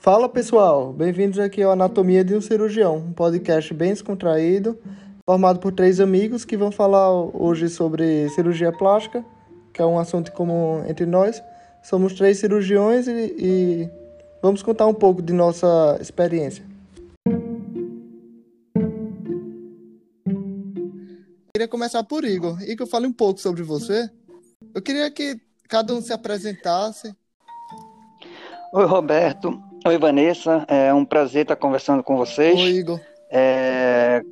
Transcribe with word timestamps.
Fala 0.00 0.30
pessoal, 0.30 0.94
bem-vindos 0.94 1.38
aqui 1.38 1.62
ao 1.62 1.72
Anatomia 1.72 2.24
de 2.24 2.34
um 2.34 2.40
Cirurgião, 2.40 2.96
um 2.96 3.12
podcast 3.12 3.74
bem 3.74 3.90
descontraído, 3.90 4.78
formado 5.26 5.60
por 5.60 5.74
três 5.74 6.00
amigos 6.00 6.42
que 6.42 6.56
vão 6.56 6.72
falar 6.72 7.10
hoje 7.12 7.68
sobre 7.68 8.26
cirurgia 8.30 8.72
plástica, 8.72 9.22
que 9.74 9.82
é 9.82 9.84
um 9.84 9.98
assunto 9.98 10.32
comum 10.32 10.82
entre 10.88 11.04
nós. 11.04 11.42
Somos 11.82 12.14
três 12.14 12.38
cirurgiões 12.38 13.06
e, 13.06 13.34
e 13.38 13.90
vamos 14.40 14.62
contar 14.62 14.86
um 14.86 14.94
pouco 14.94 15.20
de 15.20 15.34
nossa 15.34 15.98
experiência. 16.00 16.64
queria 21.52 21.68
começar 21.68 22.02
por 22.04 22.24
Igor. 22.24 22.58
Igor, 22.62 22.86
fale 22.86 23.06
um 23.06 23.12
pouco 23.12 23.38
sobre 23.38 23.62
você. 23.62 24.08
Eu 24.74 24.80
queria 24.80 25.10
que 25.10 25.38
cada 25.68 25.92
um 25.92 26.00
se 26.00 26.10
apresentasse. 26.10 27.14
Oi, 28.72 28.86
Roberto. 28.86 29.69
Oi, 29.86 29.96
Vanessa. 29.98 30.64
É 30.68 30.92
um 30.92 31.04
prazer 31.04 31.42
estar 31.42 31.56
conversando 31.56 32.02
com 32.02 32.16
vocês. 32.16 32.58
Oi, 32.60 32.70
Igor. 32.70 33.00
É, 33.30 34.22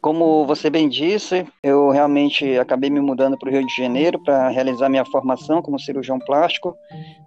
como 0.00 0.44
você 0.44 0.68
bem 0.68 0.88
disse, 0.88 1.46
eu 1.62 1.88
realmente 1.88 2.58
acabei 2.58 2.90
me 2.90 3.00
mudando 3.00 3.38
para 3.38 3.48
o 3.48 3.52
Rio 3.52 3.66
de 3.66 3.74
Janeiro 3.74 4.22
para 4.22 4.50
realizar 4.50 4.90
minha 4.90 5.04
formação 5.06 5.62
como 5.62 5.78
cirurgião 5.78 6.18
plástico, 6.18 6.76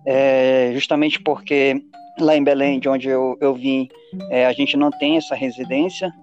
é, 0.06 0.70
justamente 0.76 1.20
porque 1.20 1.82
lá 2.20 2.36
em 2.36 2.44
Belém, 2.44 2.80
de 2.80 2.88
onde 2.88 3.10
eu, 3.10 3.36
eu 3.42 3.56
vim, 3.56 3.88
é, 4.30 4.46
a 4.46 4.54
gente 4.54 4.78
não 4.78 4.92
tem 4.92 5.18
essa 5.18 5.34
residência. 5.34 6.14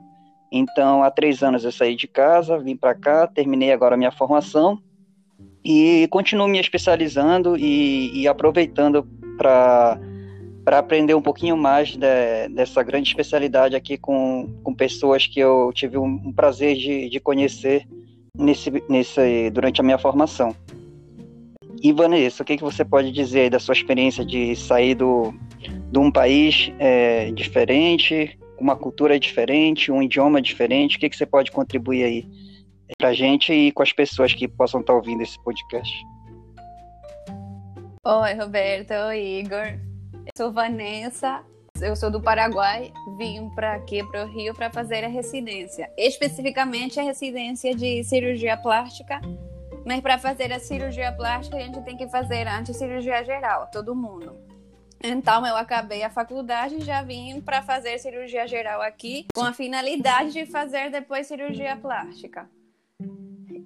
Então, 0.52 1.02
há 1.02 1.10
três 1.10 1.42
anos 1.42 1.64
eu 1.64 1.72
saí 1.72 1.96
de 1.96 2.06
casa, 2.06 2.56
vim 2.58 2.76
para 2.76 2.94
cá, 2.94 3.26
terminei 3.26 3.72
agora 3.72 3.96
a 3.96 3.98
minha 3.98 4.12
formação 4.12 4.78
e 5.64 6.06
continuo 6.12 6.46
me 6.46 6.60
especializando 6.60 7.56
e, 7.56 8.22
e 8.22 8.28
aproveitando 8.28 9.04
para 9.36 9.98
para 10.64 10.78
aprender 10.78 11.14
um 11.14 11.22
pouquinho 11.22 11.56
mais 11.56 11.94
de, 11.94 12.48
dessa 12.48 12.82
grande 12.82 13.08
especialidade 13.08 13.76
aqui 13.76 13.98
com, 13.98 14.48
com 14.62 14.74
pessoas 14.74 15.26
que 15.26 15.38
eu 15.38 15.70
tive 15.74 15.98
um, 15.98 16.06
um 16.06 16.32
prazer 16.32 16.74
de, 16.76 17.08
de 17.10 17.20
conhecer 17.20 17.86
nesse, 18.36 18.70
nesse, 18.88 19.50
durante 19.50 19.80
a 19.80 19.84
minha 19.84 19.98
formação. 19.98 20.56
E 21.82 21.92
Vanessa, 21.92 22.42
o 22.42 22.46
que, 22.46 22.56
que 22.56 22.62
você 22.62 22.82
pode 22.82 23.12
dizer 23.12 23.50
da 23.50 23.58
sua 23.58 23.74
experiência 23.74 24.24
de 24.24 24.56
sair 24.56 24.94
do, 24.94 25.34
de 25.92 25.98
um 25.98 26.10
país 26.10 26.72
é, 26.78 27.30
diferente, 27.32 28.38
uma 28.58 28.74
cultura 28.74 29.20
diferente, 29.20 29.92
um 29.92 30.02
idioma 30.02 30.40
diferente? 30.40 30.96
O 30.96 31.00
que, 31.00 31.10
que 31.10 31.16
você 31.16 31.26
pode 31.26 31.52
contribuir 31.52 32.04
aí 32.04 32.28
para 32.96 33.10
a 33.10 33.12
gente 33.12 33.52
e 33.52 33.70
com 33.70 33.82
as 33.82 33.92
pessoas 33.92 34.32
que 34.32 34.48
possam 34.48 34.80
estar 34.80 34.94
ouvindo 34.94 35.22
esse 35.22 35.38
podcast? 35.44 35.92
Oi, 38.06 38.34
Roberto. 38.34 38.92
Oi, 39.08 39.40
Igor. 39.40 39.93
Sou 40.36 40.50
Vanessa, 40.50 41.44
eu 41.80 41.94
sou 41.94 42.10
do 42.10 42.20
Paraguai, 42.20 42.92
vim 43.16 43.48
para 43.50 43.74
aqui, 43.74 44.02
para 44.02 44.24
o 44.24 44.28
Rio, 44.28 44.54
para 44.54 44.70
fazer 44.70 45.04
a 45.04 45.08
residência. 45.08 45.90
Especificamente 45.96 46.98
a 46.98 47.02
residência 47.02 47.74
de 47.74 48.02
cirurgia 48.02 48.56
plástica, 48.56 49.20
mas 49.86 50.00
para 50.00 50.18
fazer 50.18 50.52
a 50.52 50.58
cirurgia 50.58 51.12
plástica 51.12 51.56
a 51.56 51.60
gente 51.60 51.82
tem 51.82 51.96
que 51.96 52.08
fazer 52.08 52.48
antes 52.48 52.76
cirurgia 52.76 53.24
geral, 53.24 53.68
todo 53.70 53.94
mundo. 53.94 54.36
Então 55.02 55.46
eu 55.46 55.56
acabei 55.56 56.02
a 56.02 56.10
faculdade 56.10 56.76
e 56.76 56.80
já 56.80 57.02
vim 57.02 57.40
para 57.40 57.62
fazer 57.62 57.98
cirurgia 57.98 58.48
geral 58.48 58.80
aqui, 58.80 59.26
com 59.34 59.44
a 59.44 59.52
finalidade 59.52 60.32
de 60.32 60.46
fazer 60.46 60.90
depois 60.90 61.26
cirurgia 61.26 61.76
plástica. 61.76 62.48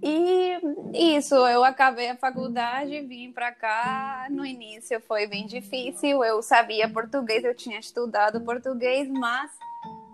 E 0.02 1.16
isso, 1.16 1.34
eu 1.34 1.64
acabei 1.64 2.08
a 2.08 2.16
faculdade, 2.16 3.00
vim 3.00 3.32
para 3.32 3.52
cá. 3.52 4.26
No 4.30 4.44
início 4.44 5.00
foi 5.00 5.26
bem 5.26 5.46
difícil. 5.46 6.22
Eu 6.24 6.42
sabia 6.42 6.88
português, 6.88 7.44
eu 7.44 7.54
tinha 7.54 7.78
estudado 7.78 8.40
português, 8.40 9.08
mas 9.08 9.50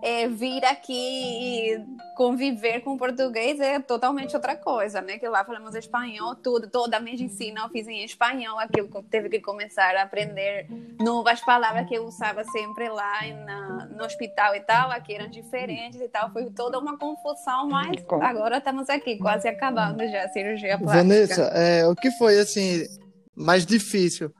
é, 0.04 0.28
vir 0.28 0.62
aqui 0.66 0.92
e 0.92 1.84
conviver 2.14 2.80
com 2.80 2.94
português 2.94 3.58
é 3.58 3.80
totalmente 3.80 4.36
outra 4.36 4.54
coisa, 4.54 5.00
né? 5.00 5.18
Que 5.18 5.26
lá 5.26 5.42
falamos 5.42 5.74
espanhol, 5.74 6.34
tudo, 6.36 6.68
toda 6.68 6.98
a 6.98 7.00
medicina 7.00 7.62
eu 7.62 7.70
fiz 7.70 7.88
em 7.88 8.04
espanhol, 8.04 8.58
que 8.70 8.82
eu 8.82 8.88
teve 9.10 9.30
que 9.30 9.40
começar 9.40 9.96
a 9.96 10.02
aprender 10.02 10.66
novas 11.00 11.40
palavras 11.40 11.88
que 11.88 11.94
eu 11.94 12.04
usava 12.04 12.44
sempre 12.44 12.86
lá 12.90 13.22
na, 13.46 13.86
no 13.86 14.04
hospital 14.04 14.54
e 14.54 14.60
tal, 14.60 14.90
aqui 14.90 15.14
eram 15.14 15.30
diferentes 15.30 15.98
e 15.98 16.08
tal, 16.08 16.30
foi 16.30 16.50
toda 16.50 16.78
uma 16.78 16.98
confusão, 16.98 17.66
mas 17.70 18.04
agora 18.20 18.58
estamos 18.58 18.90
aqui, 18.90 19.16
quase 19.16 19.48
acabando 19.48 20.06
já 20.06 20.24
a 20.24 20.28
cirurgia 20.28 20.76
plástica. 20.76 21.02
Vanessa, 21.02 21.42
é, 21.54 21.86
o 21.86 21.94
que 21.96 22.10
foi, 22.10 22.38
assim, 22.38 22.84
mais 23.34 23.64
difícil 23.64 24.30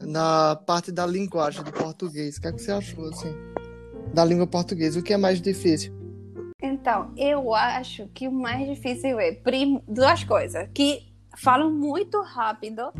na 0.00 0.56
parte 0.56 0.90
da 0.90 1.06
linguagem 1.06 1.62
do 1.62 1.70
português? 1.70 2.38
O 2.38 2.40
que, 2.40 2.48
é 2.48 2.52
que 2.52 2.58
você 2.60 2.72
achou, 2.72 3.08
assim? 3.08 3.55
Da 4.12 4.24
língua 4.24 4.46
portuguesa? 4.46 5.00
O 5.00 5.02
que 5.02 5.12
é 5.12 5.16
mais 5.16 5.40
difícil? 5.40 5.94
Então, 6.62 7.12
eu 7.16 7.54
acho 7.54 8.08
que 8.14 8.26
o 8.26 8.32
mais 8.32 8.66
difícil 8.66 9.20
é 9.20 9.32
prim... 9.32 9.80
duas 9.86 10.24
coisas. 10.24 10.68
Que 10.72 11.06
falam 11.36 11.70
muito 11.70 12.20
rápido. 12.22 12.92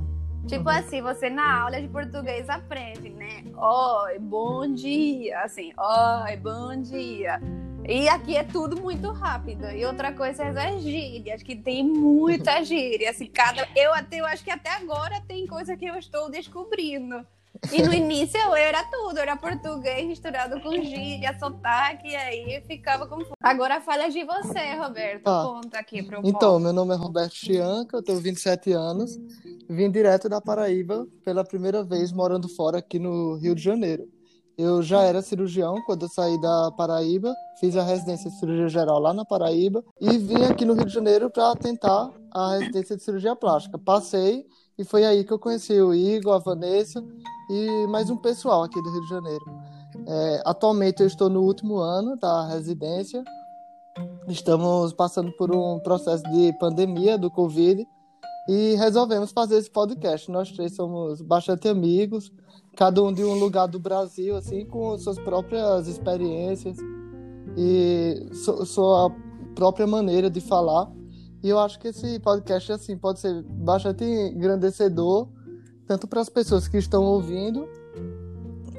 Tipo 0.46 0.68
uhum. 0.70 0.76
assim, 0.76 1.02
você 1.02 1.28
na 1.28 1.62
aula 1.62 1.80
de 1.80 1.88
português 1.88 2.48
aprende, 2.48 3.10
né? 3.10 3.42
Oi, 3.56 4.18
bom 4.20 4.72
dia. 4.72 5.40
Assim, 5.40 5.72
oi, 5.76 6.36
bom 6.36 6.80
dia. 6.80 7.40
E 7.88 8.08
aqui 8.08 8.36
é 8.36 8.44
tudo 8.44 8.80
muito 8.80 9.10
rápido. 9.12 9.70
E 9.70 9.84
outra 9.84 10.12
coisa 10.12 10.44
é 10.44 10.68
as 10.68 10.82
gírias, 10.82 11.42
que 11.42 11.56
tem 11.56 11.84
muita 11.84 12.62
gíria. 12.64 13.10
Assim, 13.10 13.26
cada... 13.26 13.66
eu, 13.74 13.92
até, 13.94 14.20
eu 14.20 14.26
acho 14.26 14.44
que 14.44 14.50
até 14.50 14.70
agora 14.70 15.20
tem 15.26 15.46
coisa 15.46 15.76
que 15.76 15.86
eu 15.86 15.96
estou 15.96 16.30
descobrindo. 16.30 17.26
E 17.72 17.82
no 17.82 17.92
início 17.92 18.38
eu 18.40 18.54
era 18.54 18.82
tudo, 18.84 19.18
era 19.18 19.36
português 19.36 20.06
misturado 20.06 20.60
com 20.60 20.72
gíria, 20.82 21.36
sotaque, 21.38 22.08
e 22.08 22.16
aí 22.16 22.62
ficava 22.66 23.06
confuso. 23.06 23.32
Agora 23.42 23.80
fala 23.80 24.08
de 24.08 24.24
você, 24.24 24.74
Roberto. 24.74 25.26
Ah, 25.26 25.42
Conta 25.46 25.78
aqui 25.78 26.02
pro 26.02 26.20
Então, 26.24 26.52
povo. 26.52 26.60
meu 26.60 26.72
nome 26.72 26.94
é 26.94 26.96
Roberto 26.96 27.34
Chianca, 27.34 27.96
eu 27.96 28.02
tenho 28.02 28.20
27 28.20 28.72
anos, 28.72 29.16
vim 29.68 29.90
direto 29.90 30.28
da 30.28 30.40
Paraíba 30.40 31.06
pela 31.24 31.44
primeira 31.44 31.82
vez 31.84 32.12
morando 32.12 32.48
fora 32.48 32.78
aqui 32.78 32.98
no 32.98 33.34
Rio 33.36 33.54
de 33.54 33.62
Janeiro. 33.62 34.08
Eu 34.58 34.80
já 34.82 35.02
era 35.02 35.20
cirurgião 35.20 35.74
quando 35.84 36.06
eu 36.06 36.08
saí 36.08 36.40
da 36.40 36.72
Paraíba, 36.72 37.34
fiz 37.60 37.76
a 37.76 37.82
residência 37.82 38.30
de 38.30 38.38
cirurgia 38.38 38.68
geral 38.70 38.98
lá 38.98 39.12
na 39.12 39.22
Paraíba 39.22 39.84
e 40.00 40.16
vim 40.16 40.44
aqui 40.44 40.64
no 40.64 40.72
Rio 40.72 40.86
de 40.86 40.92
Janeiro 40.94 41.28
para 41.28 41.54
tentar 41.56 42.10
a 42.32 42.56
residência 42.56 42.96
de 42.96 43.02
cirurgia 43.02 43.36
plástica. 43.36 43.78
Passei 43.78 44.46
e 44.78 44.84
foi 44.84 45.04
aí 45.04 45.24
que 45.24 45.32
eu 45.32 45.38
conheci 45.38 45.80
o 45.80 45.94
Igor, 45.94 46.34
a 46.34 46.38
Vanessa 46.38 47.02
e 47.50 47.86
mais 47.86 48.10
um 48.10 48.16
pessoal 48.16 48.62
aqui 48.62 48.80
do 48.82 48.90
Rio 48.90 49.00
de 49.02 49.08
Janeiro. 49.08 49.44
É, 50.06 50.42
atualmente 50.44 51.00
eu 51.00 51.06
estou 51.06 51.30
no 51.30 51.42
último 51.42 51.78
ano 51.78 52.16
da 52.16 52.46
residência. 52.48 53.24
Estamos 54.28 54.92
passando 54.92 55.32
por 55.32 55.50
um 55.54 55.78
processo 55.80 56.22
de 56.24 56.52
pandemia 56.58 57.16
do 57.16 57.30
Covid 57.30 57.86
e 58.48 58.74
resolvemos 58.74 59.32
fazer 59.32 59.56
esse 59.56 59.70
podcast. 59.70 60.30
Nós 60.30 60.52
três 60.52 60.74
somos 60.74 61.22
bastante 61.22 61.68
amigos, 61.68 62.30
cada 62.76 63.02
um 63.02 63.12
de 63.12 63.24
um 63.24 63.38
lugar 63.38 63.68
do 63.68 63.80
Brasil, 63.80 64.36
assim, 64.36 64.66
com 64.66 64.98
suas 64.98 65.18
próprias 65.18 65.88
experiências 65.88 66.76
e 67.56 68.28
sua 68.66 69.10
própria 69.54 69.86
maneira 69.86 70.28
de 70.28 70.42
falar. 70.42 70.92
E 71.46 71.48
eu 71.48 71.60
acho 71.60 71.78
que 71.78 71.86
esse 71.86 72.18
podcast 72.18 72.72
assim 72.72 72.98
pode 72.98 73.20
ser 73.20 73.40
bastante 73.44 74.02
engrandecedor 74.02 75.28
tanto 75.86 76.08
para 76.08 76.20
as 76.20 76.28
pessoas 76.28 76.66
que 76.66 76.76
estão 76.76 77.04
ouvindo, 77.04 77.68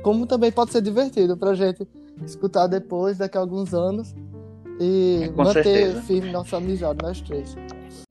como 0.04 0.28
também 0.28 0.52
pode 0.52 0.74
ser 0.74 0.82
divertido 0.82 1.38
para 1.38 1.52
a 1.52 1.56
gente 1.56 1.88
escutar 2.26 2.68
depois, 2.68 3.20
daqui 3.20 3.38
a 3.38 3.40
alguns 3.40 3.74
anos, 3.74 4.14
e 4.82 5.22
é, 5.24 5.30
Com 5.30 5.46
manter 5.46 5.64
certeza. 5.64 6.02
firme 6.02 6.30
nossa 6.34 6.58
amizade, 6.58 7.00
nós 7.02 7.22
três. 7.22 7.56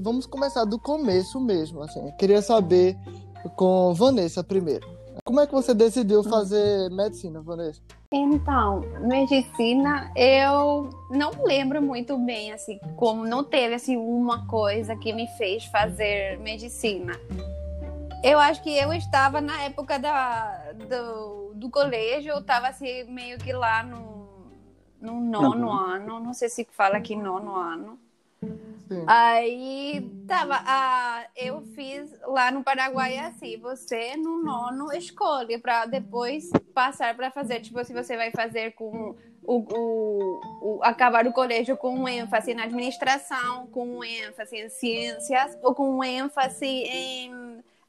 Vamos 0.00 0.24
começar 0.24 0.64
do 0.64 0.78
começo 0.78 1.38
mesmo, 1.38 1.82
assim. 1.82 2.10
queria 2.18 2.40
saber 2.40 2.96
com 3.56 3.92
Vanessa 3.92 4.42
primeiro. 4.42 4.88
Como 5.22 5.38
é 5.38 5.46
que 5.46 5.52
você 5.52 5.74
decidiu 5.74 6.24
fazer 6.24 6.90
medicina, 6.90 7.42
Vanessa? 7.42 7.82
Então, 8.12 8.82
medicina, 9.00 10.12
eu 10.14 10.90
não 11.10 11.44
lembro 11.44 11.82
muito 11.82 12.16
bem, 12.18 12.52
assim, 12.52 12.78
como 12.96 13.26
não 13.26 13.42
teve, 13.42 13.74
assim, 13.74 13.96
uma 13.96 14.46
coisa 14.46 14.94
que 14.96 15.12
me 15.12 15.26
fez 15.36 15.64
fazer 15.66 16.38
medicina. 16.38 17.12
Eu 18.22 18.38
acho 18.38 18.62
que 18.62 18.76
eu 18.76 18.92
estava 18.92 19.40
na 19.40 19.62
época 19.62 19.98
da, 19.98 20.72
do, 20.72 21.52
do 21.54 21.68
colégio, 21.68 22.32
eu 22.32 22.38
estava 22.38 22.68
assim, 22.68 23.04
meio 23.04 23.38
que 23.38 23.52
lá 23.52 23.82
no, 23.82 24.28
no 25.00 25.20
nono 25.20 25.66
uhum. 25.66 25.72
ano, 25.72 26.20
não 26.20 26.32
sei 26.32 26.48
se 26.48 26.66
fala 26.72 26.96
aqui 26.98 27.16
nono 27.16 27.54
ano. 27.54 27.98
Sim. 28.88 29.04
Aí 29.06 30.08
tava, 30.28 30.62
ah, 30.64 31.26
eu 31.36 31.60
fiz 31.74 32.08
lá 32.22 32.52
no 32.52 32.62
Paraguai 32.62 33.18
assim, 33.18 33.56
você 33.58 34.16
no 34.16 34.42
nono 34.42 34.92
escolhe 34.92 35.58
para 35.58 35.86
depois 35.86 36.50
passar 36.72 37.16
para 37.16 37.30
fazer, 37.30 37.60
tipo, 37.60 37.84
se 37.84 37.92
você 37.92 38.16
vai 38.16 38.30
fazer 38.30 38.72
com 38.72 39.16
o, 39.42 39.56
o, 39.58 40.40
o, 40.62 40.80
acabar 40.82 41.26
o 41.26 41.32
colégio 41.32 41.76
com 41.76 41.94
um 41.94 42.08
ênfase 42.08 42.54
na 42.54 42.64
administração, 42.64 43.66
com 43.68 43.98
um 43.98 44.04
ênfase 44.04 44.56
em 44.56 44.68
ciências 44.68 45.58
ou 45.62 45.74
com 45.74 45.96
um 45.96 46.04
ênfase 46.04 46.66
em 46.66 47.45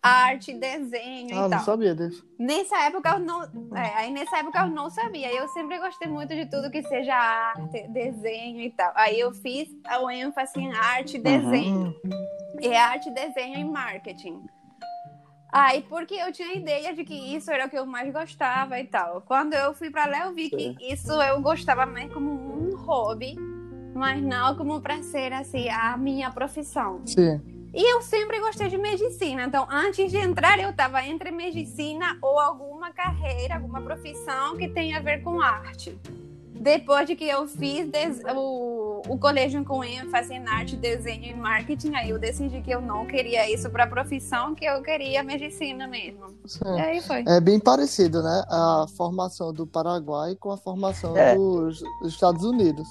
arte, 0.07 0.53
desenho 0.53 1.29
ah, 1.31 1.37
e 1.37 1.41
não 1.41 1.49
tal. 1.49 1.59
sabia 1.61 1.95
disso. 1.95 2.25
Nessa 2.39 2.77
época 2.83 3.09
eu 3.09 3.19
não, 3.19 3.43
é, 3.75 3.93
aí 3.95 4.11
nessa 4.11 4.37
época 4.37 4.59
eu 4.59 4.69
não 4.69 4.89
sabia. 4.89 5.31
Eu 5.33 5.47
sempre 5.49 5.77
gostei 5.79 6.07
muito 6.07 6.33
de 6.33 6.45
tudo 6.45 6.69
que 6.71 6.81
seja 6.83 7.13
arte, 7.15 7.87
desenho 7.89 8.61
e 8.61 8.71
tal. 8.71 8.91
Aí 8.95 9.19
eu 9.19 9.33
fiz 9.33 9.67
o 10.01 10.09
ênfase 10.09 10.59
em 10.59 10.71
arte, 10.73 11.17
desenho. 11.17 11.95
Hum, 12.05 12.11
E 12.61 12.67
é 12.67 12.79
arte, 12.79 13.09
desenho 13.11 13.59
e 13.59 13.63
marketing. 13.63 14.41
Aí, 15.51 15.81
porque 15.83 16.13
eu 16.13 16.31
tinha 16.31 16.49
a 16.49 16.53
ideia 16.55 16.93
de 16.93 17.03
que 17.05 17.13
isso 17.35 17.49
era 17.49 17.65
o 17.65 17.69
que 17.69 17.77
eu 17.77 17.85
mais 17.85 18.11
gostava 18.11 18.79
e 18.79 18.85
tal. 18.85 19.21
Quando 19.21 19.53
eu 19.53 19.73
fui 19.73 19.89
pra 19.89 20.05
lá, 20.05 20.25
eu 20.25 20.33
vi 20.33 20.49
que 20.49 20.75
isso 20.81 21.11
eu 21.13 21.41
gostava 21.41 21.85
mais 21.85 22.11
como 22.13 22.29
um 22.29 22.75
hobby, 22.75 23.35
mas 23.95 24.21
não 24.21 24.55
como 24.55 24.81
pra 24.81 25.01
ser, 25.01 25.31
assim, 25.33 25.69
a 25.69 25.95
minha 25.97 26.29
profissão. 26.31 27.01
sim. 27.05 27.56
E 27.79 27.93
eu 27.93 28.01
sempre 28.01 28.39
gostei 28.39 28.69
de 28.69 28.77
medicina. 28.77 29.43
Então, 29.43 29.67
antes 29.69 30.09
de 30.09 30.17
entrar, 30.17 30.57
eu 30.59 30.71
estava 30.71 31.05
entre 31.05 31.29
medicina 31.29 32.17
ou 32.23 32.39
alguma 32.39 32.91
carreira, 32.91 33.53
alguma 33.53 33.79
profissão 33.81 34.57
que 34.57 34.67
tenha 34.67 34.97
a 34.97 34.99
ver 34.99 35.21
com 35.21 35.39
arte. 35.39 35.95
Depois 36.59 37.05
de 37.05 37.15
que 37.15 37.25
eu 37.25 37.47
fiz 37.47 37.87
des- 37.87 38.23
o, 38.35 39.03
o 39.07 39.17
colégio 39.19 39.63
com 39.63 39.83
ênfase 39.83 40.33
em 40.33 40.43
arte, 40.47 40.75
desenho 40.75 41.25
e 41.25 41.35
marketing, 41.35 41.93
aí 41.93 42.09
eu 42.09 42.17
decidi 42.17 42.61
que 42.63 42.71
eu 42.71 42.81
não 42.81 43.05
queria 43.05 43.47
isso 43.53 43.69
para 43.69 43.85
profissão, 43.85 44.55
que 44.55 44.65
eu 44.65 44.81
queria 44.81 45.21
medicina 45.21 45.87
mesmo. 45.87 46.29
sim. 46.47 46.59
E 46.65 46.79
aí 46.81 46.99
foi. 47.01 47.23
É 47.27 47.39
bem 47.39 47.59
parecido, 47.59 48.23
né? 48.23 48.43
A 48.49 48.87
formação 48.97 49.53
do 49.53 49.67
Paraguai 49.67 50.35
com 50.35 50.49
a 50.51 50.57
formação 50.57 51.15
É. 51.15 51.35
dos 51.35 51.79
Estados 52.05 52.43
Unidos. 52.43 52.87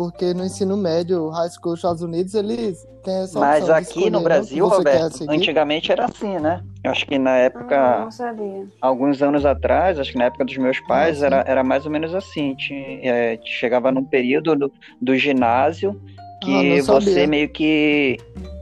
Porque 0.00 0.32
no 0.32 0.46
ensino 0.46 0.78
médio, 0.78 1.28
high 1.28 1.50
school 1.50 1.72
dos 1.72 1.80
Estados 1.80 2.00
Unidos, 2.00 2.32
eles 2.32 2.88
têm 3.04 3.16
essa 3.16 3.38
Mas 3.38 3.68
aqui 3.68 4.08
no 4.08 4.16
né, 4.20 4.24
Brasil, 4.24 4.66
Roberto, 4.66 5.26
antigamente 5.28 5.92
era 5.92 6.06
assim, 6.06 6.38
né? 6.38 6.64
Eu 6.82 6.90
acho 6.90 7.06
que 7.06 7.18
na 7.18 7.32
Ah, 7.32 7.36
época, 7.36 8.00
não 8.00 8.10
sabia. 8.10 8.66
alguns 8.80 9.20
anos 9.20 9.44
atrás, 9.44 9.98
acho 9.98 10.10
que 10.12 10.16
na 10.16 10.24
época 10.24 10.46
dos 10.46 10.56
meus 10.56 10.80
pais, 10.86 11.16
Nossa. 11.20 11.26
era, 11.26 11.44
era 11.46 11.62
mais 11.62 11.84
ou 11.84 11.92
menos 11.92 12.14
assim. 12.14 12.54
Tinha, 12.54 12.98
é, 13.02 13.38
chegava 13.44 13.92
num 13.92 14.02
período 14.02 14.56
do, 14.56 14.72
do 15.02 15.14
ginásio 15.18 16.00
Ah, 16.02 16.38
que 16.42 16.82
sabia. 16.82 16.82
você 16.82 17.26
meio 17.26 17.50
que 17.50 18.16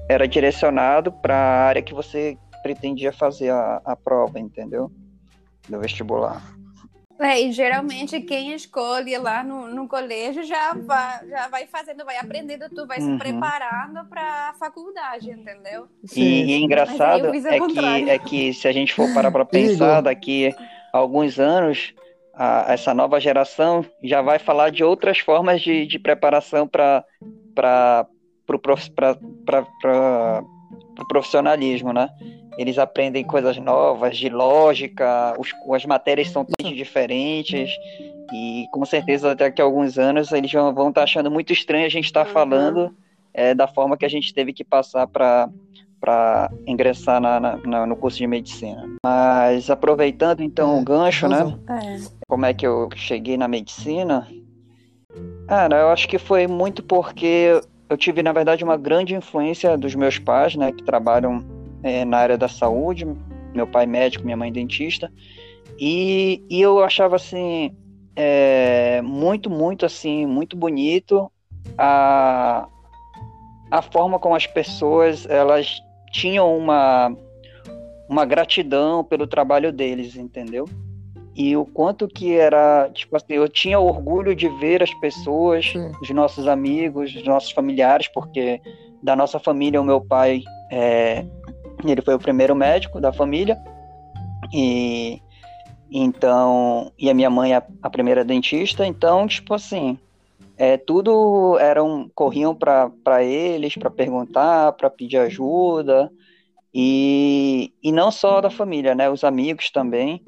era 0.08 0.26
direcionado 0.26 1.12
para 1.12 1.36
a 1.36 1.66
área 1.68 1.82
que 1.82 1.94
você 1.94 2.36
pretendia 2.64 3.12
fazer 3.12 3.50
a, 3.50 3.80
a 3.84 3.94
prova, 3.94 4.40
entendeu? 4.40 4.90
Do 5.68 5.78
vestibular. 5.78 6.42
É, 7.20 7.40
e 7.40 7.52
geralmente 7.52 8.20
quem 8.20 8.52
escolhe 8.54 9.16
lá 9.18 9.42
no, 9.42 9.66
no 9.68 9.88
colégio 9.88 10.44
já 10.44 10.72
vai, 10.74 11.26
já 11.28 11.48
vai 11.48 11.66
fazendo, 11.66 12.04
vai 12.04 12.16
aprendendo, 12.16 12.68
tu 12.70 12.86
vai 12.86 13.00
Uhum. 13.00 13.12
se 13.14 13.18
preparando 13.18 14.04
para 14.08 14.50
a 14.50 14.54
faculdade, 14.54 15.30
entendeu? 15.30 15.88
Sim. 16.04 16.22
E, 16.22 16.44
e 16.44 16.64
engraçado 16.64 17.26
é 17.34 17.60
que, 17.60 18.10
é 18.10 18.18
que 18.18 18.54
se 18.54 18.68
a 18.68 18.72
gente 18.72 18.94
for 18.94 19.12
parar 19.12 19.32
para 19.32 19.44
pensar, 19.46 20.00
daqui 20.00 20.54
a 20.92 20.98
alguns 20.98 21.40
anos, 21.40 21.92
a- 22.34 22.66
essa 22.68 22.94
nova 22.94 23.20
geração 23.20 23.84
já 24.02 24.22
vai 24.22 24.38
falar 24.38 24.70
de 24.70 24.84
outras 24.84 25.18
formas 25.18 25.60
de, 25.60 25.86
de 25.86 25.98
preparação 25.98 26.68
para 26.68 27.04
o 30.98 31.06
profissionalismo, 31.06 31.92
né? 31.92 32.08
Eles 32.58 32.76
aprendem 32.78 33.22
coisas 33.24 33.56
novas, 33.56 34.16
de 34.16 34.28
lógica, 34.28 35.34
os, 35.38 35.50
as 35.74 35.84
matérias 35.86 36.28
são 36.30 36.44
totalmente 36.44 36.76
diferentes, 36.76 37.70
e 38.32 38.66
com 38.72 38.84
certeza 38.84 39.34
daqui 39.34 39.62
a 39.62 39.64
alguns 39.64 39.96
anos 39.98 40.32
eles 40.32 40.52
vão 40.52 40.74
vão 40.74 40.88
estar 40.88 41.04
achando 41.04 41.30
muito 41.30 41.52
estranho 41.52 41.86
a 41.86 41.88
gente 41.88 42.06
estar 42.06 42.26
Uhum. 42.26 42.32
falando 42.32 42.94
é, 43.32 43.54
da 43.54 43.68
forma 43.68 43.96
que 43.96 44.04
a 44.04 44.08
gente 44.08 44.34
teve 44.34 44.52
que 44.52 44.64
passar 44.64 45.06
para 45.06 45.48
para 46.00 46.48
ingressar 46.64 47.20
na, 47.20 47.40
na- 47.40 47.56
na- 47.64 47.84
no 47.86 47.96
curso 47.96 48.18
de 48.18 48.26
medicina. 48.26 48.86
Mas 49.04 49.68
aproveitando 49.68 50.42
então 50.42 50.76
É, 50.76 50.80
o 50.80 50.84
gancho, 50.84 51.26
né? 51.28 51.58
É. 51.70 51.96
Como 52.28 52.46
é 52.46 52.54
que 52.54 52.64
eu 52.64 52.88
cheguei 52.94 53.36
na 53.36 53.48
medicina? 53.48 54.28
Cara, 55.48 55.76
eu 55.80 55.88
acho 55.88 56.06
que 56.08 56.18
foi 56.18 56.46
muito 56.46 56.82
porque 56.84 57.60
eu 57.88 57.96
tive, 57.96 58.22
na 58.22 58.32
verdade, 58.32 58.64
uma 58.64 58.76
grande 58.76 59.14
influência 59.14 59.76
dos 59.76 59.94
meus 59.94 60.18
pais, 60.18 60.54
né, 60.56 60.72
que 60.72 60.82
trabalham 60.82 61.44
é, 61.82 62.04
na 62.04 62.18
área 62.18 62.38
da 62.38 62.48
saúde. 62.48 63.06
Meu 63.54 63.66
pai 63.66 63.86
médico, 63.86 64.24
minha 64.24 64.36
mãe 64.36 64.52
dentista. 64.52 65.10
E, 65.78 66.44
e 66.50 66.60
eu 66.60 66.82
achava 66.82 67.16
assim 67.16 67.74
é, 68.14 69.00
muito, 69.02 69.48
muito 69.48 69.86
assim, 69.86 70.26
muito 70.26 70.56
bonito 70.56 71.30
a, 71.76 72.68
a 73.70 73.82
forma 73.82 74.18
como 74.18 74.34
as 74.34 74.46
pessoas 74.46 75.24
elas 75.26 75.78
tinham 76.10 76.56
uma, 76.56 77.14
uma 78.08 78.24
gratidão 78.24 79.04
pelo 79.04 79.26
trabalho 79.26 79.72
deles, 79.72 80.16
entendeu? 80.16 80.68
E 81.38 81.56
o 81.56 81.64
quanto 81.64 82.08
que 82.08 82.34
era, 82.34 82.90
tipo 82.92 83.16
assim, 83.16 83.34
eu 83.34 83.48
tinha 83.48 83.78
orgulho 83.78 84.34
de 84.34 84.48
ver 84.58 84.82
as 84.82 84.92
pessoas, 84.94 85.66
Sim. 85.66 85.92
os 86.02 86.10
nossos 86.10 86.48
amigos, 86.48 87.14
os 87.14 87.22
nossos 87.22 87.52
familiares, 87.52 88.08
porque 88.08 88.60
da 89.00 89.14
nossa 89.14 89.38
família, 89.38 89.80
o 89.80 89.84
meu 89.84 90.00
pai, 90.00 90.42
é, 90.68 91.24
ele 91.84 92.02
foi 92.02 92.14
o 92.14 92.18
primeiro 92.18 92.56
médico 92.56 93.00
da 93.00 93.12
família, 93.12 93.56
e 94.52 95.22
então, 95.88 96.90
e 96.98 97.08
a 97.08 97.14
minha 97.14 97.30
mãe 97.30 97.54
a, 97.54 97.62
a 97.82 97.88
primeira 97.88 98.24
dentista, 98.24 98.84
então, 98.84 99.24
tipo 99.28 99.54
assim, 99.54 99.96
é, 100.56 100.76
tudo 100.76 101.56
eram 101.60 102.10
corriam 102.16 102.52
para 102.52 103.22
eles 103.22 103.76
para 103.76 103.90
perguntar, 103.90 104.72
para 104.72 104.90
pedir 104.90 105.18
ajuda 105.18 106.10
e, 106.74 107.72
e 107.80 107.92
não 107.92 108.10
só 108.10 108.40
da 108.40 108.50
família, 108.50 108.92
né, 108.92 109.08
os 109.08 109.22
amigos 109.22 109.70
também. 109.70 110.20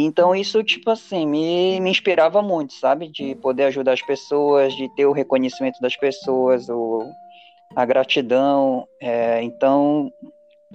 Então 0.00 0.34
isso 0.34 0.62
tipo 0.64 0.90
assim 0.90 1.26
me, 1.26 1.78
me 1.80 1.90
inspirava 1.90 2.40
muito, 2.40 2.72
sabe, 2.72 3.08
de 3.08 3.34
poder 3.36 3.64
ajudar 3.64 3.92
as 3.92 4.00
pessoas, 4.00 4.74
de 4.74 4.88
ter 4.94 5.04
o 5.04 5.12
reconhecimento 5.12 5.78
das 5.80 5.94
pessoas, 5.96 6.68
o, 6.70 7.04
a 7.76 7.84
gratidão. 7.84 8.86
é, 9.00 9.42
então 9.42 10.10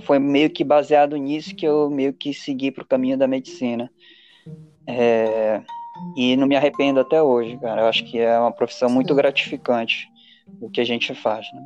foi 0.03 0.19
meio 0.19 0.51
que 0.51 0.63
baseado 0.63 1.17
nisso 1.17 1.55
que 1.55 1.65
eu 1.65 1.89
meio 1.89 2.13
que 2.13 2.31
segui 2.31 2.71
para 2.71 2.83
o 2.83 2.87
caminho 2.87 3.17
da 3.17 3.27
medicina. 3.27 3.89
É, 4.85 5.61
e 6.15 6.35
não 6.35 6.47
me 6.47 6.55
arrependo 6.55 6.99
até 6.99 7.21
hoje, 7.21 7.57
cara. 7.57 7.81
Eu 7.81 7.87
acho 7.87 8.05
que 8.05 8.19
é 8.19 8.37
uma 8.39 8.51
profissão 8.51 8.89
muito 8.89 9.15
gratificante 9.15 10.07
o 10.61 10.69
que 10.69 10.79
a 10.79 10.85
gente 10.85 11.13
faz, 11.15 11.47
né? 11.53 11.65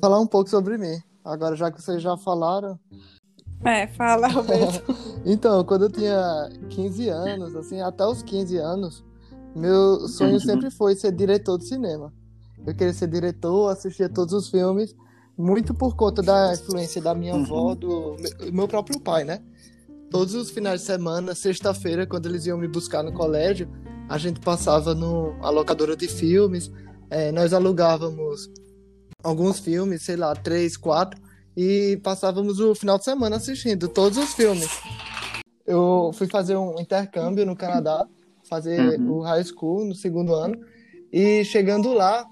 Falar 0.00 0.20
um 0.20 0.26
pouco 0.26 0.50
sobre 0.50 0.76
mim. 0.76 0.98
Agora, 1.24 1.56
já 1.56 1.70
que 1.70 1.80
vocês 1.80 2.02
já 2.02 2.16
falaram. 2.16 2.78
É, 3.64 3.86
fala, 3.88 4.28
Roberto. 4.28 4.82
Então, 5.28 5.64
quando 5.64 5.86
eu 5.86 5.90
tinha 5.90 6.48
15 6.70 7.08
anos, 7.08 7.56
assim, 7.56 7.80
até 7.80 8.06
os 8.06 8.22
15 8.22 8.56
anos, 8.58 9.04
meu 9.56 10.06
sonho 10.06 10.34
Uhum. 10.34 10.38
sempre 10.40 10.70
foi 10.70 10.94
ser 10.94 11.10
diretor 11.10 11.58
de 11.58 11.66
cinema. 11.66 12.12
Eu 12.64 12.72
queria 12.72 12.92
ser 12.92 13.08
diretor, 13.08 13.68
assistia 13.68 14.08
todos 14.08 14.32
os 14.32 14.48
filmes, 14.48 14.94
muito 15.36 15.74
por 15.74 15.96
conta 15.96 16.22
da 16.22 16.54
influência 16.54 17.02
da 17.02 17.12
minha 17.12 17.34
Uhum. 17.34 17.42
avó, 17.42 17.74
do 17.74 18.16
meu- 18.52 18.68
próprio 18.68 19.00
pai, 19.00 19.24
né? 19.24 19.42
Todos 20.10 20.34
os 20.36 20.48
finais 20.50 20.82
de 20.82 20.86
semana, 20.86 21.34
sexta-feira, 21.34 22.06
quando 22.06 22.26
eles 22.26 22.46
iam 22.46 22.56
me 22.56 22.68
buscar 22.68 23.02
no 23.02 23.12
colégio, 23.12 23.68
a 24.08 24.16
gente 24.16 24.38
passava 24.38 24.94
numa 24.94 25.50
locadora 25.50 25.96
de 25.96 26.06
filmes, 26.06 26.70
eh, 27.10 27.32
nós 27.32 27.52
alugávamos 27.52 28.48
alguns 29.24 29.58
filmes, 29.58 30.02
sei 30.04 30.14
lá, 30.14 30.32
três, 30.36 30.76
quatro, 30.76 31.20
e 31.56 31.98
passávamos 32.02 32.60
o 32.60 32.74
final 32.74 32.98
de 32.98 33.04
semana 33.04 33.36
assistindo 33.36 33.88
todos 33.88 34.18
os 34.18 34.34
filmes. 34.34 34.68
Eu 35.66 36.10
fui 36.14 36.26
fazer 36.28 36.56
um 36.56 36.78
intercâmbio 36.80 37.46
no 37.46 37.56
Canadá, 37.56 38.06
fazer 38.48 39.00
Uhum. 39.00 39.18
o 39.18 39.20
high 39.22 39.42
school 39.44 39.84
no 39.84 39.94
segundo 39.94 40.34
ano, 40.34 40.60
e 41.12 41.44
chegando 41.44 41.92
lá, 41.92 42.24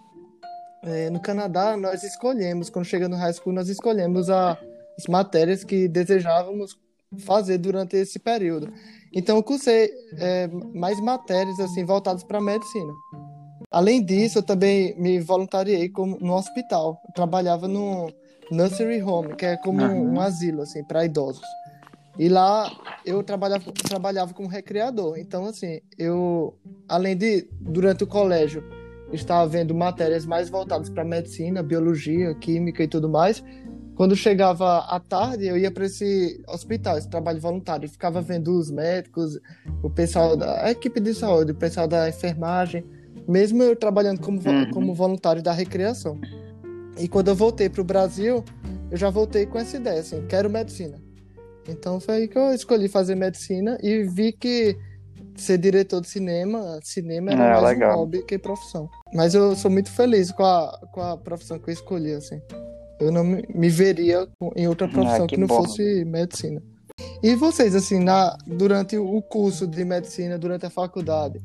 eh, 0.85 1.11
no 1.11 1.21
Canadá, 1.21 1.77
nós 1.77 2.03
escolhemos, 2.05 2.69
quando 2.71 2.85
chega 2.85 3.09
no 3.09 3.17
high 3.17 3.33
school, 3.33 3.53
nós 3.55 3.69
escolhemos 3.69 4.29
a- 4.31 4.59
as 4.99 5.07
matérias 5.09 5.65
que 5.65 5.89
desejávamos 5.89 6.77
fazer 7.21 7.59
durante 7.59 7.97
esse 7.97 8.19
período. 8.19 8.73
Então, 9.13 9.37
eu 9.37 9.43
cursei 9.43 9.91
eh, 10.19 10.49
mais 10.75 11.01
matérias 11.01 11.59
assim 11.61 11.85
voltadas 11.85 12.23
para 12.23 12.41
medicina. 12.41 12.93
Além 13.71 14.05
disso, 14.05 14.39
eu 14.39 14.43
também 14.43 14.95
me 15.01 15.19
voluntariei 15.21 15.89
como, 15.89 16.17
no 16.21 16.35
hospital. 16.35 17.01
Eu 17.09 17.13
trabalhava 17.15 17.67
no 17.67 18.09
nursery 18.51 19.03
home, 19.03 19.35
que 19.37 19.47
é 19.47 19.57
como 19.57 19.83
Aham. 19.83 19.95
um, 19.95 20.21
asilo 20.21 20.63
assim 20.63 20.83
para 20.85 21.05
idosos. 21.05 21.47
E 22.19 22.29
lá 22.29 22.71
eu 23.05 23.23
trabalhava, 23.23 23.65
trabalhava 23.87 24.33
como 24.33 24.49
recreador. 24.49 25.19
Então, 25.19 25.47
assim, 25.47 25.81
eu, 25.99 26.57
além 26.89 27.17
de, 27.17 27.49
durante 27.61 28.05
o 28.05 28.07
colégio, 28.07 28.63
estar 29.13 29.45
vendo 29.47 29.75
matérias 29.75 30.25
mais 30.25 30.49
voltadas 30.49 30.89
para 30.89 31.05
medicina, 31.05 31.63
biologia, 31.63 32.35
química 32.37 32.83
e 32.83 32.89
tudo 32.89 33.09
mais, 33.09 33.43
quando 33.95 34.17
chegava 34.17 34.79
à 34.79 34.99
tarde, 34.99 35.47
eu 35.47 35.57
ia 35.57 35.71
para 35.71 35.87
esse 35.87 36.43
hospital, 36.49 36.99
esse 36.99 37.09
trabalho 37.09 37.41
voluntário, 37.41 37.87
e 37.87 37.89
ficava 37.89 38.21
vendo 38.21 38.59
os 38.59 38.71
médicos, 38.71 39.39
o 39.83 39.91
pessoal 39.91 40.37
da 40.37 40.65
a 40.65 40.71
equipe 40.71 40.99
de 41.01 41.15
saúde, 41.15 41.53
o 41.53 41.55
pessoal 41.55 41.87
da 41.87 42.09
enfermagem, 42.09 42.85
mesmo 43.29 43.63
eu 43.63 43.77
trabalhando 43.77 44.21
como, 44.21 44.39
Uhum. 44.45 44.71
como 44.71 44.95
voluntário 44.95 45.43
da 45.43 45.53
recreação. 45.53 46.19
E 46.99 47.09
quando 47.09 47.29
eu 47.29 47.35
voltei 47.35 47.69
para 47.69 47.81
o 47.81 47.85
Brasil, 47.85 48.45
eu 48.91 48.97
já 48.97 49.11
voltei 49.11 49.47
com 49.47 49.59
essa 49.59 49.77
ideia, 49.77 50.01
assim, 50.01 50.25
quero 50.29 50.49
medicina. 50.49 51.01
Então 51.69 51.99
foi 51.99 52.15
aí 52.17 52.29
que 52.29 52.39
eu 52.39 52.53
escolhi 52.53 52.89
fazer 52.89 53.15
medicina 53.15 53.79
e 53.83 54.05
vi 54.05 54.33
que 54.33 54.77
ser 55.35 55.59
diretor 55.59 56.01
de 56.01 56.09
cinema, 56.09 56.79
cinema 56.83 57.33
era 57.33 57.57
Ah, 57.59 57.61
mais 57.63 57.75
legal. 57.75 57.97
um 57.97 58.01
hobby 58.01 58.23
que 58.25 58.39
profissão. 58.39 58.89
Mas 59.13 59.35
eu 59.35 59.57
sou 59.57 59.71
muito 59.71 59.91
feliz 59.91 60.31
com 60.31 60.45
a, 60.45 60.79
com 60.93 61.01
a 61.01 61.17
profissão 61.17 61.59
que 61.59 61.71
eu 61.71 61.75
escolhi, 61.75 62.13
assim. 62.13 62.41
Eu 63.01 63.11
não 63.11 63.25
me, 63.25 63.43
me 63.53 63.69
veria 63.69 64.29
em 64.55 64.69
outra 64.69 64.87
profissão 64.87 65.25
Ah, 65.25 65.27
que 65.27 65.35
que 65.35 65.41
não 65.41 65.49
bom. 65.49 65.57
fosse 65.65 66.05
medicina. 66.05 66.63
E 67.23 67.35
vocês, 67.35 67.75
assim, 67.75 67.99
na, 67.99 68.37
durante 68.47 68.97
o 68.97 69.21
curso 69.23 69.67
de 69.67 69.85
medicina, 69.85 70.39
durante 70.39 70.67
a 70.67 70.71
faculdade, 70.71 71.41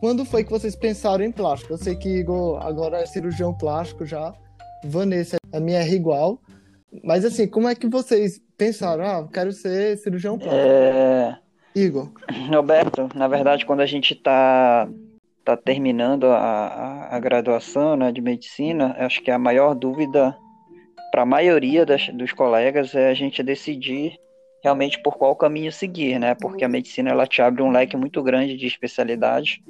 quando 0.00 0.24
foi 0.24 0.44
que 0.44 0.50
vocês 0.50 0.76
pensaram 0.76 1.24
em 1.24 1.32
plástico? 1.32 1.72
Eu 1.72 1.78
sei 1.78 1.94
que 1.96 2.08
Igor 2.18 2.58
agora 2.60 2.98
é 3.00 3.06
cirurgião 3.06 3.54
plástico 3.54 4.04
já, 4.04 4.34
Vanessa, 4.84 5.36
a 5.52 5.60
minha 5.60 5.80
é 5.80 5.88
igual. 5.88 6.40
Mas 7.02 7.24
assim, 7.24 7.46
como 7.46 7.68
é 7.68 7.74
que 7.74 7.88
vocês 7.88 8.40
pensaram? 8.56 9.04
Ah, 9.04 9.18
eu 9.18 9.28
quero 9.28 9.52
ser 9.52 9.98
cirurgião 9.98 10.38
plástico. 10.38 10.64
É, 10.64 11.38
Igor. 11.74 12.10
Roberto, 12.50 13.08
na 13.14 13.28
verdade, 13.28 13.66
quando 13.66 13.80
a 13.80 13.86
gente 13.86 14.14
está 14.14 14.88
tá 15.44 15.56
terminando 15.56 16.26
a, 16.26 16.38
a, 16.38 17.16
a 17.16 17.20
graduação 17.20 17.96
né, 17.96 18.10
de 18.10 18.20
medicina, 18.20 18.96
acho 18.98 19.22
que 19.22 19.30
a 19.30 19.38
maior 19.38 19.74
dúvida 19.74 20.36
para 21.10 21.22
a 21.22 21.26
maioria 21.26 21.86
das, 21.86 22.08
dos 22.08 22.32
colegas 22.32 22.94
é 22.94 23.10
a 23.10 23.14
gente 23.14 23.42
decidir 23.42 24.18
realmente 24.62 25.00
por 25.02 25.16
qual 25.16 25.36
caminho 25.36 25.70
seguir, 25.70 26.18
né? 26.18 26.34
Porque 26.34 26.64
a 26.64 26.68
medicina 26.68 27.10
ela 27.10 27.26
te 27.26 27.40
abre 27.40 27.62
um 27.62 27.70
leque 27.70 27.96
muito 27.96 28.22
grande 28.22 28.56
de 28.56 28.66
especialidades 28.66 29.60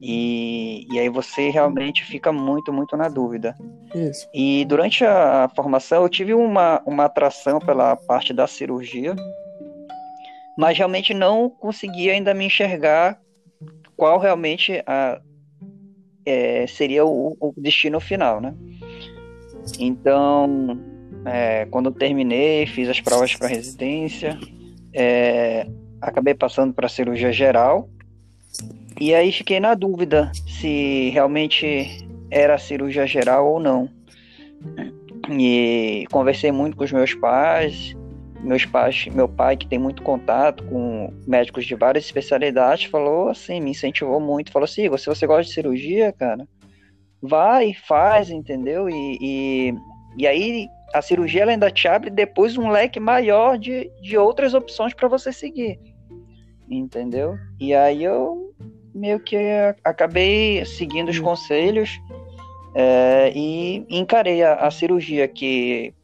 e, 0.00 0.86
e 0.90 0.98
aí 0.98 1.08
você 1.08 1.50
realmente 1.50 2.04
fica 2.04 2.32
muito, 2.32 2.72
muito 2.72 2.96
na 2.96 3.08
dúvida. 3.08 3.54
Isso. 3.94 4.26
E 4.32 4.64
durante 4.64 5.04
a 5.04 5.50
formação 5.54 6.02
eu 6.02 6.08
tive 6.08 6.32
uma, 6.32 6.82
uma 6.86 7.04
atração 7.04 7.58
pela 7.58 7.94
parte 7.96 8.32
da 8.32 8.46
cirurgia, 8.46 9.14
mas 10.56 10.78
realmente 10.78 11.12
não 11.12 11.50
consegui 11.50 12.10
ainda 12.10 12.32
me 12.32 12.46
enxergar 12.46 13.20
qual 13.96 14.18
realmente 14.18 14.82
a, 14.86 15.20
é, 16.24 16.66
seria 16.66 17.04
o, 17.04 17.36
o 17.38 17.52
destino 17.56 18.00
final, 18.00 18.40
né? 18.40 18.54
Então, 19.78 20.78
é, 21.26 21.66
quando 21.66 21.92
terminei, 21.92 22.66
fiz 22.66 22.88
as 22.88 23.00
provas 23.00 23.34
para 23.36 23.48
residência, 23.48 24.38
é, 24.94 25.66
acabei 26.00 26.34
passando 26.34 26.72
para 26.72 26.88
cirurgia 26.88 27.30
geral, 27.32 27.88
e 28.98 29.14
aí 29.14 29.30
fiquei 29.32 29.60
na 29.60 29.74
dúvida 29.74 30.32
se 30.46 31.10
realmente 31.10 32.06
era 32.30 32.58
cirurgia 32.58 33.06
geral 33.06 33.46
ou 33.46 33.60
não. 33.60 33.88
E 35.30 36.06
conversei 36.10 36.50
muito 36.50 36.76
com 36.76 36.84
os 36.84 36.92
meus 36.92 37.14
pais, 37.14 37.94
meus 38.42 38.64
pais, 38.64 39.06
meu 39.06 39.28
pai 39.28 39.56
que 39.56 39.66
tem 39.66 39.78
muito 39.78 40.02
contato 40.02 40.64
com 40.64 41.12
médicos 41.26 41.66
de 41.66 41.74
várias 41.74 42.04
especialidades, 42.04 42.86
falou 42.86 43.28
assim, 43.28 43.60
me 43.60 43.70
incentivou 43.70 44.20
muito, 44.20 44.50
falou 44.50 44.64
assim, 44.64 44.82
se 44.96 45.06
você 45.06 45.26
gosta 45.26 45.44
de 45.44 45.52
cirurgia, 45.52 46.12
cara, 46.12 46.48
vai, 47.20 47.74
faz, 47.74 48.30
entendeu? 48.30 48.88
E, 48.88 49.18
e, 49.20 49.74
e 50.16 50.26
aí 50.26 50.68
a 50.94 51.02
cirurgia 51.02 51.42
ela 51.42 51.52
ainda 51.52 51.70
te 51.70 51.86
abre 51.86 52.10
depois 52.10 52.56
um 52.56 52.70
leque 52.70 52.98
maior 52.98 53.58
de, 53.58 53.90
de 54.02 54.16
outras 54.16 54.54
opções 54.54 54.94
para 54.94 55.06
você 55.08 55.32
seguir, 55.32 55.78
entendeu? 56.68 57.36
E 57.60 57.74
aí 57.74 58.02
eu 58.02 58.54
meio 58.94 59.20
que 59.20 59.36
acabei 59.84 60.64
seguindo 60.64 61.08
os 61.08 61.18
conselhos 61.18 62.00
é, 62.74 63.32
e 63.34 63.84
encarei 63.88 64.42
a, 64.42 64.54
a 64.54 64.70
cirurgia 64.70 65.26
que 65.26 65.94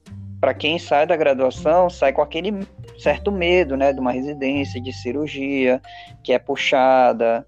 para 0.40 0.54
quem 0.54 0.78
sai 0.78 1.06
da 1.06 1.16
graduação 1.16 1.88
sai 1.88 2.12
com 2.12 2.22
aquele 2.22 2.52
certo 2.98 3.30
medo, 3.30 3.76
né, 3.76 3.92
de 3.92 4.00
uma 4.00 4.12
residência 4.12 4.80
de 4.80 4.92
cirurgia 4.92 5.80
que 6.22 6.32
é 6.32 6.38
puxada, 6.38 7.46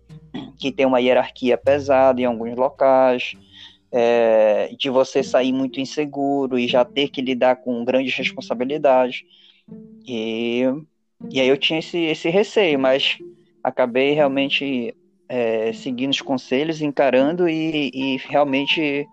que 0.58 0.70
tem 0.72 0.86
uma 0.86 1.00
hierarquia 1.00 1.56
pesada 1.56 2.20
em 2.20 2.24
alguns 2.24 2.56
locais, 2.56 3.32
é, 3.90 4.74
de 4.78 4.90
você 4.90 5.22
sair 5.22 5.52
muito 5.52 5.80
inseguro 5.80 6.58
e 6.58 6.68
já 6.68 6.84
ter 6.84 7.08
que 7.08 7.22
lidar 7.22 7.56
com 7.56 7.84
grandes 7.84 8.14
responsabilidades. 8.14 9.22
E, 10.06 10.64
e 11.30 11.40
aí 11.40 11.48
eu 11.48 11.56
tinha 11.56 11.78
esse, 11.78 11.98
esse 11.98 12.28
receio, 12.28 12.78
mas 12.78 13.18
acabei 13.62 14.12
realmente 14.12 14.94
é, 15.28 15.72
seguindo 15.72 16.12
os 16.12 16.20
conselhos, 16.20 16.80
encarando 16.80 17.48
e, 17.48 17.90
e 17.92 18.16
realmente 18.28 19.06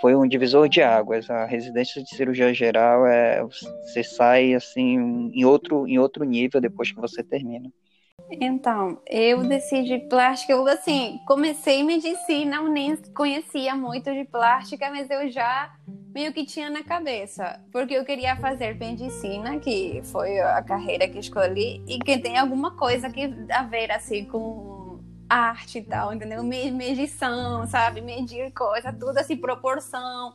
foi 0.00 0.14
um 0.14 0.26
divisor 0.26 0.68
de 0.68 0.82
águas. 0.82 1.30
A 1.30 1.44
residência 1.44 2.02
de 2.02 2.08
cirurgia 2.10 2.52
geral 2.52 3.06
é 3.06 3.42
você 3.42 4.02
sai 4.02 4.54
assim 4.54 5.30
em 5.32 5.44
outro 5.44 5.86
em 5.86 5.98
outro 5.98 6.24
nível 6.24 6.60
depois 6.60 6.90
que 6.90 7.00
você 7.00 7.22
termina. 7.22 7.70
Então, 8.30 9.00
eu 9.08 9.42
decidi 9.42 9.98
plástica, 9.98 10.52
eu 10.52 10.66
assim, 10.68 11.18
comecei 11.26 11.82
medicina, 11.82 12.62
nem 12.68 12.96
conhecia 13.14 13.74
muito 13.74 14.12
de 14.12 14.24
plástica, 14.24 14.88
mas 14.90 15.10
eu 15.10 15.28
já 15.30 15.74
meio 16.14 16.32
que 16.32 16.44
tinha 16.44 16.70
na 16.70 16.82
cabeça, 16.82 17.60
porque 17.72 17.94
eu 17.94 18.04
queria 18.04 18.36
fazer 18.36 18.74
medicina, 18.78 19.58
que 19.58 20.00
foi 20.04 20.38
a 20.38 20.62
carreira 20.62 21.08
que 21.08 21.18
escolhi, 21.18 21.82
e 21.88 21.98
que 21.98 22.18
tem 22.18 22.36
alguma 22.36 22.76
coisa 22.76 23.10
que 23.10 23.32
a 23.50 23.62
ver 23.62 23.90
assim 23.90 24.24
com 24.24 24.79
arte 25.30 25.78
e 25.78 25.82
tal, 25.82 26.12
entendeu? 26.12 26.42
Medição, 26.42 27.64
sabe? 27.68 28.00
Medir 28.00 28.52
coisa, 28.52 28.92
tudo 28.92 29.16
assim, 29.18 29.36
proporção, 29.36 30.34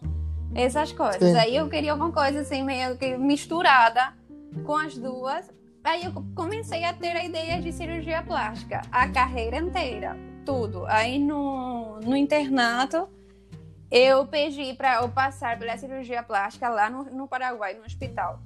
essas 0.55 0.93
coisas. 0.93 1.31
Sim. 1.31 1.37
Aí 1.37 1.57
eu 1.57 1.67
queria 1.67 1.93
uma 1.93 2.13
coisa 2.13 2.39
assim, 2.39 2.63
meio 2.63 2.97
que 2.97 3.17
misturada 3.17 4.13
com 4.65 4.77
as 4.77 4.97
duas. 4.97 5.51
Aí 5.83 6.05
eu 6.05 6.13
comecei 6.33 6.85
a 6.85 6.93
ter 6.93 7.15
a 7.15 7.25
ideia 7.25 7.61
de 7.61 7.71
cirurgia 7.73 8.23
plástica, 8.23 8.81
a 8.91 9.07
carreira 9.09 9.57
inteira, 9.57 10.17
tudo. 10.45 10.85
Aí 10.87 11.19
no, 11.19 11.99
no 11.99 12.15
internato, 12.15 13.09
eu 13.91 14.25
pedi 14.25 14.73
para 14.73 14.95
eu 14.95 15.09
passar 15.09 15.57
pela 15.57 15.77
cirurgia 15.77 16.23
plástica 16.23 16.67
lá 16.69 16.89
no, 16.89 17.03
no 17.05 17.27
Paraguai, 17.27 17.75
no 17.75 17.85
hospital. 17.85 18.39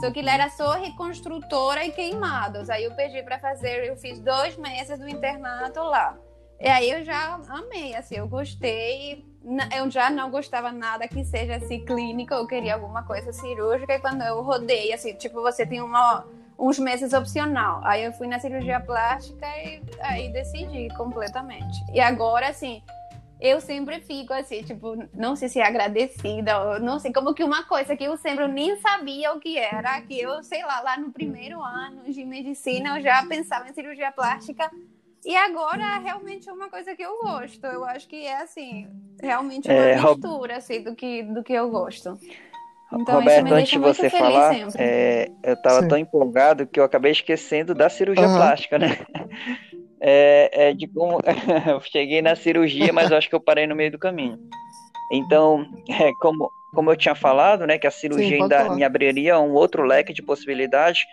Só 0.00 0.10
que 0.10 0.22
lá 0.22 0.34
era 0.34 0.50
só 0.50 0.72
reconstrutora 0.72 1.84
e 1.84 1.92
queimados. 1.92 2.70
Aí 2.70 2.84
eu 2.84 2.94
pedi 2.94 3.22
para 3.22 3.38
fazer, 3.38 3.84
eu 3.84 3.96
fiz 3.96 4.20
dois 4.20 4.56
meses 4.56 4.98
do 4.98 5.08
internato 5.08 5.80
lá. 5.80 6.16
E 6.60 6.68
aí 6.68 6.90
eu 6.90 7.04
já 7.04 7.40
amei, 7.48 7.94
assim, 7.94 8.16
eu 8.16 8.28
gostei. 8.28 9.24
Eu 9.76 9.90
já 9.90 10.08
não 10.08 10.30
gostava 10.30 10.72
nada 10.72 11.06
que 11.06 11.22
seja 11.24 11.56
assim 11.56 11.84
clínica, 11.84 12.34
eu 12.34 12.46
queria 12.46 12.74
alguma 12.74 13.02
coisa 13.02 13.32
cirúrgica. 13.32 13.94
E 13.94 14.00
quando 14.00 14.22
eu 14.22 14.42
rodei, 14.42 14.92
assim, 14.92 15.12
tipo, 15.14 15.42
você 15.42 15.66
tem 15.66 15.82
uma, 15.82 16.24
uns 16.58 16.78
meses 16.78 17.12
opcional. 17.12 17.80
Aí 17.84 18.04
eu 18.04 18.12
fui 18.12 18.26
na 18.26 18.38
cirurgia 18.38 18.80
plástica 18.80 19.46
e 19.58 19.82
aí 20.00 20.32
decidi 20.32 20.88
completamente. 20.96 21.84
E 21.92 22.00
agora, 22.00 22.48
assim, 22.48 22.82
eu 23.44 23.60
sempre 23.60 24.00
fico 24.00 24.32
assim, 24.32 24.62
tipo, 24.62 24.96
não 25.14 25.36
sei 25.36 25.48
se 25.50 25.60
é 25.60 25.66
agradecida, 25.66 26.58
ou 26.60 26.80
não 26.80 26.98
sei, 26.98 27.12
como 27.12 27.34
que 27.34 27.44
uma 27.44 27.64
coisa 27.64 27.96
que 27.96 28.04
eu 28.04 28.16
sempre 28.16 28.48
nem 28.48 28.76
sabia 28.78 29.32
o 29.34 29.40
que 29.40 29.58
era, 29.58 30.00
que 30.02 30.18
eu, 30.18 30.42
sei 30.42 30.64
lá, 30.64 30.80
lá 30.80 30.96
no 30.98 31.12
primeiro 31.12 31.62
ano 31.62 32.10
de 32.12 32.24
medicina 32.24 32.96
eu 32.98 33.02
já 33.02 33.22
pensava 33.24 33.68
em 33.68 33.74
cirurgia 33.74 34.10
plástica. 34.12 34.70
E 35.24 35.34
agora 35.36 35.82
realmente 36.04 36.48
é 36.48 36.52
uma 36.52 36.70
coisa 36.70 36.94
que 36.96 37.02
eu 37.02 37.12
gosto. 37.22 37.64
Eu 37.66 37.84
acho 37.84 38.08
que 38.08 38.26
é 38.26 38.36
assim, 38.42 38.88
realmente 39.22 39.70
uma 39.70 39.88
É, 39.88 39.96
Rob- 39.96 40.20
mistura 40.20 40.58
assim, 40.58 40.82
do, 40.82 40.94
que, 40.96 41.22
do 41.24 41.42
que 41.42 41.52
eu 41.54 41.70
gosto. 41.70 42.18
Então, 42.92 43.20
Roberto, 43.20 43.22
isso 43.22 43.42
me 43.42 43.52
antes 43.52 43.72
de 43.72 43.78
muito 43.78 44.06
você 44.06 44.10
feliz 44.10 44.44
falar, 44.44 44.46
sempre. 44.46 44.78
é, 44.78 45.30
eu 45.42 45.54
estava 45.54 45.82
Sim. 45.82 45.88
tão 45.88 45.98
empolgado 45.98 46.66
que 46.66 46.78
eu 46.78 46.84
acabei 46.84 47.12
esquecendo 47.12 47.74
da 47.74 47.88
cirurgia 47.88 48.28
Aham. 48.28 48.28
plástica, 48.28 48.78
né? 48.78 48.86
É, 50.06 50.68
é 50.68 50.74
de 50.74 50.86
como 50.86 51.18
eu 51.66 51.80
cheguei 51.80 52.20
na 52.20 52.36
cirurgia, 52.36 52.92
mas 52.92 53.10
eu 53.10 53.16
acho 53.16 53.26
que 53.26 53.34
eu 53.34 53.40
parei 53.40 53.66
no 53.66 53.74
meio 53.74 53.90
do 53.90 53.98
caminho. 53.98 54.38
Então, 55.10 55.66
é, 55.88 56.12
como, 56.20 56.50
como 56.74 56.90
eu 56.90 56.96
tinha 56.96 57.14
falado, 57.14 57.66
né, 57.66 57.78
que 57.78 57.86
a 57.86 57.90
cirurgia 57.90 58.36
Sim, 58.36 58.42
ainda 58.42 58.64
falar. 58.64 58.76
me 58.76 58.84
abriria 58.84 59.40
um 59.40 59.54
outro 59.54 59.82
leque 59.82 60.12
de 60.12 60.20
possibilidades, 60.20 61.06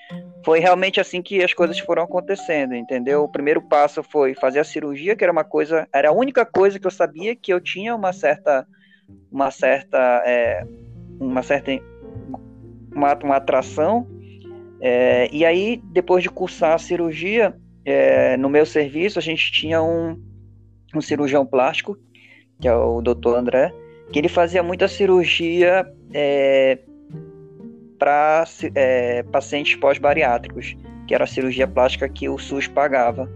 foi 0.43 0.59
realmente 0.59 0.99
assim 0.99 1.21
que 1.21 1.41
as 1.41 1.53
coisas 1.53 1.79
foram 1.79 2.03
acontecendo, 2.03 2.75
entendeu? 2.75 3.23
O 3.23 3.31
primeiro 3.31 3.61
passo 3.61 4.03
foi 4.03 4.35
fazer 4.35 4.59
a 4.59 4.65
cirurgia, 4.65 5.15
que 5.15 5.23
era 5.23 5.31
uma 5.31 5.45
coisa, 5.45 5.87
era 5.93 6.09
a 6.09 6.13
única 6.13 6.45
coisa 6.45 6.77
que 6.77 6.85
eu 6.85 6.91
sabia 6.91 7.33
que 7.33 7.53
eu 7.53 7.61
tinha 7.61 7.95
uma 7.95 8.11
certa, 8.11 8.67
uma 9.31 9.51
certa, 9.51 9.97
é, 10.25 10.65
uma 11.17 11.43
certa, 11.43 11.71
uma, 12.93 13.17
uma 13.23 13.35
atração. 13.37 14.05
É, 14.81 15.29
e 15.31 15.45
aí, 15.45 15.79
depois 15.85 16.23
de 16.23 16.29
cursar 16.29 16.73
a 16.73 16.79
cirurgia, 16.79 17.55
é, 17.85 18.37
no 18.37 18.49
meu 18.49 18.65
serviço 18.65 19.19
a 19.19 19.21
gente 19.21 19.51
tinha 19.51 19.81
um, 19.81 20.21
um 20.95 21.01
cirurgião 21.01 21.45
plástico, 21.45 21.97
que 22.59 22.67
é 22.67 22.75
o 22.75 23.01
doutor 23.01 23.37
André, 23.37 23.73
que 24.11 24.19
ele 24.19 24.29
fazia 24.29 24.61
muita 24.61 24.87
cirurgia 24.87 25.85
é, 26.13 26.79
para 27.97 28.45
é, 28.75 29.23
pacientes 29.23 29.75
pós-bariátricos, 29.75 30.75
que 31.07 31.15
era 31.15 31.23
a 31.23 31.27
cirurgia 31.27 31.67
plástica 31.67 32.07
que 32.07 32.27
o 32.29 32.37
SUS 32.37 32.67
pagava. 32.67 33.29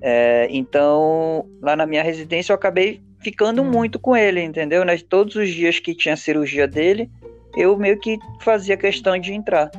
É, 0.00 0.46
então, 0.50 1.48
lá 1.62 1.74
na 1.76 1.86
minha 1.86 2.02
residência, 2.02 2.52
eu 2.52 2.56
acabei 2.56 3.00
ficando 3.20 3.64
muito 3.64 3.98
com 3.98 4.16
ele, 4.16 4.42
entendeu? 4.42 4.84
Né? 4.84 4.98
Todos 4.98 5.34
os 5.34 5.48
dias 5.48 5.78
que 5.78 5.94
tinha 5.94 6.16
cirurgia 6.16 6.68
dele, 6.68 7.10
eu 7.56 7.76
meio 7.76 7.98
que 7.98 8.18
fazia 8.40 8.76
questão 8.76 9.18
de 9.18 9.32
entrar. 9.32 9.70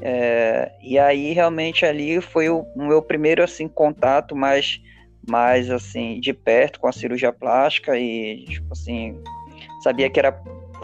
É, 0.00 0.70
e 0.82 0.98
aí 0.98 1.32
realmente 1.32 1.84
ali 1.84 2.20
foi 2.20 2.48
o, 2.48 2.64
o, 2.74 2.86
meu 2.86 3.02
primeiro 3.02 3.42
assim 3.42 3.66
contato 3.66 4.36
mais 4.36 4.80
mais 5.28 5.70
assim 5.70 6.20
de 6.20 6.32
perto 6.32 6.78
com 6.78 6.86
a 6.86 6.92
cirurgia 6.92 7.32
plástica 7.32 7.98
e 7.98 8.44
tipo 8.44 8.72
assim 8.72 9.20
sabia 9.82 10.08
que 10.08 10.18
era 10.18 10.40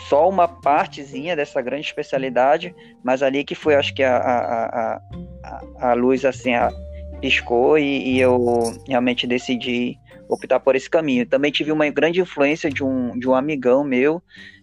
só 0.09 0.29
uma 0.29 0.49
partezinha 0.49 1.37
dessa 1.37 1.63
grande 1.63 1.87
especialidade, 1.87 2.75
mas 3.03 3.23
ali 3.23 3.45
que 3.45 3.55
foi 3.55 3.77
acho 3.77 3.95
que 3.95 4.03
a, 4.03 4.17
a, 4.17 5.01
a, 5.45 5.91
a 5.91 5.95
luz 5.95 6.25
assim 6.25 6.55
a, 6.55 6.71
piscou 7.21 7.79
e, 7.79 8.17
e 8.17 8.21
eu 8.21 8.61
realmente 8.87 9.27
decidi 9.27 9.97
optar 10.29 10.61
por 10.61 10.77
esse 10.77 10.91
caminho. 10.91 11.27
Também 11.27 11.51
tive 11.51 11.73
uma 11.73 11.89
grande 11.89 12.21
influência 12.21 12.69
de 12.69 12.85
um, 12.85 13.19
de 13.19 13.29
um 13.29 13.35
amigão 13.35 13.83
meu, 13.83 14.23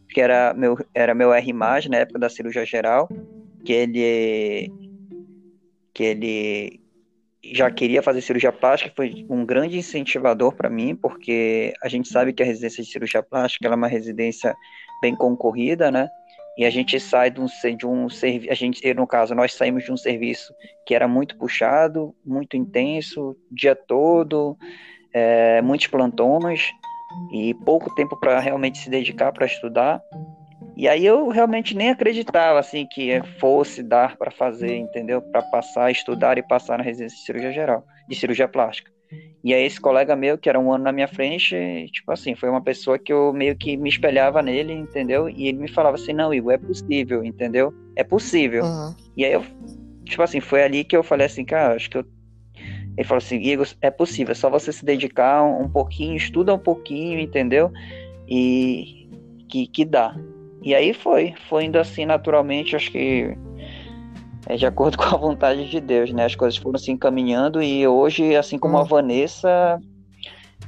que 0.10 0.22
era 0.22 0.54
meu, 0.54 0.78
era 0.94 1.16
meu 1.16 1.34
R+, 1.34 1.54
na 1.90 1.98
época 1.98 2.20
da 2.20 2.30
cirurgia 2.30 2.66
geral, 2.66 3.10
que 3.64 3.74
ele, 3.74 4.72
que 5.94 6.04
ele 6.04 6.82
já 7.44 7.70
queria 7.72 8.04
fazer 8.04 8.22
cirurgia 8.22 8.52
plástica, 8.52 8.94
foi 8.96 9.26
um 9.30 9.46
grande 9.46 9.78
incentivador 9.78 10.54
para 10.54 10.70
mim, 10.70 10.96
porque 10.96 11.74
a 11.82 11.88
gente 11.88 12.08
sabe 12.08 12.34
que 12.34 12.44
a 12.44 12.46
residência 12.46 12.84
de 12.84 12.90
cirurgia 12.90 13.24
plástica 13.24 13.68
é 13.68 13.76
uma 13.76 13.88
residência 13.88 14.56
bem 15.02 15.16
concorrida, 15.16 15.90
né? 15.90 16.08
E 16.58 16.66
a 16.66 16.70
gente 16.70 17.00
sai 17.00 17.32
de 17.32 17.40
um, 17.42 17.48
de 17.78 17.88
um 17.88 18.10
serviço, 18.10 18.52
a 18.52 18.56
gente, 18.56 18.94
no 18.94 19.08
caso, 19.08 19.34
nós 19.34 19.54
saímos 19.54 19.84
de 19.84 19.92
um 19.92 19.98
serviço 19.98 20.54
que 20.86 20.94
era 20.94 21.08
muito 21.08 21.38
puxado, 21.38 22.14
muito 22.26 22.58
intenso, 22.58 23.36
dia 23.50 23.76
todo, 23.76 24.58
é, 25.14 25.62
muitos 25.62 25.88
plantões 25.88 26.72
e 27.32 27.54
pouco 27.66 27.94
tempo 27.96 28.18
para 28.18 28.40
realmente 28.40 28.78
se 28.80 28.90
dedicar 28.90 29.32
para 29.32 29.46
estudar. 29.46 30.02
E 30.76 30.88
aí 30.88 31.06
eu 31.06 31.28
realmente 31.30 31.76
nem 31.76 31.90
acreditava 31.90 32.60
assim 32.60 32.88
que 32.90 33.22
fosse 33.40 33.84
dar 33.84 34.18
para 34.18 34.32
fazer, 34.32 34.76
entendeu? 34.76 35.22
Para 35.22 35.42
passar, 35.44 35.92
estudar 35.92 36.38
e 36.38 36.44
passar 36.44 36.78
na 36.78 36.84
residência 36.84 37.18
de 37.18 37.26
cirurgia 37.26 37.52
geral, 37.52 37.86
de 38.08 38.16
cirurgia 38.16 38.48
plástica. 38.48 38.92
E 39.44 39.54
aí 39.54 39.64
esse 39.64 39.82
colega 39.82 40.16
meu, 40.16 40.38
que 40.38 40.48
era 40.48 40.60
um 40.60 40.72
ano 40.72 40.84
na 40.84 40.92
minha 40.92 41.08
frente, 41.08 41.90
tipo 41.92 42.12
assim, 42.12 42.36
foi 42.36 42.50
uma 42.50 42.62
pessoa 42.62 42.98
que 42.98 43.12
eu 43.12 43.34
meio 43.34 43.56
que 43.56 43.76
me 43.76 43.90
espelhava 43.90 44.42
nele, 44.42 44.72
entendeu? 44.74 45.28
E 45.28 45.48
ele 45.48 45.58
me 45.58 45.68
falava 45.68 45.96
assim, 45.96 46.14
não, 46.14 46.34
Igor, 46.34 46.54
é 46.54 46.58
possível, 46.58 47.24
entendeu? 47.24 47.74
É 47.96 48.04
possível. 48.04 48.64
Uhum. 48.64 48.96
E 49.18 49.26
aí 49.26 49.34
eu, 49.34 49.44
tipo 50.06 50.22
assim, 50.22 50.40
foi 50.40 50.64
ali 50.64 50.84
que 50.84 50.96
eu 50.96 51.04
falei 51.04 51.26
assim, 51.26 51.44
cara, 51.44 51.76
acho 51.76 51.90
que 51.90 51.98
eu 51.98 52.06
ele 52.98 53.08
falou 53.08 53.20
assim, 53.20 53.38
Igor, 53.38 53.68
é 53.82 53.90
possível, 53.90 54.32
é 54.32 54.36
só 54.36 54.50
você 54.50 54.72
se 54.72 54.84
dedicar 54.84 55.44
um, 55.44 55.70
pouquinho, 55.70 56.16
estuda 56.16 56.54
um 56.54 56.60
pouquinho, 56.60 57.20
entendeu? 57.20 57.72
E 58.28 59.10
que, 59.50 59.68
que 59.68 59.86
dá. 59.86 60.16
E 60.62 60.76
aí 60.76 60.94
foi, 60.94 61.34
foi 61.50 61.66
indo 61.66 61.78
assim 61.78 62.06
naturalmente, 62.06 62.76
acho 62.76 62.92
que 62.92 63.36
é 64.48 64.56
de 64.56 64.66
acordo 64.66 64.98
com 65.00 65.04
a 65.04 65.18
vontade 65.18 65.70
de 65.70 65.80
Deus, 65.80 66.12
né? 66.12 66.26
As 66.26 66.36
coisas 66.36 66.58
foram 66.58 66.78
se 66.78 66.92
encaminhando 66.92 67.62
e 67.62 67.88
hoje, 67.88 68.36
assim 68.36 68.58
como 68.58 68.78
a 68.78 68.84
hum. 68.84 68.86
Vanessa, 68.86 69.80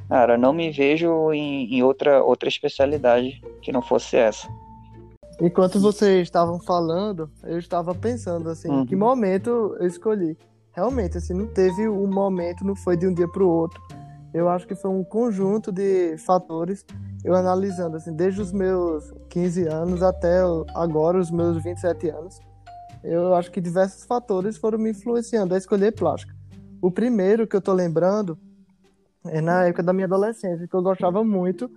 cara, 0.10 0.38
não 0.38 0.54
me 0.54 0.72
vejo 0.72 1.32
em, 1.34 1.76
em 1.76 1.84
outra, 1.84 2.24
outra 2.24 2.50
especialidade 2.50 3.42
que 3.62 3.72
não 3.72 3.82
fosse 3.82 4.18
essa. 4.18 4.48
Enquanto 5.42 5.80
vocês 5.80 6.22
estavam 6.22 6.60
falando, 6.60 7.30
eu 7.44 7.58
estava 7.58 7.94
pensando 7.96 8.50
assim, 8.50 8.70
uhum. 8.70 8.86
que 8.86 8.96
momento 8.96 9.76
eu 9.80 9.88
escolhi 9.88 10.38
realmente, 10.74 11.18
assim, 11.18 11.34
não 11.34 11.48
teve 11.48 11.88
um 11.88 12.08
momento, 12.08 12.66
não 12.66 12.76
foi 12.76 12.98
de 12.98 13.08
um 13.08 13.14
dia 13.14 13.28
para 13.28 13.44
o 13.44 13.50
outro. 13.50 13.82
Eu 14.34 14.50
acho 14.50 14.68
que 14.68 14.76
foi 14.76 14.90
um 14.90 15.04
conjunto 15.04 15.72
de 15.72 16.18
fatores, 16.18 16.84
eu 17.24 17.34
analisando, 17.36 17.98
assim, 17.98 18.14
desde 18.14 18.42
os 18.42 18.52
meus 18.52 19.14
15 19.30 19.68
anos 19.68 20.04
até 20.04 20.42
agora, 20.76 21.18
os 21.18 21.32
meus 21.32 21.62
27 21.64 22.10
anos. 22.10 22.40
Eu 23.04 23.36
acho 23.36 23.52
que 23.52 23.62
diversos 23.62 24.06
fatores 24.06 24.58
foram 24.58 24.78
me 24.78 24.92
influenciando 24.92 25.54
a 25.54 25.58
escolher 25.58 25.92
plástica. 25.94 26.36
O 26.82 26.92
primeiro 26.92 27.48
que 27.48 27.56
eu 27.56 27.62
tô 27.62 27.74
lembrando 27.74 28.38
é 29.26 29.40
na 29.40 29.66
época 29.66 29.84
da 29.84 29.94
minha 29.94 30.06
adolescência, 30.06 30.68
que 30.68 30.74
eu 30.74 30.82
gostava 30.82 31.24
muito 31.24 31.70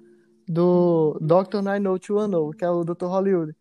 do 0.48 1.18
Dr. 1.20 1.60
90210, 1.62 2.54
que 2.56 2.64
é 2.64 2.70
o 2.70 2.84
Dr. 2.84 3.06
Hollywood. 3.06 3.54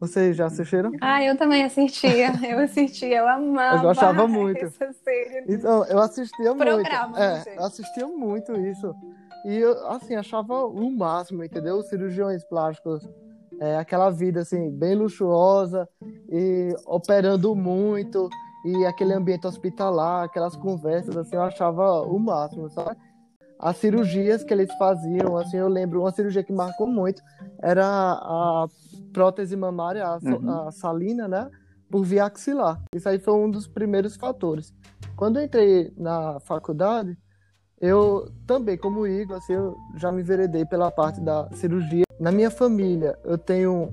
Vocês 0.00 0.36
já 0.36 0.46
assistiram? 0.46 0.92
Ah, 1.00 1.22
eu 1.22 1.36
também 1.36 1.64
assistia. 1.64 2.32
Eu 2.46 2.58
assistia, 2.58 3.18
eu 3.18 3.28
amava. 3.28 3.76
Eu 3.76 3.82
gostava 3.82 4.26
muito. 4.26 4.72
Então, 5.48 5.84
eu 5.86 5.98
assistia 6.00 6.54
Programa, 6.54 7.06
muito. 7.08 7.18
É, 7.18 7.36
gente. 7.36 7.56
eu 7.56 7.64
assistia 7.64 8.06
muito 8.06 8.52
isso. 8.52 8.94
E 9.44 9.56
eu, 9.56 9.86
assim, 9.88 10.14
achava 10.14 10.64
o 10.64 10.90
máximo, 10.90 11.44
entendeu? 11.44 11.76
Os 11.76 11.88
cirurgiões 11.88 12.44
plásticos, 12.44 13.06
é, 13.60 13.76
aquela 13.76 14.10
vida, 14.10 14.40
assim, 14.40 14.70
bem 14.70 14.94
luxuosa 14.94 15.88
e 16.30 16.74
operando 16.86 17.54
muito. 17.54 18.28
E 18.64 18.86
aquele 18.86 19.12
ambiente 19.12 19.46
hospitalar, 19.46 20.24
aquelas 20.24 20.56
conversas, 20.56 21.16
assim, 21.16 21.36
eu 21.36 21.42
achava 21.42 22.02
o 22.02 22.18
máximo, 22.18 22.70
sabe? 22.70 22.96
as 23.58 23.78
cirurgias 23.78 24.44
que 24.44 24.52
eles 24.52 24.70
faziam, 24.74 25.38
assim, 25.38 25.56
eu 25.56 25.68
lembro 25.68 26.00
uma 26.00 26.10
cirurgia 26.10 26.42
que 26.42 26.52
marcou 26.52 26.86
muito, 26.86 27.22
era 27.62 27.86
a 27.86 28.66
prótese 29.10 29.56
mamária, 29.56 30.04
a, 30.04 30.18
uhum. 30.22 30.50
a 30.50 30.70
salina, 30.70 31.26
né, 31.26 31.50
por 31.90 32.04
via 32.04 32.24
axilar. 32.26 32.82
Isso 32.94 33.08
aí 33.08 33.18
foi 33.18 33.34
um 33.34 33.50
dos 33.50 33.66
primeiros 33.66 34.16
fatores. 34.16 34.74
Quando 35.16 35.38
eu 35.38 35.44
entrei 35.44 35.92
na 35.96 36.40
faculdade, 36.40 37.16
eu 37.80 38.30
também, 38.46 38.76
como 38.76 39.06
Igor, 39.06 39.36
assim, 39.36 39.54
eu 39.54 39.76
já 39.96 40.10
me 40.10 40.22
veredei 40.22 40.64
pela 40.64 40.90
parte 40.90 41.20
da 41.20 41.48
cirurgia. 41.52 42.04
Na 42.18 42.30
minha 42.30 42.50
família, 42.50 43.18
eu 43.24 43.36
tenho 43.36 43.92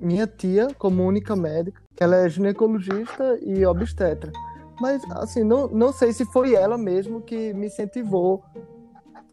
minha 0.00 0.26
tia 0.26 0.68
como 0.78 1.06
única 1.06 1.36
médica, 1.36 1.80
que 1.94 2.02
ela 2.02 2.16
é 2.16 2.28
ginecologista 2.28 3.38
e 3.42 3.64
obstetra. 3.64 4.32
Mas, 4.80 5.02
assim, 5.10 5.44
não, 5.44 5.68
não 5.68 5.92
sei 5.92 6.12
se 6.12 6.24
foi 6.24 6.54
ela 6.54 6.78
mesmo 6.78 7.20
que 7.20 7.52
me 7.52 7.66
incentivou 7.66 8.42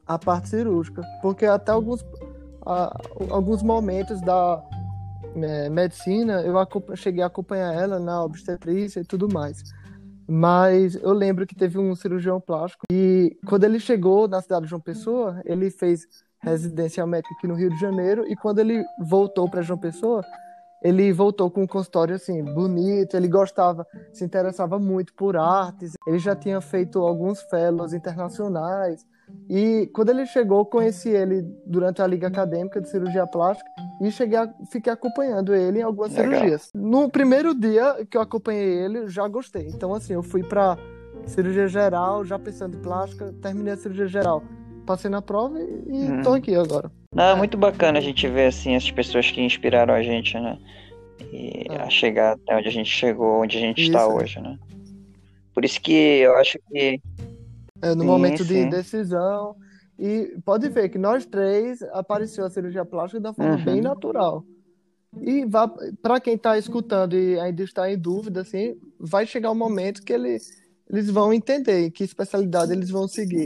a 0.05 0.19
parte 0.19 0.49
cirúrgica, 0.49 1.01
porque 1.21 1.45
até 1.45 1.71
alguns, 1.71 2.05
a, 2.65 2.97
alguns 3.29 3.63
momentos 3.63 4.21
da 4.21 4.63
é, 5.35 5.69
medicina 5.69 6.41
eu 6.41 6.55
cheguei 6.95 7.23
a 7.23 7.27
acompanhar 7.27 7.73
ela 7.73 7.99
na 7.99 8.23
obstetrícia 8.23 9.01
e 9.01 9.05
tudo 9.05 9.27
mais. 9.31 9.63
Mas 10.27 10.95
eu 10.95 11.13
lembro 11.13 11.47
que 11.47 11.55
teve 11.55 11.79
um 11.79 11.95
cirurgião 11.95 12.41
plástico 12.41 12.83
e 12.91 13.37
quando 13.45 13.63
ele 13.63 13.79
chegou 13.79 14.27
na 14.27 14.41
cidade 14.41 14.63
de 14.63 14.69
João 14.69 14.81
Pessoa, 14.81 15.41
ele 15.45 15.71
fez 15.71 16.05
residência 16.39 17.05
médica 17.07 17.33
aqui 17.37 17.47
no 17.47 17.55
Rio 17.55 17.69
de 17.69 17.79
Janeiro 17.79 18.25
e 18.27 18.35
quando 18.35 18.59
ele 18.59 18.83
voltou 18.99 19.49
para 19.49 19.61
João 19.61 19.79
Pessoa, 19.79 20.21
ele 20.83 21.11
voltou 21.13 21.49
com 21.49 21.63
um 21.63 21.67
consultório 21.67 22.15
assim 22.15 22.43
bonito, 22.43 23.15
ele 23.15 23.27
gostava, 23.27 23.87
se 24.13 24.23
interessava 24.23 24.77
muito 24.77 25.13
por 25.13 25.37
artes, 25.37 25.93
ele 26.05 26.19
já 26.19 26.35
tinha 26.35 26.59
feito 26.61 26.99
alguns 26.99 27.41
fellows 27.43 27.93
internacionais 27.93 29.05
e 29.49 29.89
quando 29.93 30.09
ele 30.09 30.25
chegou, 30.25 30.65
conheci 30.65 31.09
ele 31.09 31.41
durante 31.65 32.01
a 32.01 32.07
Liga 32.07 32.27
Acadêmica 32.27 32.81
de 32.81 32.89
Cirurgia 32.89 33.25
Plástica 33.25 33.69
e 34.01 34.11
cheguei 34.11 34.37
a, 34.37 34.53
fiquei 34.71 34.91
acompanhando 34.91 35.55
ele 35.55 35.79
em 35.79 35.83
algumas 35.83 36.11
Legal. 36.13 36.33
cirurgias. 36.33 36.69
No 36.73 37.09
primeiro 37.09 37.53
dia 37.53 38.05
que 38.09 38.17
eu 38.17 38.21
acompanhei 38.21 38.85
ele, 38.85 39.07
já 39.07 39.27
gostei. 39.27 39.67
Então, 39.67 39.93
assim, 39.93 40.13
eu 40.13 40.23
fui 40.23 40.43
para 40.43 40.77
cirurgia 41.25 41.67
geral, 41.67 42.25
já 42.25 42.37
pensando 42.37 42.77
em 42.77 42.81
plástica, 42.81 43.33
terminei 43.41 43.73
a 43.73 43.77
cirurgia 43.77 44.07
geral. 44.07 44.43
Passei 44.85 45.09
na 45.09 45.21
prova 45.21 45.59
e, 45.59 45.83
e 45.87 46.11
hum. 46.11 46.21
tô 46.21 46.33
aqui 46.33 46.55
agora. 46.55 46.91
Não, 47.13 47.23
é 47.23 47.35
muito 47.35 47.57
bacana 47.57 47.99
a 47.99 48.01
gente 48.01 48.27
ver, 48.27 48.47
assim, 48.47 48.75
essas 48.75 48.91
pessoas 48.91 49.31
que 49.31 49.41
inspiraram 49.41 49.93
a 49.93 50.01
gente, 50.01 50.37
né? 50.39 50.57
E 51.31 51.65
é. 51.69 51.81
a 51.81 51.89
chegar 51.89 52.33
até 52.33 52.55
onde 52.55 52.67
a 52.67 52.71
gente 52.71 52.89
chegou, 52.89 53.41
onde 53.41 53.57
a 53.57 53.59
gente 53.59 53.81
isso. 53.81 53.91
está 53.91 54.07
hoje, 54.07 54.39
né? 54.39 54.57
Por 55.53 55.65
isso 55.65 55.81
que 55.81 55.91
eu 55.91 56.35
acho 56.35 56.59
que 56.69 57.01
é, 57.81 57.93
no 57.93 58.01
sim, 58.01 58.07
momento 58.07 58.43
sim. 58.43 58.65
de 58.65 58.69
decisão. 58.69 59.55
E 59.99 60.37
pode 60.45 60.69
ver 60.69 60.89
que 60.89 60.97
nós 60.97 61.25
três 61.25 61.81
apareceu 61.91 62.45
a 62.45 62.49
cirurgia 62.49 62.85
plástica 62.85 63.19
da 63.19 63.33
forma 63.33 63.55
uhum. 63.55 63.65
bem 63.65 63.81
natural. 63.81 64.45
E 65.21 65.43
para 66.01 66.19
quem 66.19 66.35
está 66.35 66.57
escutando 66.57 67.17
e 67.17 67.39
ainda 67.39 67.63
está 67.63 67.91
em 67.91 67.97
dúvida, 67.97 68.41
assim, 68.41 68.75
vai 68.99 69.25
chegar 69.25 69.49
o 69.49 69.53
um 69.53 69.57
momento 69.57 70.03
que 70.03 70.13
ele, 70.13 70.37
eles 70.89 71.09
vão 71.09 71.33
entender 71.33 71.89
que 71.91 72.03
especialidade 72.03 72.71
eles 72.71 72.89
vão 72.89 73.07
seguir. 73.07 73.45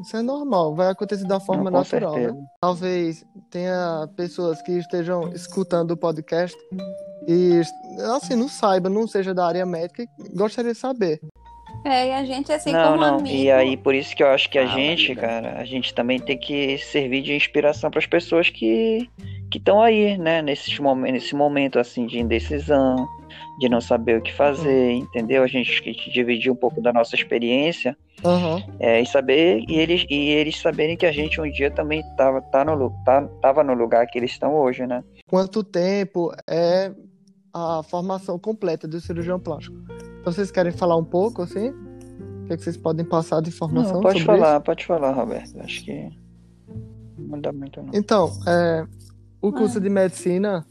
Isso 0.00 0.16
é 0.16 0.22
normal, 0.22 0.74
vai 0.74 0.90
acontecer 0.90 1.24
da 1.24 1.38
forma 1.38 1.70
não, 1.70 1.78
natural, 1.78 2.16
né? 2.16 2.46
Talvez 2.60 3.24
tenha 3.50 4.08
pessoas 4.16 4.60
que 4.62 4.72
estejam 4.72 5.32
escutando 5.32 5.92
o 5.92 5.96
podcast 5.96 6.56
e 7.28 7.60
assim 8.16 8.34
não 8.34 8.48
saiba, 8.48 8.90
não 8.90 9.06
seja 9.06 9.32
da 9.32 9.46
área 9.46 9.64
médica 9.64 10.04
gostaria 10.34 10.72
de 10.72 10.78
saber. 10.78 11.20
É, 11.84 12.08
e 12.08 12.12
a 12.12 12.24
gente, 12.24 12.50
assim, 12.50 12.72
não, 12.72 12.92
como 12.92 13.00
não. 13.02 13.18
amigo... 13.18 13.36
E 13.36 13.50
aí, 13.50 13.76
por 13.76 13.94
isso 13.94 14.16
que 14.16 14.22
eu 14.22 14.28
acho 14.28 14.48
que 14.48 14.58
a 14.58 14.62
ah, 14.62 14.66
gente, 14.66 15.14
cara, 15.14 15.58
a 15.58 15.64
gente 15.64 15.92
também 15.92 16.18
tem 16.18 16.38
que 16.38 16.78
servir 16.78 17.20
de 17.20 17.34
inspiração 17.34 17.90
para 17.90 17.98
as 17.98 18.06
pessoas 18.06 18.48
que 18.48 19.08
estão 19.54 19.82
aí, 19.82 20.16
né? 20.16 20.40
Nesse 20.40 20.80
momento, 20.80 21.12
nesse 21.12 21.34
momento, 21.34 21.78
assim, 21.78 22.06
de 22.06 22.18
indecisão, 22.18 23.06
de 23.58 23.68
não 23.68 23.80
saber 23.80 24.18
o 24.18 24.22
que 24.22 24.32
fazer, 24.32 24.94
uhum. 24.94 24.98
entendeu? 24.98 25.42
A 25.42 25.46
gente 25.46 25.82
que 25.82 26.10
dividir 26.10 26.50
um 26.50 26.56
pouco 26.56 26.80
da 26.80 26.92
nossa 26.92 27.14
experiência 27.14 27.96
uhum. 28.24 28.62
é, 28.80 29.00
e 29.00 29.06
saber, 29.06 29.62
e 29.68 29.78
eles, 29.78 30.06
e 30.08 30.30
eles 30.30 30.58
saberem 30.58 30.96
que 30.96 31.06
a 31.06 31.12
gente 31.12 31.40
um 31.40 31.50
dia 31.50 31.70
também 31.70 32.02
tava, 32.16 32.40
tá 32.40 32.64
no, 32.64 32.90
tá, 33.04 33.28
tava 33.40 33.62
no 33.62 33.74
lugar 33.74 34.06
que 34.06 34.18
eles 34.18 34.30
estão 34.30 34.56
hoje, 34.56 34.86
né? 34.86 35.04
Quanto 35.28 35.62
tempo 35.62 36.32
é 36.48 36.90
a 37.52 37.82
formação 37.82 38.38
completa 38.38 38.88
do 38.88 39.00
cirurgião 39.00 39.38
plástico. 39.38 39.76
Então, 40.24 40.32
vocês 40.32 40.50
querem 40.50 40.72
falar 40.72 40.96
um 40.96 41.04
pouco, 41.04 41.42
assim? 41.42 41.68
O 41.68 42.46
que, 42.46 42.54
é 42.54 42.56
que 42.56 42.62
vocês 42.62 42.78
podem 42.78 43.04
passar 43.04 43.42
de 43.42 43.50
informação 43.50 43.96
não, 43.96 44.00
pode 44.00 44.20
sobre 44.20 44.38
falar, 44.38 44.54
isso? 44.54 44.64
pode 44.64 44.86
falar, 44.86 45.10
Roberto. 45.12 45.60
Acho 45.60 45.84
que 45.84 46.10
não 47.18 47.38
dá 47.38 47.52
muito, 47.52 47.82
não. 47.82 47.90
Então, 47.92 48.32
é, 48.46 48.86
o 49.42 49.52
curso 49.52 49.78
de 49.78 49.90
medicina 49.90 50.64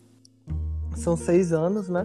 são 0.96 1.16
seis 1.16 1.54
anos, 1.54 1.88
né? 1.88 2.04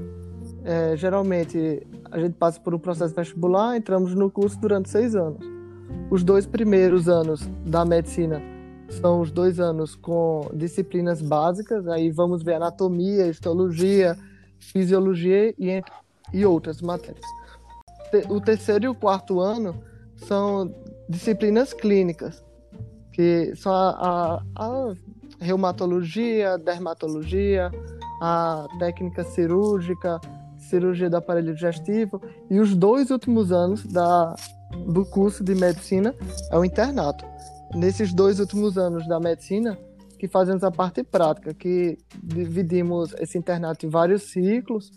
É, 0.63 0.95
geralmente, 0.95 1.87
a 2.11 2.19
gente 2.19 2.35
passa 2.35 2.61
por 2.61 2.75
um 2.75 2.79
processo 2.79 3.15
vestibular, 3.15 3.79
entramos 3.79 4.15
no 4.15 4.31
curso 4.31 4.61
durante 4.61 4.91
seis 4.91 5.17
anos. 5.17 5.43
Os 6.11 6.23
dois 6.23 6.47
primeiros 6.47 7.09
anos 7.09 7.49
da 7.65 7.83
medicina 7.83 8.43
são 8.91 9.23
os 9.23 9.31
dois 9.31 9.59
anos 9.59 9.95
com 9.95 10.51
disciplinas 10.53 11.23
básicas, 11.23 11.89
aí 11.89 12.11
vamos 12.11 12.43
ver 12.43 12.57
anatomia, 12.57 13.27
histologia, 13.27 14.19
fisiologia 14.59 15.55
e, 15.59 15.83
e 16.35 16.45
outras 16.45 16.83
matérias. 16.83 17.38
O 18.29 18.41
terceiro 18.41 18.85
e 18.85 18.89
o 18.89 18.95
quarto 18.95 19.41
ano 19.41 19.83
são 20.17 20.75
disciplinas 21.09 21.73
clínicas, 21.73 22.45
que 23.13 23.55
são 23.57 23.73
a, 23.73 23.91
a, 23.91 24.65
a 24.65 24.95
reumatologia, 25.41 26.59
dermatologia, 26.59 27.71
a 28.21 28.67
técnica 28.79 29.25
cirúrgica, 29.25 30.21
cirurgia 30.59 31.09
do 31.09 31.17
aparelho 31.17 31.55
digestivo, 31.55 32.21
e 32.51 32.59
os 32.59 32.75
dois 32.75 33.11
últimos 33.11 33.53
anos 33.53 33.85
da, 33.85 34.35
do 34.87 35.05
curso 35.05 35.43
de 35.45 35.55
medicina 35.55 36.15
é 36.51 36.59
o 36.59 36.65
internato. 36.65 37.25
Nesses 37.75 38.13
dois 38.13 38.41
últimos 38.41 38.77
anos 38.79 39.07
da 39.07 39.21
medicina, 39.21 39.79
que 40.19 40.27
fazemos 40.27 40.65
a 40.65 40.71
parte 40.71 41.03
prática, 41.05 41.55
que 41.55 41.99
dividimos 42.23 43.15
esse 43.21 43.39
internato 43.39 43.87
em 43.87 43.89
vários 43.89 44.23
ciclos 44.25 44.91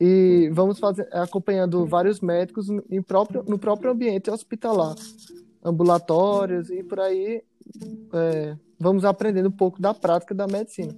e 0.00 0.50
vamos 0.52 0.78
fazer, 0.78 1.08
acompanhando 1.12 1.86
vários 1.86 2.20
médicos 2.20 2.68
em 2.90 3.00
próprio, 3.00 3.44
no 3.46 3.58
próprio 3.58 3.92
ambiente 3.92 4.30
hospitalar, 4.30 4.94
ambulatórios 5.62 6.70
e 6.70 6.82
por 6.82 7.00
aí 7.00 7.42
é, 8.12 8.56
vamos 8.78 9.04
aprendendo 9.04 9.48
um 9.48 9.52
pouco 9.52 9.80
da 9.80 9.94
prática 9.94 10.34
da 10.34 10.46
medicina. 10.46 10.94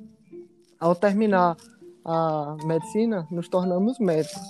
Ao 0.78 0.94
terminar 0.94 1.56
a 2.04 2.56
medicina, 2.64 3.26
nos 3.30 3.48
tornamos 3.48 3.98
médicos. 3.98 4.42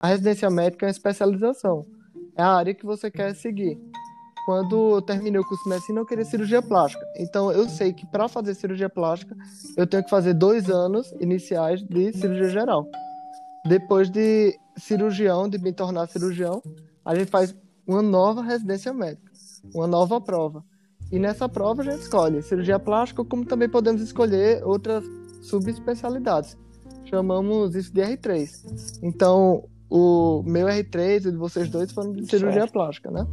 A 0.00 0.08
residência 0.08 0.50
médica 0.50 0.86
é 0.86 0.88
uma 0.88 0.90
especialização, 0.90 1.84
é 2.36 2.42
a 2.42 2.48
área 2.48 2.74
que 2.74 2.84
você 2.84 3.10
quer 3.10 3.34
seguir. 3.34 3.78
Quando 4.44 4.96
eu 4.96 5.02
terminei 5.02 5.40
o 5.40 5.44
curso 5.44 5.62
de 5.62 5.70
medicina, 5.70 6.00
eu 6.00 6.06
queria 6.06 6.24
cirurgia 6.24 6.60
plástica. 6.60 7.06
Então, 7.16 7.52
eu 7.52 7.68
sei 7.68 7.92
que 7.92 8.04
para 8.04 8.26
fazer 8.28 8.54
cirurgia 8.54 8.88
plástica, 8.88 9.36
eu 9.76 9.86
tenho 9.86 10.02
que 10.02 10.10
fazer 10.10 10.34
dois 10.34 10.68
anos 10.68 11.12
iniciais 11.20 11.80
de 11.82 12.12
cirurgia 12.12 12.48
geral. 12.48 12.88
Depois 13.64 14.10
de 14.10 14.58
cirurgião, 14.76 15.48
de 15.48 15.58
me 15.58 15.72
tornar 15.72 16.08
cirurgião, 16.08 16.62
a 17.04 17.14
gente 17.14 17.30
faz 17.30 17.54
uma 17.86 18.02
nova 18.02 18.42
residência 18.42 18.92
médica, 18.92 19.30
uma 19.74 19.86
nova 19.86 20.20
prova. 20.20 20.64
E 21.10 21.18
nessa 21.18 21.48
prova 21.48 21.82
a 21.82 21.84
gente 21.84 22.00
escolhe 22.00 22.42
cirurgia 22.42 22.78
plástica, 22.78 23.24
como 23.24 23.44
também 23.44 23.68
podemos 23.68 24.00
escolher 24.00 24.64
outras 24.64 25.04
subespecialidades. 25.42 26.56
Chamamos 27.04 27.74
isso 27.74 27.92
de 27.92 28.00
R3. 28.00 29.00
Então, 29.02 29.68
o 29.90 30.42
meu 30.46 30.66
R3 30.66 31.26
e 31.26 31.30
de 31.30 31.36
vocês 31.36 31.68
dois 31.68 31.92
foram 31.92 32.12
de 32.12 32.26
cirurgia 32.26 32.62
certo. 32.62 32.72
plástica, 32.72 33.10
né? 33.10 33.26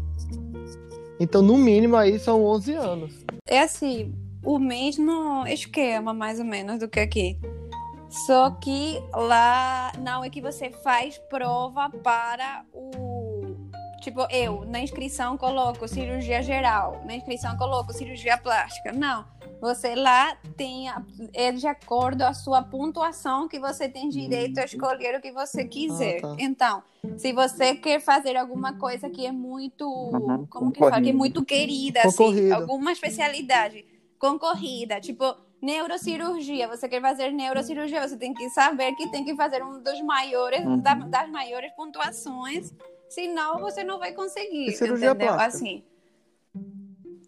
Então, 1.20 1.42
no 1.42 1.58
mínimo, 1.58 1.96
aí 1.96 2.20
são 2.20 2.44
11 2.44 2.74
anos. 2.74 3.26
É 3.48 3.62
assim, 3.62 4.14
o 4.44 4.60
mesmo 4.60 5.46
esquema, 5.48 6.14
mais 6.14 6.40
ou 6.40 6.46
menos, 6.46 6.80
do 6.80 6.88
que 6.88 7.00
aqui. 7.00 7.40
Só 8.10 8.50
que 8.52 9.02
lá 9.14 9.92
não 10.00 10.24
é 10.24 10.30
que 10.30 10.42
você 10.42 10.72
faz 10.72 11.18
prova 11.30 11.90
para 12.04 12.66
o 12.74 13.20
Tipo, 14.02 14.26
eu, 14.32 14.66
na 14.66 14.80
inscrição 14.82 15.38
coloco 15.38 15.88
cirurgia 15.88 16.42
geral, 16.42 17.02
na 17.06 17.16
inscrição 17.16 17.56
coloco 17.58 17.92
cirurgia 17.94 18.38
plástica. 18.38 18.92
Não. 18.94 19.26
Você 19.62 19.94
lá 19.94 20.38
tem, 20.56 20.88
a, 20.88 21.04
é 21.34 21.52
de 21.52 21.68
acordo 21.68 22.22
a 22.22 22.34
sua 22.34 22.64
pontuação 22.64 23.48
que 23.48 23.60
você 23.60 23.90
tem 23.90 24.08
direito 24.08 24.58
a 24.58 24.64
escolher 24.64 25.18
o 25.18 25.22
que 25.22 25.34
você 25.34 25.66
quiser. 25.66 26.20
Ah, 26.20 26.30
tá. 26.30 26.36
Então, 26.40 26.84
se 27.18 27.34
você 27.34 27.76
quer 27.76 28.00
fazer 28.00 28.38
alguma 28.38 28.78
coisa 28.78 29.10
que 29.10 29.26
é 29.26 29.34
muito, 29.34 29.86
uhum. 29.86 30.46
como 30.50 30.72
que 30.72 30.80
fala, 30.80 31.02
que 31.02 31.10
é 31.10 31.14
muito 31.14 31.44
querida, 31.44 32.02
assim, 32.04 32.52
alguma 32.52 32.94
especialidade 32.94 33.86
concorrida, 34.18 35.02
tipo 35.02 35.26
neurocirurgia, 35.62 36.68
você 36.68 36.88
quer 36.88 37.02
fazer 37.02 37.32
neurocirurgia, 37.32 38.08
você 38.08 38.18
tem 38.18 38.34
que 38.34 38.50
saber 38.50 38.94
que 38.94 39.10
tem 39.12 39.24
que 39.24 39.36
fazer 39.36 39.64
um 39.64 39.82
dos 39.82 40.02
maiores, 40.02 40.66
uhum. 40.66 40.80
da, 40.80 40.94
das 40.94 41.30
maiores 41.30 41.72
pontuações 41.74 42.74
Senão 43.10 43.60
você 43.60 43.84
não 43.84 43.98
vai 43.98 44.14
conseguir. 44.14 44.68
E 44.68 44.72
cirurgia 44.72 45.10
entendeu? 45.10 45.34
plástica. 45.34 45.58
Assim. 45.58 45.84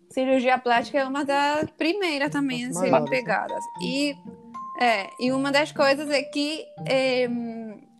Cirurgia 0.09 0.57
plástica 0.57 0.99
é 0.99 1.05
uma 1.05 1.25
das 1.25 1.69
primeiras 1.71 2.29
também 2.29 2.65
a 2.65 2.73
serem 2.73 3.05
pegadas. 3.05 3.63
E, 3.81 4.15
é, 4.79 5.09
e 5.19 5.31
uma 5.31 5.51
das 5.51 5.71
coisas 5.71 6.09
é 6.09 6.21
que 6.21 6.65
é, 6.87 7.27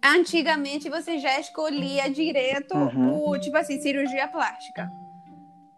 antigamente 0.03 0.89
você 0.89 1.17
já 1.17 1.39
escolhia 1.39 2.09
direto 2.09 2.75
uhum. 2.75 3.29
o 3.29 3.39
tipo 3.39 3.57
assim, 3.57 3.81
cirurgia 3.81 4.27
plástica. 4.27 4.91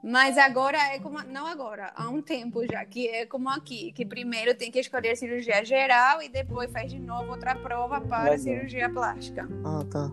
Mas 0.04 0.38
agora 0.38 0.78
é 0.94 1.00
como. 1.00 1.18
Não 1.24 1.48
agora, 1.48 1.94
há 1.96 2.10
um 2.10 2.22
tempo 2.22 2.66
já, 2.70 2.84
que 2.84 3.08
é 3.08 3.26
como 3.26 3.50
aqui, 3.50 3.94
que 3.94 4.06
primeiro 4.06 4.54
tem 4.54 4.70
que 4.70 4.80
escolher 4.80 5.16
cirurgia 5.16 5.64
geral 5.64 6.22
e 6.22 6.28
depois 6.28 6.70
faz 6.70 6.92
de 6.92 7.00
novo 7.00 7.32
outra 7.32 7.56
prova 7.56 8.02
para 8.02 8.38
cirurgia 8.38 8.90
plástica. 8.90 9.48
Ah, 9.64 9.86
tá. 9.90 10.12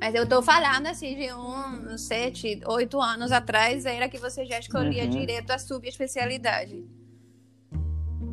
Mas 0.00 0.14
eu 0.14 0.28
tô 0.28 0.40
falando 0.42 0.86
assim 0.86 1.16
de 1.16 1.32
uns 1.32 2.02
sete, 2.02 2.60
oito 2.66 3.00
anos 3.00 3.32
atrás, 3.32 3.84
era 3.84 4.08
que 4.08 4.18
você 4.18 4.46
já 4.46 4.60
escolhia 4.60 5.04
uhum. 5.04 5.10
direto 5.10 5.50
a 5.50 5.58
subespecialidade. 5.58 6.84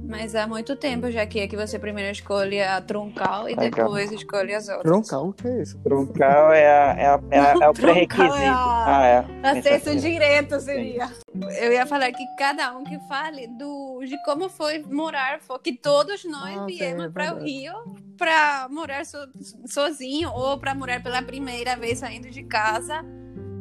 Mas 0.06 0.36
há 0.36 0.46
muito 0.46 0.76
tempo 0.76 1.10
já 1.10 1.26
que 1.26 1.39
é 1.39 1.48
que 1.48 1.56
você 1.56 1.80
primeiro 1.80 2.12
escolhe 2.12 2.62
a 2.62 2.82
troncal 2.82 3.50
e 3.50 3.56
depois 3.56 4.12
escolhe 4.12 4.54
as 4.54 4.68
outras. 4.68 4.84
Troncal, 4.84 5.30
o 5.30 5.34
que 5.34 5.48
é 5.48 5.62
isso? 5.62 5.80
Troncal 5.80 6.52
é, 6.52 6.68
a, 6.68 6.96
é, 6.98 7.08
a, 7.08 7.20
é, 7.32 7.39
a, 7.39 7.54
é 7.62 7.70
o 7.70 7.74
pré-requisito. 7.74 8.36
É 8.36 8.48
ah, 8.50 9.26
é. 9.42 9.48
Acesso 9.50 9.96
direto 9.96 10.60
seria. 10.60 11.08
Sim. 11.08 11.24
Eu 11.60 11.72
ia 11.72 11.86
falar 11.86 12.12
que 12.12 12.24
cada 12.38 12.78
um 12.78 12.84
que 12.84 13.00
fale 13.08 13.48
do, 13.48 14.02
de 14.06 14.22
como 14.24 14.50
foi 14.50 14.84
morar, 14.84 15.39
que 15.63 15.74
todos 15.74 16.26
nós 16.26 16.58
ah, 16.58 16.66
viemos 16.66 17.06
é 17.06 17.10
para 17.10 17.36
o 17.36 17.39
Rio 17.39 17.74
para 18.18 18.68
morar 18.70 19.06
so, 19.06 19.18
sozinho 19.66 20.32
ou 20.32 20.58
para 20.58 20.76
morar 20.76 21.02
pela 21.02 21.22
primeira 21.22 21.76
vez 21.76 22.00
saindo 22.00 22.30
de 22.30 22.44
casa 22.44 23.04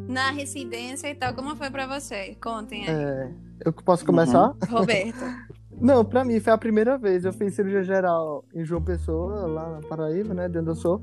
na 0.09 0.31
residência 0.31 1.09
e 1.09 1.15
tal. 1.15 1.35
Como 1.35 1.57
foi 1.57 1.71
para 1.71 1.87
você? 1.87 2.37
Contem 2.41 2.89
aí. 2.89 2.95
É, 2.95 3.31
eu 3.65 3.73
posso 3.73 4.05
começar? 4.05 4.49
Uhum. 4.49 4.57
Roberto. 4.69 5.52
Não, 5.81 6.05
pra 6.05 6.25
mim 6.25 6.39
foi 6.39 6.53
a 6.53 6.59
primeira 6.59 6.97
vez. 6.97 7.25
Eu 7.25 7.33
fiz 7.33 7.55
cirurgia 7.55 7.83
geral 7.83 8.45
em 8.55 8.65
João 8.65 8.83
Pessoa, 8.83 9.47
lá 9.47 9.71
na 9.71 9.89
Paraíba, 9.89 10.33
né? 10.35 10.49
De 10.49 10.59
onde 10.59 10.69
eu 10.71 10.75
sou. 10.75 11.01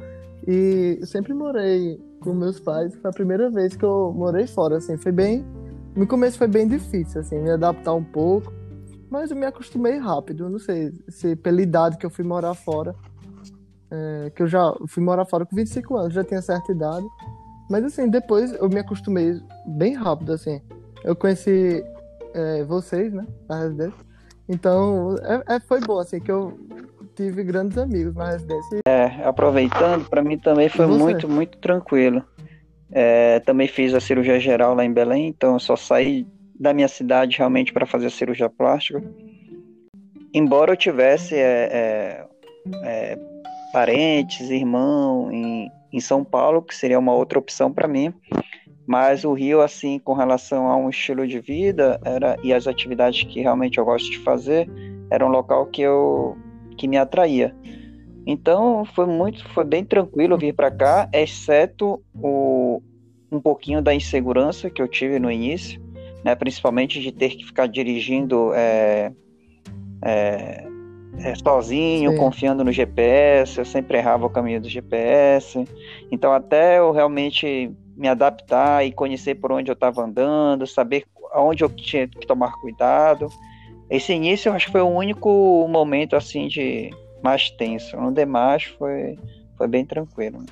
E 0.48 0.98
eu 1.00 1.08
sempre 1.08 1.34
morei 1.34 2.00
com 2.22 2.34
meus 2.34 2.60
pais. 2.60 2.96
Foi 2.96 3.10
a 3.10 3.14
primeira 3.14 3.50
vez 3.50 3.76
que 3.76 3.84
eu 3.84 4.14
morei 4.16 4.48
fora, 4.48 4.78
assim. 4.78 4.98
Foi 4.98 5.12
bem. 5.12 5.46
No 5.96 6.08
começo 6.08 6.38
foi 6.38 6.48
bem 6.48 6.68
difícil, 6.68 7.22
assim, 7.22 7.40
me 7.40 7.52
adaptar 7.52 7.94
um 7.94 8.04
pouco. 8.04 8.54
Mas 9.10 9.32
eu 9.32 9.38
me 9.38 9.46
acostumei 9.46 9.98
rápido. 9.98 10.50
Não 10.50 10.60
sei 10.60 10.94
se 11.08 11.36
pela 11.36 11.62
idade 11.62 11.98
que 11.98 12.06
eu 12.06 12.10
fui 12.10 12.24
morar 12.24 12.54
fora. 12.54 12.96
É, 13.92 14.32
que 14.36 14.44
eu 14.44 14.48
já 14.48 14.72
fui 14.88 15.04
morar 15.04 15.26
fora 15.26 15.46
com 15.46 15.56
25 15.56 15.98
anos, 15.98 16.14
já 16.14 16.24
tinha 16.24 16.42
certa 16.42 16.72
idade. 16.72 17.06
Mas 17.70 17.84
assim, 17.84 18.08
depois 18.08 18.54
eu 18.54 18.70
me 18.70 18.80
acostumei 18.80 19.40
bem 19.66 19.96
rápido, 19.96 20.32
assim. 20.32 20.62
Eu 21.04 21.16
conheci 21.16 21.84
é, 22.34 22.64
vocês, 22.64 23.12
né? 23.12 23.26
Na 23.48 23.60
residência. 23.60 24.10
Então, 24.50 25.16
é, 25.22 25.56
é, 25.56 25.60
foi 25.60 25.80
bom, 25.80 26.00
assim, 26.00 26.20
que 26.20 26.32
eu 26.32 26.58
tive 27.16 27.44
grandes 27.44 27.78
amigos 27.78 28.16
na 28.16 28.32
residência. 28.32 28.80
É, 28.88 29.06
aproveitando, 29.24 30.10
para 30.10 30.24
mim 30.24 30.40
também 30.40 30.68
foi 30.68 30.88
muito, 30.88 31.30
muito 31.30 31.60
tranquilo. 31.60 32.24
É, 32.92 33.40
também 33.42 33.68
fiz 33.68 33.94
a 33.94 34.00
cirurgia 34.00 34.40
geral 34.40 34.74
lá 34.74 34.84
em 34.84 34.92
Belém, 34.92 35.28
então 35.28 35.54
eu 35.54 35.60
só 35.60 35.76
saí 35.76 36.26
da 36.60 36.74
minha 36.74 36.88
cidade 36.88 37.38
realmente 37.38 37.72
para 37.72 37.86
fazer 37.86 38.08
a 38.08 38.10
cirurgia 38.10 38.50
plástica. 38.50 39.04
Embora 40.34 40.72
eu 40.74 40.78
tivesse 40.78 41.36
é, 41.36 41.70
é, 41.72 42.28
é, 42.84 43.20
parentes, 43.72 44.50
irmão 44.50 45.32
em, 45.32 45.70
em 45.94 46.00
São 46.00 46.24
Paulo, 46.24 46.64
que 46.64 46.76
seria 46.76 46.98
uma 46.98 47.14
outra 47.14 47.38
opção 47.38 47.72
para 47.72 47.88
mim, 47.88 48.12
mas 48.90 49.24
o 49.24 49.34
Rio, 49.34 49.62
assim, 49.62 50.00
com 50.00 50.14
relação 50.14 50.68
a 50.68 50.76
um 50.76 50.90
estilo 50.90 51.28
de 51.28 51.40
vida 51.40 52.02
era, 52.04 52.36
e 52.42 52.52
as 52.52 52.66
atividades 52.66 53.22
que 53.22 53.40
realmente 53.40 53.78
eu 53.78 53.86
gosto 53.86 54.10
de 54.10 54.18
fazer, 54.18 54.68
era 55.12 55.24
um 55.24 55.30
local 55.30 55.68
que 55.68 55.84
eu 55.84 56.36
que 56.76 56.88
me 56.88 56.98
atraía. 56.98 57.56
Então 58.26 58.84
foi 58.96 59.06
muito, 59.06 59.48
foi 59.50 59.64
bem 59.64 59.86
tranquilo 59.86 60.40
vir 60.40 60.56
para 60.56 60.72
cá, 60.72 61.08
exceto 61.14 62.02
o, 62.16 62.82
um 63.32 63.40
pouquinho 63.40 63.80
da 63.80 63.94
insegurança 63.94 64.72
que 64.72 64.82
eu 64.82 64.88
tive 64.88 65.20
no 65.20 65.30
início, 65.30 65.80
né, 66.26 66.34
principalmente 66.34 67.00
de 67.00 67.12
ter 67.12 67.30
que 67.36 67.46
ficar 67.46 67.68
dirigindo 67.68 68.56
é, 68.56 69.12
é, 70.04 70.68
é, 71.20 71.36
sozinho, 71.36 72.14
Sim. 72.14 72.18
confiando 72.18 72.64
no 72.64 72.72
GPS, 72.72 73.60
eu 73.60 73.66
sempre 73.66 74.00
errava 74.00 74.26
o 74.26 74.32
caminho 74.32 74.60
do 74.60 74.68
GPS. 74.68 75.64
Então, 76.12 76.34
até 76.34 76.80
eu 76.80 76.92
realmente 76.92 77.72
me 78.00 78.08
adaptar 78.08 78.86
e 78.86 78.94
conhecer 78.94 79.36
por 79.36 79.52
onde 79.52 79.70
eu 79.70 79.74
estava 79.74 80.02
andando, 80.02 80.66
saber 80.66 81.06
aonde 81.32 81.64
eu 81.64 81.70
tinha 81.70 82.08
que 82.08 82.26
tomar 82.26 82.54
cuidado. 82.54 83.28
Esse 83.90 84.14
início 84.14 84.50
eu 84.50 84.54
acho 84.54 84.68
que 84.68 84.72
foi 84.72 84.82
o 84.82 84.88
único 84.88 85.68
momento 85.68 86.16
assim 86.16 86.48
de 86.48 86.90
mais 87.22 87.50
tenso. 87.52 87.98
No 87.98 88.12
demais 88.12 88.64
foi 88.64 89.20
foi 89.58 89.68
bem 89.68 89.86
tranquilo. 89.86 90.46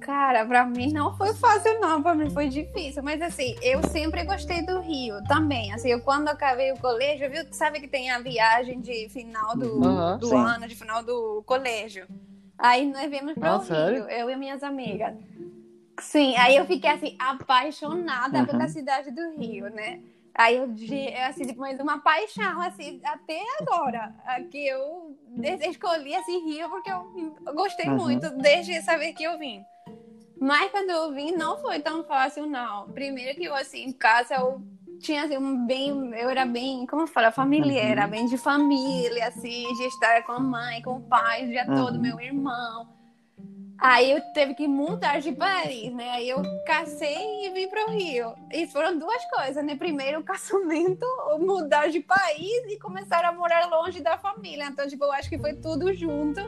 Cara, 0.00 0.44
pra 0.44 0.66
mim 0.66 0.92
não 0.92 1.16
foi 1.16 1.32
fácil, 1.32 1.78
não. 1.78 2.02
Pra 2.02 2.12
mim 2.12 2.28
foi 2.28 2.48
difícil. 2.48 3.04
Mas 3.04 3.22
assim, 3.22 3.54
eu 3.62 3.80
sempre 3.84 4.24
gostei 4.24 4.66
do 4.66 4.80
Rio 4.80 5.22
também. 5.28 5.72
Assim, 5.72 5.90
eu 5.90 6.00
quando 6.00 6.26
acabei 6.26 6.72
o 6.72 6.76
colégio, 6.76 7.30
viu? 7.30 7.44
Sabe 7.52 7.78
que 7.78 7.86
tem 7.86 8.10
a 8.10 8.18
viagem 8.18 8.80
de 8.80 9.08
final 9.10 9.56
do, 9.56 9.80
uhum, 9.80 10.18
do 10.18 10.36
ano, 10.36 10.66
de 10.66 10.74
final 10.74 11.04
do 11.04 11.40
colégio. 11.46 12.08
Aí 12.58 12.84
nós 12.84 13.08
viemos 13.08 13.34
para 13.34 13.58
o 13.58 13.60
Rio, 13.60 14.10
eu 14.10 14.28
e 14.28 14.34
minhas 14.34 14.64
amigas. 14.64 15.14
Sim, 16.00 16.36
aí 16.36 16.56
eu 16.56 16.64
fiquei 16.66 16.90
assim, 16.90 17.16
apaixonada 17.18 18.40
uhum. 18.40 18.46
pela 18.46 18.68
cidade 18.68 19.10
do 19.10 19.36
Rio, 19.36 19.68
né? 19.70 20.00
Aí 20.34 20.56
eu, 20.56 20.72
assim, 21.28 21.46
tipo, 21.46 21.58
mais 21.58 21.80
uma 21.80 21.98
paixão, 21.98 22.60
assim, 22.60 23.00
até 23.04 23.42
agora, 23.60 24.14
que 24.52 24.68
eu 24.68 25.16
escolhi, 25.68 26.14
assim, 26.14 26.44
Rio, 26.44 26.70
porque 26.70 26.88
eu 26.88 27.54
gostei 27.54 27.88
uhum. 27.88 27.96
muito, 27.96 28.30
desde 28.36 28.80
saber 28.82 29.14
que 29.14 29.24
eu 29.24 29.36
vim. 29.36 29.64
Mas 30.40 30.70
quando 30.70 30.90
eu 30.90 31.12
vim, 31.12 31.32
não 31.32 31.58
foi 31.58 31.80
tão 31.80 32.04
fácil, 32.04 32.46
não. 32.46 32.88
Primeiro 32.90 33.36
que 33.36 33.46
eu, 33.46 33.54
assim, 33.54 33.82
em 33.82 33.92
casa, 33.92 34.36
eu 34.36 34.62
tinha, 35.00 35.24
assim, 35.24 35.36
um 35.36 35.66
bem, 35.66 35.90
eu 36.14 36.30
era 36.30 36.46
bem, 36.46 36.86
como 36.86 37.08
fala, 37.08 37.32
familiar, 37.32 38.04
uhum. 38.04 38.10
bem 38.10 38.26
de 38.26 38.38
família, 38.38 39.26
assim, 39.26 39.74
de 39.74 39.82
estar 39.86 40.22
com 40.22 40.32
a 40.32 40.40
mãe, 40.40 40.80
com 40.82 40.98
o 40.98 41.02
pai, 41.02 41.46
o 41.46 41.48
dia 41.48 41.66
uhum. 41.68 41.74
todo, 41.74 42.00
meu 42.00 42.20
irmão. 42.20 42.96
Aí 43.80 44.10
eu 44.10 44.20
teve 44.34 44.54
que 44.54 44.66
mudar 44.66 45.20
de 45.20 45.30
país, 45.30 45.92
né? 45.94 46.10
Aí 46.10 46.28
eu 46.28 46.42
casei 46.66 47.46
e 47.46 47.50
vim 47.50 47.68
para 47.68 47.88
o 47.88 47.92
Rio. 47.92 48.34
E 48.52 48.66
foram 48.66 48.98
duas 48.98 49.24
coisas, 49.26 49.64
né? 49.64 49.76
Primeiro 49.76 50.18
o 50.18 50.24
casamento, 50.24 51.06
mudar 51.38 51.88
de 51.88 52.00
país 52.00 52.64
e 52.68 52.76
começar 52.76 53.24
a 53.24 53.32
morar 53.32 53.66
longe 53.70 54.02
da 54.02 54.18
família. 54.18 54.66
Então, 54.66 54.88
tipo, 54.88 55.04
eu 55.04 55.12
acho 55.12 55.28
que 55.28 55.38
foi 55.38 55.54
tudo 55.54 55.92
junto, 55.94 56.40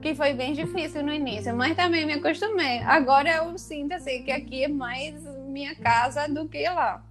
que 0.00 0.14
foi 0.14 0.32
bem 0.32 0.52
difícil 0.52 1.02
no 1.02 1.12
início. 1.12 1.52
Mas 1.56 1.74
também 1.74 2.06
me 2.06 2.12
acostumei. 2.12 2.78
Agora 2.84 3.38
eu 3.38 3.58
sinto 3.58 3.92
assim 3.92 4.22
que 4.22 4.30
aqui 4.30 4.62
é 4.62 4.68
mais 4.68 5.20
minha 5.48 5.74
casa 5.74 6.28
do 6.28 6.48
que 6.48 6.62
lá. 6.68 7.02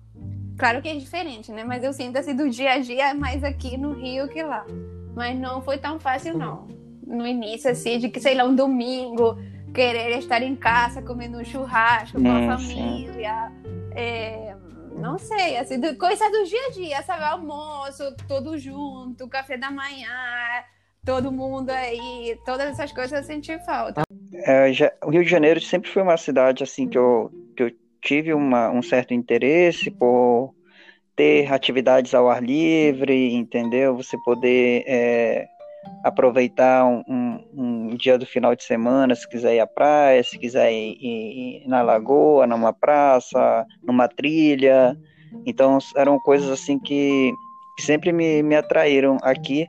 Claro 0.58 0.82
que 0.82 0.88
é 0.88 0.96
diferente, 0.96 1.52
né? 1.52 1.66
Mas 1.66 1.84
eu 1.84 1.92
sinto 1.92 2.18
assim 2.18 2.34
do 2.34 2.50
dia 2.50 2.74
a 2.74 2.80
dia 2.80 3.14
mais 3.14 3.44
aqui 3.44 3.76
no 3.76 3.92
Rio 3.92 4.30
que 4.30 4.42
lá. 4.42 4.66
Mas 5.14 5.38
não 5.38 5.62
foi 5.62 5.78
tão 5.78 6.00
fácil, 6.00 6.38
não 6.38 6.79
no 7.10 7.26
início, 7.26 7.70
assim, 7.70 7.98
de 7.98 8.10
que, 8.10 8.20
sei 8.20 8.36
lá, 8.36 8.44
um 8.44 8.56
domingo, 8.56 9.38
querer 9.74 10.18
estar 10.18 10.42
em 10.42 10.56
casa 10.56 11.02
comendo 11.02 11.38
um 11.38 11.44
churrasco 11.44 12.22
com 12.22 12.32
a 12.32 12.58
família. 12.58 13.52
É, 13.96 14.56
não 14.96 15.18
sei, 15.18 15.58
assim, 15.58 15.82
coisas 15.96 16.32
do 16.32 16.44
dia 16.46 16.68
a 16.68 16.72
dia, 16.72 17.04
sabe? 17.04 17.24
Almoço, 17.24 18.04
todo 18.28 18.58
junto, 18.58 19.28
café 19.28 19.58
da 19.58 19.72
manhã, 19.72 20.08
todo 21.04 21.32
mundo 21.32 21.70
aí, 21.72 22.38
todas 22.46 22.70
essas 22.70 22.92
coisas 22.92 23.20
eu 23.20 23.24
senti 23.24 23.58
falta. 23.66 24.04
É, 24.46 24.72
já, 24.72 24.92
o 25.04 25.10
Rio 25.10 25.24
de 25.24 25.30
Janeiro 25.30 25.60
sempre 25.60 25.90
foi 25.90 26.04
uma 26.04 26.18
cidade, 26.18 26.64
assim, 26.64 26.88
que 26.88 26.98
eu, 26.98 27.32
que 27.56 27.64
eu 27.64 27.72
tive 28.02 28.34
uma, 28.34 28.70
um 28.70 28.82
certo 28.82 29.14
interesse 29.14 29.90
por 29.90 30.54
ter 31.16 31.52
atividades 31.52 32.14
ao 32.14 32.30
ar 32.30 32.42
livre, 32.42 33.34
entendeu? 33.34 33.96
Você 33.98 34.18
poder 34.20 34.84
é, 34.88 35.48
aproveitar 36.04 36.86
um, 36.86 37.04
um, 37.08 37.46
um, 37.54 37.96
dia 37.96 38.18
do 38.18 38.26
final 38.26 38.56
de 38.56 38.64
semana, 38.64 39.16
se 39.16 39.28
quiser 39.28 39.56
ir 39.56 39.60
à 39.60 39.68
praia, 39.68 40.24
se 40.24 40.38
quiser 40.38 40.72
ir, 40.72 40.98
ir, 41.00 41.64
ir, 41.64 41.68
na 41.68 41.82
lagoa, 41.82 42.48
numa 42.48 42.74
praça, 42.74 43.66
numa 43.84 44.08
trilha. 44.08 44.98
Então 45.46 45.78
eram 45.96 46.20
coisas 46.20 46.50
assim 46.50 46.80
que, 46.80 47.32
que 47.78 47.84
sempre 47.84 48.12
me, 48.12 48.42
me 48.44 48.56
atraíram 48.56 49.18
aqui. 49.22 49.68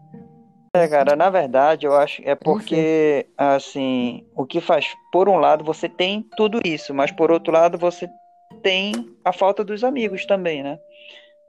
É, 0.74 0.86
cara, 0.86 1.16
na 1.16 1.28
verdade, 1.30 1.84
eu 1.84 1.96
acho 1.96 2.22
é 2.24 2.36
porque 2.36 3.26
assim, 3.36 4.24
o 4.36 4.46
que 4.46 4.60
faz, 4.60 4.86
por 5.12 5.28
um 5.28 5.36
lado, 5.36 5.64
você 5.64 5.88
tem 5.88 6.24
tudo 6.36 6.60
isso, 6.64 6.94
mas 6.94 7.10
por 7.10 7.32
outro 7.32 7.52
lado, 7.52 7.76
você 7.76 8.08
tem 8.62 8.92
a 9.24 9.32
falta 9.32 9.64
dos 9.64 9.82
amigos 9.82 10.24
também, 10.26 10.62
né? 10.62 10.78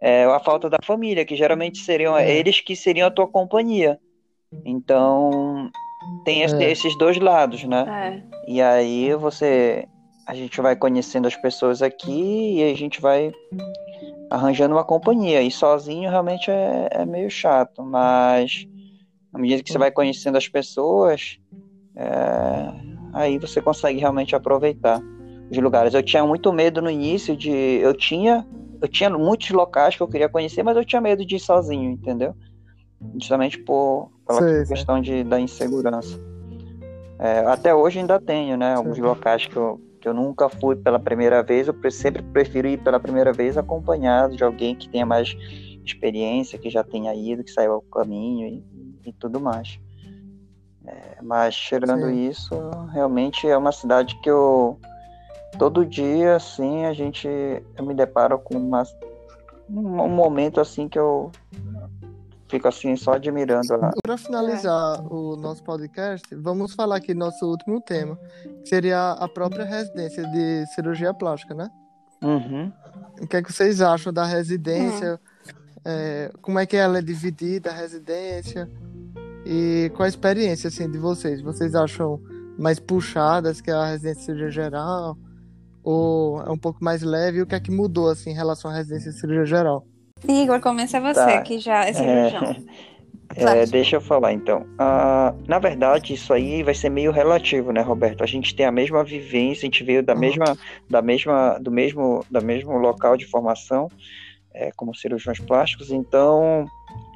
É, 0.02 0.24
a 0.24 0.40
falta 0.40 0.68
da 0.68 0.80
família, 0.84 1.24
que 1.24 1.36
geralmente 1.36 1.78
seriam 1.80 2.18
é. 2.18 2.32
eles 2.32 2.60
que 2.60 2.76
seriam 2.76 3.08
a 3.08 3.12
tua 3.12 3.28
companhia. 3.28 4.00
Então, 4.66 5.70
tem 6.26 6.44
é. 6.44 6.72
esses 6.72 6.98
dois 6.98 7.18
lados, 7.18 7.64
né? 7.64 8.24
É. 8.48 8.52
E 8.52 8.62
aí 8.62 9.14
você. 9.16 9.88
A 10.28 10.36
gente 10.36 10.62
vai 10.62 10.76
conhecendo 10.76 11.28
as 11.28 11.36
pessoas 11.36 11.82
aqui 11.82 12.58
e 12.58 12.72
a 12.72 12.76
gente 12.76 13.02
vai 13.02 13.32
arranjando 14.30 14.76
uma 14.76 14.84
companhia. 14.84 15.42
E 15.42 15.52
sozinho 15.52 16.10
realmente 16.10 16.50
é, 16.50 16.88
é 16.92 17.06
meio 17.06 17.30
chato, 17.30 17.84
mas 17.84 18.66
à 19.34 19.40
medida 19.40 19.64
que 19.64 19.72
você 19.72 19.78
vai 19.78 19.92
conhecendo 19.92 20.38
as 20.38 20.48
pessoas, 20.48 21.40
é, 21.96 22.08
aí 23.14 23.38
você 23.40 23.62
consegue 23.62 24.00
realmente 24.00 24.36
aproveitar 24.36 25.02
os 25.50 25.58
lugares. 25.58 25.94
Eu 25.94 26.04
tinha 26.04 26.26
muito 26.26 26.52
medo 26.54 26.82
no 26.82 26.90
início 26.90 27.36
de. 27.36 27.52
Eu 27.52 27.94
tinha. 27.94 28.48
Eu 28.82 28.88
tinha 28.88 29.10
muitos 29.12 29.50
locais 29.52 29.96
que 29.96 30.02
eu 30.02 30.08
queria 30.08 30.28
conhecer, 30.28 30.64
mas 30.64 30.76
eu 30.76 30.84
tinha 30.84 31.00
medo 31.00 31.24
de 31.24 31.36
ir 31.36 31.40
sozinho, 31.40 31.92
entendeu? 31.92 32.34
Justamente 33.14 33.58
por, 33.60 34.12
pela 34.28 34.40
sei, 34.40 34.66
questão 34.66 35.04
sei. 35.04 35.24
De, 35.24 35.30
da 35.30 35.40
insegurança. 35.40 36.20
É, 37.20 37.40
até 37.46 37.74
hoje 37.74 38.00
ainda 38.00 38.20
tenho, 38.20 38.58
né? 38.58 38.74
Alguns 38.74 38.96
sei. 38.96 39.04
locais 39.04 39.46
que 39.46 39.56
eu, 39.56 39.80
que 40.00 40.08
eu 40.08 40.14
nunca 40.14 40.50
fui 40.50 40.76
pela 40.76 41.00
primeira 41.00 41.44
vez, 41.44 41.68
eu 41.68 41.92
sempre 41.92 42.22
prefiro 42.22 42.68
ir 42.68 42.78
pela 42.78 43.00
primeira 43.00 43.32
vez 43.32 43.58
acompanhado 43.58 44.36
de 44.36 44.44
alguém 44.44 44.76
que 44.76 44.90
tenha 44.90 45.06
mais 45.06 45.36
experiência, 45.86 46.58
que 46.58 46.70
já 46.70 46.84
tenha 46.84 47.14
ido, 47.14 47.44
que 47.44 47.52
saiu 47.52 47.74
ao 47.74 47.82
caminho 47.82 48.48
e, 48.48 49.10
e 49.10 49.14
tudo 49.14 49.40
mais. 49.40 49.80
É, 50.86 51.18
mas 51.22 51.56
tirando 51.56 52.08
Sim. 52.08 52.28
isso, 52.28 52.56
realmente 52.92 53.48
é 53.48 53.56
uma 53.56 53.72
cidade 53.72 54.20
que 54.22 54.30
eu 54.30 54.80
todo 55.60 55.86
dia 55.86 56.38
assim 56.38 56.86
a 56.86 56.94
gente 56.94 57.28
eu 57.28 57.86
me 57.86 57.94
deparo 57.94 58.40
com 58.40 58.58
uma, 58.58 58.84
um 59.70 60.10
momento 60.10 60.60
assim 60.60 60.88
que 60.88 60.98
eu 60.98 61.32
fico 62.52 62.68
assim 62.68 62.96
só 62.98 63.14
admirando. 63.14 63.74
A... 63.74 63.92
Para 64.04 64.18
finalizar 64.18 65.02
o 65.12 65.38
nosso 65.38 65.64
podcast, 65.64 66.28
vamos 66.36 66.74
falar 66.74 66.98
aqui 66.98 67.14
nosso 67.14 67.46
último 67.46 67.80
tema, 67.80 68.20
que 68.62 68.70
seria 68.70 69.12
a 69.14 69.28
própria 69.28 69.64
residência 69.64 70.28
de 70.28 70.66
cirurgia 70.68 71.14
plástica, 71.14 71.56
né? 71.56 71.70
Uhum. 72.22 72.72
O 73.22 73.28
que 73.28 73.38
é 73.38 73.42
que 73.42 73.52
vocês 73.52 73.82
acham 73.82 74.12
da 74.12 74.26
residência? 74.26 75.14
Uhum. 75.14 75.52
É, 75.86 76.32
como 76.42 76.60
é 76.60 76.66
que 76.66 76.76
ela 76.76 77.00
é 77.00 77.02
dividida, 77.02 77.72
a 77.72 77.74
residência? 77.74 78.70
E 79.46 79.90
qual 79.96 80.06
a 80.06 80.10
experiência 80.10 80.68
assim, 80.68 80.92
de 80.92 81.00
vocês? 81.00 81.42
Vocês 81.42 81.74
acham 81.74 82.22
mais 82.60 82.80
puxadas 82.80 83.62
que 83.62 83.72
a 83.72 83.86
residência 83.86 84.20
de 84.20 84.26
cirurgia 84.26 84.52
geral? 84.52 85.18
Ou 85.84 86.42
é 86.42 86.52
um 86.52 86.58
pouco 86.58 86.84
mais 86.84 87.02
leve? 87.02 87.40
E 87.40 87.42
o 87.42 87.48
que 87.48 87.56
é 87.56 87.60
que 87.60 87.72
mudou 87.72 88.10
assim, 88.10 88.32
em 88.32 88.36
relação 88.36 88.70
à 88.70 88.76
residência 88.76 89.12
de 89.12 89.20
cirurgia 89.20 89.46
geral? 89.46 89.88
Igor, 90.28 90.60
começa 90.60 91.00
você, 91.00 91.20
tá. 91.20 91.42
que 91.42 91.60
já 91.60 91.86
é 91.86 91.94
cirurgião. 91.94 92.56
É, 93.36 93.62
é, 93.62 93.66
deixa 93.66 93.96
eu 93.96 94.02
falar 94.02 94.34
então. 94.34 94.66
Ah, 94.78 95.34
na 95.48 95.58
verdade, 95.60 96.14
isso 96.14 96.34
aí 96.34 96.64
vai 96.64 96.74
ser 96.74 96.90
meio 96.90 97.12
relativo, 97.12 97.72
né, 97.72 97.82
Roberto? 97.82 98.24
A 98.24 98.28
gente 98.28 98.54
tem 98.54 98.66
a 98.66 98.72
mesma 98.72 99.04
vivência, 99.04 99.62
a 99.62 99.68
gente 99.68 99.84
veio 99.84 100.04
da 100.04 100.14
uhum. 100.14 100.20
mesma, 100.20 100.58
da 100.90 101.02
mesma, 101.02 101.58
do 101.60 101.72
mesmo, 101.72 102.26
da 102.30 102.42
mesmo 102.42 102.78
local 102.78 103.16
de 103.16 103.26
formação, 103.26 103.88
é, 104.54 104.72
como 104.76 104.94
cirurgiões 104.94 105.40
plásticos, 105.40 105.92
então 105.92 106.66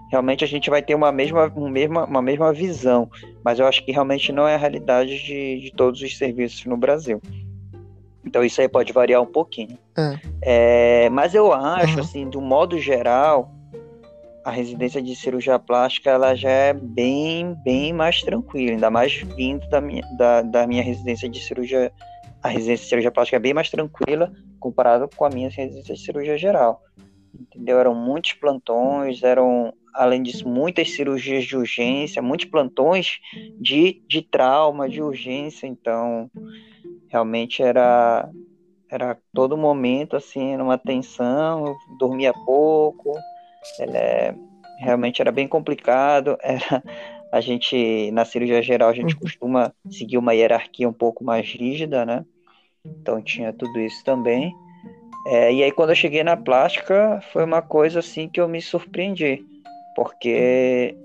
realmente 0.10 0.44
a 0.44 0.48
gente 0.48 0.70
vai 0.70 0.82
ter 0.82 0.96
uma 0.96 1.12
mesma, 1.12 1.48
uma 1.48 1.70
mesma, 1.70 2.06
uma 2.06 2.22
mesma 2.22 2.54
visão, 2.54 3.10
mas 3.44 3.60
eu 3.60 3.68
acho 3.68 3.84
que 3.84 3.92
realmente 3.92 4.32
não 4.32 4.48
é 4.48 4.56
a 4.56 4.58
realidade 4.58 5.22
de, 5.24 5.60
de 5.60 5.72
todos 5.76 6.02
os 6.02 6.18
serviços 6.18 6.66
no 6.66 6.78
Brasil. 6.78 7.22
Então 8.26 8.44
isso 8.44 8.60
aí 8.60 8.68
pode 8.68 8.92
variar 8.92 9.22
um 9.22 9.26
pouquinho. 9.26 9.78
É. 9.98 10.20
É, 10.42 11.10
mas 11.10 11.34
eu 11.36 11.54
acho, 11.54 11.96
uhum. 11.96 12.02
assim, 12.02 12.30
do 12.30 12.42
modo 12.42 12.80
geral, 12.80 13.52
a 14.44 14.52
residência 14.52 15.02
de 15.02 15.16
cirurgia 15.16 15.58
plástica 15.58 16.12
ela 16.12 16.36
já 16.36 16.50
é 16.50 16.74
bem, 16.74 17.56
bem 17.64 17.94
mais 17.94 18.22
tranquila, 18.22 18.74
ainda 18.74 18.90
mais 18.92 19.14
vindo 19.36 19.68
da 19.70 19.82
minha, 19.82 20.04
da, 20.18 20.42
da 20.42 20.68
minha 20.68 20.84
residência 20.84 21.28
de 21.28 21.40
cirurgia. 21.40 21.92
A 22.44 22.48
residência 22.48 22.84
de 22.84 22.90
cirurgia 22.90 23.12
plástica 23.12 23.38
é 23.38 23.40
bem 23.40 23.56
mais 23.56 23.72
tranquila 23.72 24.32
comparado 24.60 25.10
com 25.16 25.26
a 25.26 25.30
minha 25.30 25.50
residência 25.50 25.96
de 25.96 26.00
cirurgia 26.00 26.38
geral. 26.38 26.84
Entendeu? 27.34 27.80
Eram 27.80 27.96
muitos 27.96 28.34
plantões, 28.34 29.24
eram, 29.24 29.74
além 29.94 30.22
disso, 30.22 30.48
muitas 30.48 30.92
cirurgias 30.92 31.44
de 31.44 31.58
urgência, 31.58 32.22
muitos 32.22 32.46
plantões 32.46 33.20
de, 33.60 34.04
de 34.08 34.22
trauma, 34.22 34.88
de 34.88 35.02
urgência, 35.02 35.66
então 35.66 36.30
realmente 37.16 37.64
era 37.64 38.30
era 38.90 39.18
todo 39.34 39.58
momento 39.58 40.16
assim 40.16 40.58
numa 40.58 40.78
tensão 40.78 41.76
dormia 41.98 42.34
pouco 42.46 43.14
é, 43.80 44.36
realmente 44.80 45.22
era 45.22 45.32
bem 45.32 45.48
complicado 45.48 46.38
era 46.44 46.84
A 47.36 47.42
gente, 47.42 48.12
na 48.12 48.24
cirurgia 48.24 48.62
geral, 48.62 48.88
a 48.88 48.94
gente 48.94 49.14
uhum. 49.14 49.20
costuma 49.20 49.74
seguir 49.90 50.18
uma 50.18 50.34
hierarquia 50.34 50.88
um 50.88 50.94
pouco 50.94 51.22
mais 51.22 51.46
rígida, 51.46 52.06
né? 52.06 52.24
Então 52.86 53.22
tinha 53.22 53.52
tudo 53.52 53.78
isso 53.82 54.02
também. 54.06 54.54
É, 55.28 55.52
e 55.52 55.62
aí 55.62 55.70
quando 55.70 55.90
eu 55.90 55.96
cheguei 55.96 56.24
na 56.24 56.38
plástica, 56.38 57.20
foi 57.34 57.44
uma 57.44 57.62
coisa 57.62 58.00
assim 58.00 58.30
que 58.30 58.40
eu 58.40 58.48
me 58.48 58.62
surpreendi, 58.62 59.44
porque 59.98 60.96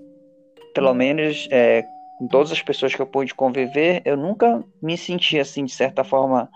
pelo 0.73 0.95
menos 0.95 1.49
é, 1.51 1.83
com 2.21 2.29
todas 2.29 2.53
as 2.53 2.61
pessoas 2.61 2.95
que 2.95 3.01
eu 3.01 3.07
pude 3.07 3.35
conviver, 3.35 4.03
eu 4.05 4.15
nunca 4.15 4.63
me 4.83 4.95
senti 4.99 5.39
assim 5.39 5.65
de 5.65 5.73
certa 5.73 6.05
forma 6.05 6.51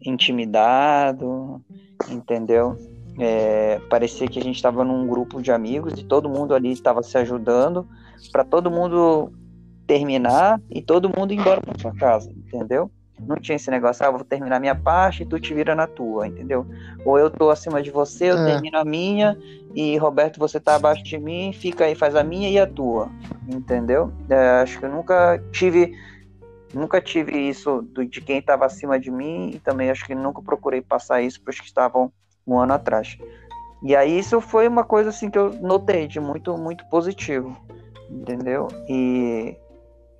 intimidado, 0.00 1.60
entendeu? 2.08 2.76
É, 3.18 3.80
parecia 3.90 4.28
que 4.28 4.38
a 4.38 4.42
gente 4.42 4.54
estava 4.54 4.84
num 4.84 5.08
grupo 5.08 5.42
de 5.42 5.50
amigos 5.50 5.98
e 5.98 6.04
todo 6.04 6.28
mundo 6.28 6.54
ali 6.54 6.70
estava 6.70 7.02
se 7.02 7.18
ajudando 7.18 7.88
para 8.30 8.44
todo 8.44 8.70
mundo 8.70 9.32
terminar 9.84 10.60
e 10.70 10.80
todo 10.80 11.10
mundo 11.10 11.32
ir 11.32 11.40
embora 11.40 11.60
para 11.60 11.76
sua 11.80 11.92
casa, 11.92 12.30
entendeu? 12.30 12.88
Não 13.26 13.36
tinha 13.36 13.56
esse 13.56 13.70
negócio, 13.70 14.04
ah, 14.04 14.10
vou 14.10 14.24
terminar 14.24 14.60
minha 14.60 14.74
parte 14.74 15.22
e 15.22 15.26
tu 15.26 15.38
te 15.38 15.54
vira 15.54 15.74
na 15.74 15.86
tua, 15.86 16.26
entendeu? 16.26 16.66
Ou 17.04 17.18
eu 17.18 17.30
tô 17.30 17.50
acima 17.50 17.82
de 17.82 17.90
você, 17.90 18.30
eu 18.30 18.38
é. 18.38 18.52
termino 18.52 18.78
a 18.78 18.84
minha, 18.84 19.36
e 19.74 19.96
Roberto, 19.96 20.38
você 20.38 20.58
tá 20.58 20.74
abaixo 20.74 21.02
de 21.04 21.18
mim, 21.18 21.52
fica 21.52 21.84
aí, 21.84 21.94
faz 21.94 22.16
a 22.16 22.24
minha 22.24 22.48
e 22.48 22.58
a 22.58 22.66
tua, 22.66 23.08
entendeu? 23.48 24.12
É, 24.28 24.62
acho 24.62 24.78
que 24.78 24.84
eu 24.84 24.90
nunca 24.90 25.42
tive 25.52 25.94
nunca 26.72 27.00
tive 27.00 27.36
isso 27.36 27.82
do, 27.82 28.04
de 28.04 28.20
quem 28.20 28.38
estava 28.38 28.64
acima 28.64 28.98
de 28.98 29.10
mim 29.10 29.50
e 29.54 29.58
também 29.58 29.90
acho 29.90 30.06
que 30.06 30.14
nunca 30.14 30.40
procurei 30.40 30.80
passar 30.80 31.20
isso 31.20 31.40
para 31.42 31.50
os 31.50 31.60
que 31.60 31.66
estavam 31.66 32.12
um 32.46 32.58
ano 32.58 32.72
atrás. 32.72 33.18
E 33.82 33.96
aí 33.96 34.18
isso 34.18 34.40
foi 34.40 34.68
uma 34.68 34.84
coisa 34.84 35.10
assim 35.10 35.30
que 35.30 35.38
eu 35.38 35.52
notei 35.60 36.06
de 36.06 36.20
muito 36.20 36.56
muito 36.56 36.84
positivo, 36.88 37.56
entendeu? 38.08 38.68
E 38.88 39.56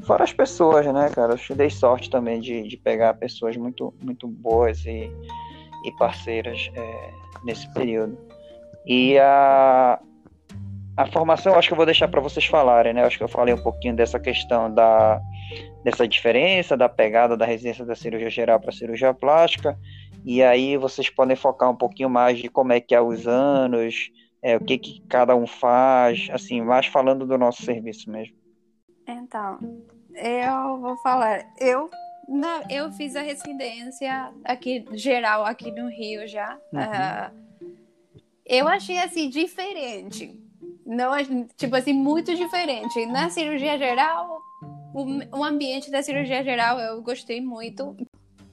fora 0.02 0.24
as 0.24 0.32
pessoas, 0.32 0.86
né, 0.86 1.10
cara, 1.10 1.34
eu 1.48 1.56
dei 1.56 1.70
sorte 1.70 2.10
também 2.10 2.40
de, 2.40 2.62
de 2.66 2.76
pegar 2.76 3.14
pessoas 3.14 3.56
muito 3.56 3.94
muito 4.02 4.26
boas 4.26 4.84
e, 4.84 5.10
e 5.84 5.92
parceiras 5.98 6.70
é, 6.74 7.10
nesse 7.44 7.72
período. 7.72 8.18
E 8.86 9.18
a 9.18 10.00
a 10.96 11.06
formação, 11.06 11.54
acho 11.54 11.68
que 11.68 11.72
eu 11.72 11.76
vou 11.76 11.86
deixar 11.86 12.08
para 12.08 12.20
vocês 12.20 12.44
falarem, 12.44 12.92
né? 12.92 13.02
Acho 13.04 13.16
que 13.16 13.24
eu 13.24 13.28
falei 13.28 13.54
um 13.54 13.62
pouquinho 13.62 13.94
dessa 13.96 14.20
questão 14.20 14.72
da 14.72 15.20
dessa 15.82 16.06
diferença 16.06 16.76
da 16.76 16.88
pegada 16.88 17.36
da 17.36 17.46
residência 17.46 17.84
da 17.84 17.94
cirurgia 17.94 18.30
geral 18.30 18.60
para 18.60 18.70
cirurgia 18.70 19.14
plástica 19.14 19.78
e 20.24 20.42
aí 20.42 20.76
vocês 20.76 21.08
podem 21.08 21.36
focar 21.36 21.70
um 21.70 21.76
pouquinho 21.76 22.10
mais 22.10 22.38
de 22.38 22.48
como 22.48 22.72
é 22.72 22.80
que 22.80 22.94
é 22.94 23.00
os 23.00 23.26
anos, 23.26 24.10
é, 24.42 24.56
o 24.56 24.60
que, 24.60 24.78
que 24.78 25.00
cada 25.08 25.34
um 25.34 25.46
faz, 25.46 26.28
assim, 26.32 26.60
mais 26.60 26.86
falando 26.86 27.26
do 27.26 27.38
nosso 27.38 27.62
serviço 27.62 28.10
mesmo. 28.10 28.34
Então, 29.12 29.58
eu 30.14 30.78
vou 30.80 30.96
falar, 30.98 31.44
eu 31.58 31.90
não, 32.28 32.62
eu 32.70 32.92
fiz 32.92 33.16
a 33.16 33.22
residência 33.22 34.32
aqui 34.44 34.84
geral 34.92 35.44
aqui 35.44 35.70
no 35.72 35.88
Rio 35.88 36.28
já. 36.28 36.58
Uhum. 36.72 36.80
Uh, 36.80 37.70
eu 38.46 38.68
achei 38.68 38.98
assim 38.98 39.28
diferente, 39.28 40.38
não 40.86 41.12
tipo 41.56 41.74
assim 41.76 41.92
muito 41.92 42.34
diferente. 42.34 43.04
Na 43.06 43.30
cirurgia 43.30 43.78
geral, 43.78 44.40
o, 44.94 45.38
o 45.38 45.44
ambiente 45.44 45.90
da 45.90 46.02
cirurgia 46.02 46.42
geral 46.42 46.78
eu 46.78 47.02
gostei 47.02 47.40
muito. 47.40 47.96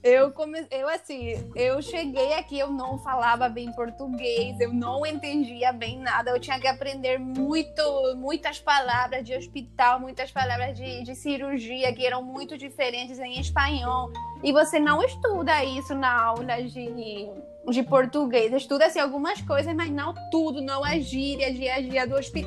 Eu 0.02 0.30
come... 0.30 0.64
eu 0.70 0.88
assim, 0.88 1.50
eu 1.56 1.82
cheguei 1.82 2.34
aqui, 2.34 2.58
eu 2.58 2.70
não 2.70 2.98
falava 2.98 3.48
bem 3.48 3.72
português, 3.72 4.58
eu 4.60 4.72
não 4.72 5.04
entendia 5.04 5.72
bem 5.72 5.98
nada, 5.98 6.30
eu 6.30 6.40
tinha 6.40 6.58
que 6.60 6.68
aprender 6.68 7.18
muito, 7.18 7.82
muitas 8.16 8.60
palavras 8.60 9.24
de 9.24 9.34
hospital, 9.34 9.98
muitas 9.98 10.30
palavras 10.30 10.76
de, 10.76 11.02
de 11.02 11.14
cirurgia 11.16 11.92
que 11.92 12.06
eram 12.06 12.22
muito 12.22 12.56
diferentes 12.56 13.18
em 13.18 13.40
espanhol. 13.40 14.10
E 14.42 14.52
você 14.52 14.78
não 14.78 15.02
estuda 15.02 15.64
isso 15.64 15.94
na 15.94 16.22
aula 16.22 16.62
de, 16.62 17.28
de 17.68 17.82
português, 17.82 18.52
estuda 18.52 18.86
assim, 18.86 19.00
algumas 19.00 19.42
coisas, 19.42 19.74
mas 19.74 19.90
não 19.90 20.14
tudo, 20.30 20.60
não 20.60 20.84
a 20.84 20.98
gíria, 20.98 21.52
dia 21.52 21.74
a 21.74 21.80
dia 21.80 22.06
do 22.06 22.14
hospi... 22.14 22.46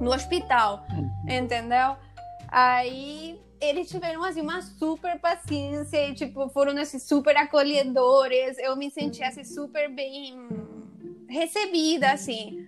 no 0.00 0.12
hospital, 0.14 0.84
uhum. 0.90 1.10
entendeu? 1.28 1.96
Aí 2.48 3.40
eles 3.62 3.88
tiveram 3.88 4.24
assim 4.24 4.40
uma 4.40 4.60
super 4.60 5.18
paciência 5.20 6.08
e 6.08 6.14
tipo 6.14 6.48
foram 6.48 6.76
assim, 6.80 6.98
super 6.98 7.36
acolhedores. 7.36 8.58
Eu 8.58 8.76
me 8.76 8.90
senti 8.90 9.22
assim 9.22 9.44
super 9.44 9.88
bem 9.88 10.36
recebida 11.28 12.12
assim. 12.12 12.66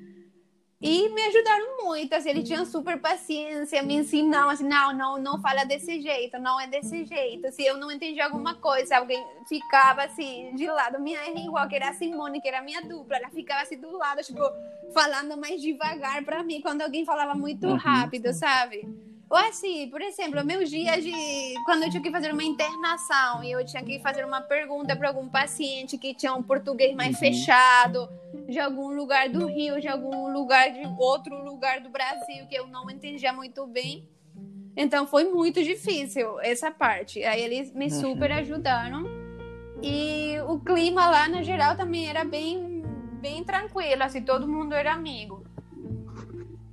E 0.87 1.09
me 1.09 1.23
ajudaram 1.23 1.83
muito, 1.83 2.13
assim, 2.15 2.29
eles 2.29 2.47
tinham 2.47 2.67
super 2.67 3.01
paciência, 3.01 3.83
me 3.83 3.95
ensinaram 3.95 4.51
assim, 4.51 4.69
não, 4.69 4.93
não, 4.93 5.19
não 5.19 5.41
fala 5.41 5.65
desse 5.65 5.99
jeito, 5.99 6.39
não 6.39 6.61
é 6.61 6.67
desse 6.67 7.07
jeito. 7.07 7.51
Se 7.53 7.65
eu 7.65 7.79
não 7.79 7.91
entendi 7.91 8.21
alguma 8.21 8.55
coisa, 8.57 8.99
alguém 8.99 9.25
ficava 9.49 10.03
assim, 10.03 10.55
de 10.55 10.67
lado, 10.67 11.01
minha 11.01 11.27
igual, 11.27 11.67
que 11.69 11.77
era 11.77 11.89
a 11.89 11.95
Simone, 11.95 12.39
que 12.39 12.49
era 12.49 12.61
minha 12.61 12.83
dupla, 12.83 13.17
ela 13.17 13.31
ficava 13.31 13.63
assim 13.63 13.79
do 13.79 13.97
lado, 13.97 14.23
tipo, 14.23 14.43
falando 14.93 15.39
mais 15.39 15.63
devagar 15.63 16.23
para 16.23 16.43
mim, 16.43 16.61
quando 16.61 16.83
alguém 16.83 17.03
falava 17.03 17.35
muito 17.35 17.67
uhum. 17.67 17.77
rápido, 17.77 18.35
sabe? 18.35 18.87
Ou 19.35 19.41
assim, 19.41 19.89
por 19.89 20.01
exemplo, 20.01 20.45
meus 20.45 20.71
dias 20.71 21.03
de. 21.03 21.11
Quando 21.65 21.83
eu 21.83 21.91
tinha 21.91 22.01
que 22.01 22.09
fazer 22.09 22.33
uma 22.33 22.45
internação 22.45 23.43
e 23.43 23.51
eu 23.51 23.67
tinha 23.67 23.83
que 23.83 23.99
fazer 23.99 24.25
uma 24.25 24.41
pergunta 24.41 24.95
para 24.95 25.09
algum 25.09 25.29
paciente 25.29 25.99
que 25.99 26.15
tinha 26.15 26.33
um 26.33 26.41
português 26.41 26.95
mais 26.95 27.15
uhum. 27.15 27.19
fechado, 27.19 28.09
de 28.49 28.61
algum 28.61 28.95
lugar 28.95 29.29
do 29.29 29.45
Rio, 29.47 29.81
de 29.81 29.89
algum 29.89 30.33
lugar 30.33 30.71
de 30.71 30.87
outro 31.01 31.37
lugar 31.43 31.81
do 31.81 31.89
Brasil 31.89 32.47
que 32.49 32.55
eu 32.55 32.69
não 32.69 32.89
entendia 32.89 33.33
muito 33.33 33.67
bem. 33.67 34.09
Então 34.77 35.05
foi 35.05 35.25
muito 35.25 35.65
difícil 35.65 36.39
essa 36.39 36.71
parte. 36.71 37.25
Aí 37.25 37.43
eles 37.43 37.75
me 37.75 37.87
uhum. 37.87 37.91
super 37.91 38.31
ajudaram. 38.31 39.05
E 39.83 40.37
o 40.47 40.61
clima 40.61 41.11
lá, 41.11 41.29
no 41.29 41.43
geral, 41.43 41.77
também 41.77 42.09
era 42.09 42.25
bem, 42.25 42.85
bem 43.21 43.43
tranquilo, 43.43 44.05
assim, 44.05 44.23
todo 44.23 44.47
mundo 44.47 44.75
era 44.75 44.93
amigo. 44.93 45.43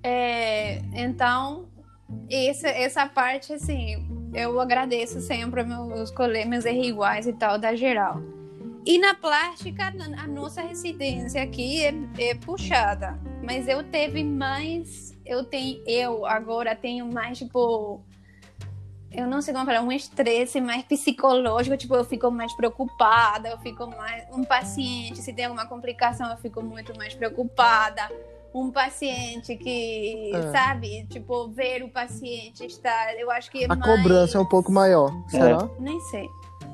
É, 0.04 0.78
então, 0.94 1.71
essa, 2.32 2.70
essa 2.70 3.06
parte, 3.06 3.54
assim, 3.54 4.08
eu 4.34 4.60
agradeço 4.60 5.20
sempre 5.20 5.64
meus 5.64 6.12
colegas, 6.12 6.48
meus 6.48 6.66
iguais 6.66 7.28
e 7.28 7.34
tal, 7.34 7.60
da 7.60 7.76
geral. 7.76 8.22
E 8.86 8.98
na 8.98 9.14
plástica, 9.14 9.94
a 10.18 10.28
nossa 10.28 10.62
residência 10.62 11.44
aqui 11.44 11.84
é, 11.84 11.94
é, 12.18 12.36
puxada. 12.36 13.20
Mas 13.44 13.68
eu 13.68 13.84
teve 13.84 14.24
mais. 14.24 15.16
Eu 15.24 15.44
tenho. 15.44 15.84
Eu 15.86 16.26
agora 16.26 16.76
tenho 16.76 17.06
mais, 17.06 17.38
tipo. 17.38 18.02
Eu 19.12 19.28
não 19.28 19.42
sei 19.42 19.54
como 19.54 19.66
falar, 19.66 19.82
um 19.82 19.92
estresse 19.92 20.60
mais 20.60 20.84
psicológico. 20.84 21.78
Tipo, 21.78 21.96
eu 21.96 22.04
fico 22.04 22.32
mais 22.32 22.54
preocupada, 22.54 23.50
eu 23.50 23.60
fico 23.60 23.86
mais. 23.86 24.26
Um 24.32 24.44
paciente, 24.44 25.20
se 25.20 25.32
tem 25.32 25.46
alguma 25.46 25.68
complicação, 25.68 26.32
eu 26.32 26.38
fico 26.38 26.64
muito 26.64 26.98
mais 26.98 27.14
preocupada 27.14 28.10
um 28.54 28.72
paciente 28.72 29.56
que, 29.56 30.32
é. 30.34 30.52
sabe, 30.52 31.06
tipo, 31.10 31.50
ver 31.50 31.84
o 31.84 31.90
paciente 31.90 32.66
estar, 32.66 33.14
eu 33.18 33.32
acho 33.32 33.50
que 33.50 33.64
é 33.64 33.66
A 33.66 33.76
mais... 33.76 33.84
cobrança 33.84 34.38
é 34.38 34.42
um 34.42 34.46
pouco 34.46 34.72
maior, 34.72 35.12
é. 35.28 35.32
será? 35.32 35.70
Nem 35.80 36.00
sei. 36.02 36.28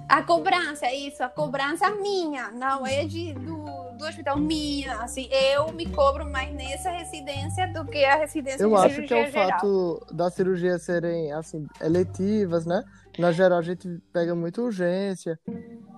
A 0.09 0.23
cobrança, 0.23 0.85
é 0.85 0.95
isso, 0.95 1.21
a 1.21 1.27
cobrança 1.27 1.89
minha, 1.91 2.49
não 2.51 2.87
é 2.87 3.05
de, 3.05 3.33
do, 3.33 3.65
do 3.97 4.05
hospital 4.05 4.37
minha, 4.37 5.01
assim, 5.01 5.27
eu 5.29 5.71
me 5.73 5.85
cobro 5.85 6.25
mais 6.31 6.53
nessa 6.53 6.89
residência 6.89 7.67
do 7.73 7.85
que 7.85 8.05
a 8.05 8.15
residência 8.15 8.63
eu 8.63 8.69
de 8.69 8.75
acho 8.75 9.01
que 9.03 9.13
é 9.13 9.27
o 9.27 9.31
geral. 9.31 9.49
fato 9.49 10.05
das 10.13 10.33
cirurgias 10.33 10.81
serem, 10.83 11.31
assim, 11.33 11.67
eletivas, 11.81 12.65
né? 12.65 12.83
Na 13.19 13.31
geral, 13.31 13.59
a 13.59 13.63
gente 13.63 13.99
pega 14.13 14.33
muita 14.33 14.61
urgência. 14.61 15.37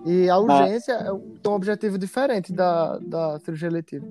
E 0.04 0.28
a 0.28 0.38
urgência 0.38 0.96
ah. 0.96 1.06
é 1.06 1.48
um 1.48 1.52
objetivo 1.52 1.98
diferente 1.98 2.52
da, 2.52 2.98
da 2.98 3.38
cirurgia 3.40 3.68
eletiva. 3.68 4.06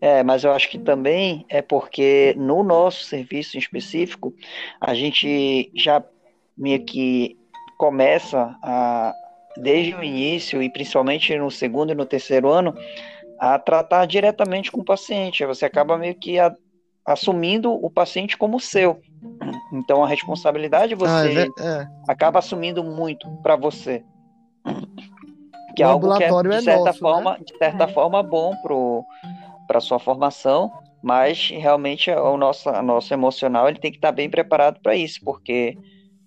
É, 0.00 0.22
mas 0.22 0.44
eu 0.44 0.52
acho 0.52 0.68
que 0.68 0.78
também 0.78 1.44
é 1.48 1.62
porque 1.62 2.34
no 2.36 2.62
nosso 2.62 3.04
serviço 3.04 3.56
em 3.56 3.60
específico, 3.60 4.34
a 4.80 4.94
gente 4.94 5.70
já 5.74 6.02
meio 6.56 6.84
que 6.84 7.38
começa 7.78 8.56
a, 8.62 9.14
desde 9.56 9.94
o 9.94 10.02
início, 10.02 10.62
e 10.62 10.70
principalmente 10.70 11.36
no 11.36 11.50
segundo 11.50 11.92
e 11.92 11.94
no 11.94 12.06
terceiro 12.06 12.48
ano, 12.48 12.74
a 13.38 13.58
tratar 13.58 14.06
diretamente 14.06 14.70
com 14.70 14.80
o 14.80 14.84
paciente. 14.84 15.44
Você 15.46 15.64
acaba 15.64 15.98
meio 15.98 16.14
que 16.14 16.38
a, 16.38 16.54
assumindo 17.04 17.72
o 17.72 17.90
paciente 17.90 18.36
como 18.36 18.60
seu. 18.60 19.00
Então 19.72 20.04
a 20.04 20.08
responsabilidade 20.08 20.94
você 20.94 21.50
ah, 21.58 21.64
é, 21.64 21.80
é. 21.82 21.88
acaba 22.08 22.38
assumindo 22.38 22.84
muito 22.84 23.28
para 23.42 23.56
você. 23.56 24.04
Que 25.74 25.82
é 25.82 25.86
algo 25.86 26.16
que 26.16 26.24
é, 26.24 26.28
de 26.28 26.48
é 26.48 26.60
certa 26.60 26.70
é 26.70 26.84
nosso, 26.84 26.98
forma, 26.98 27.32
né? 27.32 27.38
de 27.44 27.58
certa 27.58 27.88
forma 27.88 28.22
bom 28.22 28.54
pro 28.62 29.04
para 29.72 29.80
sua 29.80 29.98
formação, 29.98 30.70
mas 31.02 31.48
realmente 31.48 32.10
o 32.10 32.36
nosso, 32.36 32.68
o 32.68 32.82
nosso 32.82 33.12
emocional 33.14 33.68
ele 33.68 33.78
tem 33.78 33.90
que 33.90 33.96
estar 33.96 34.12
bem 34.12 34.28
preparado 34.28 34.78
para 34.82 34.94
isso, 34.94 35.18
porque 35.24 35.78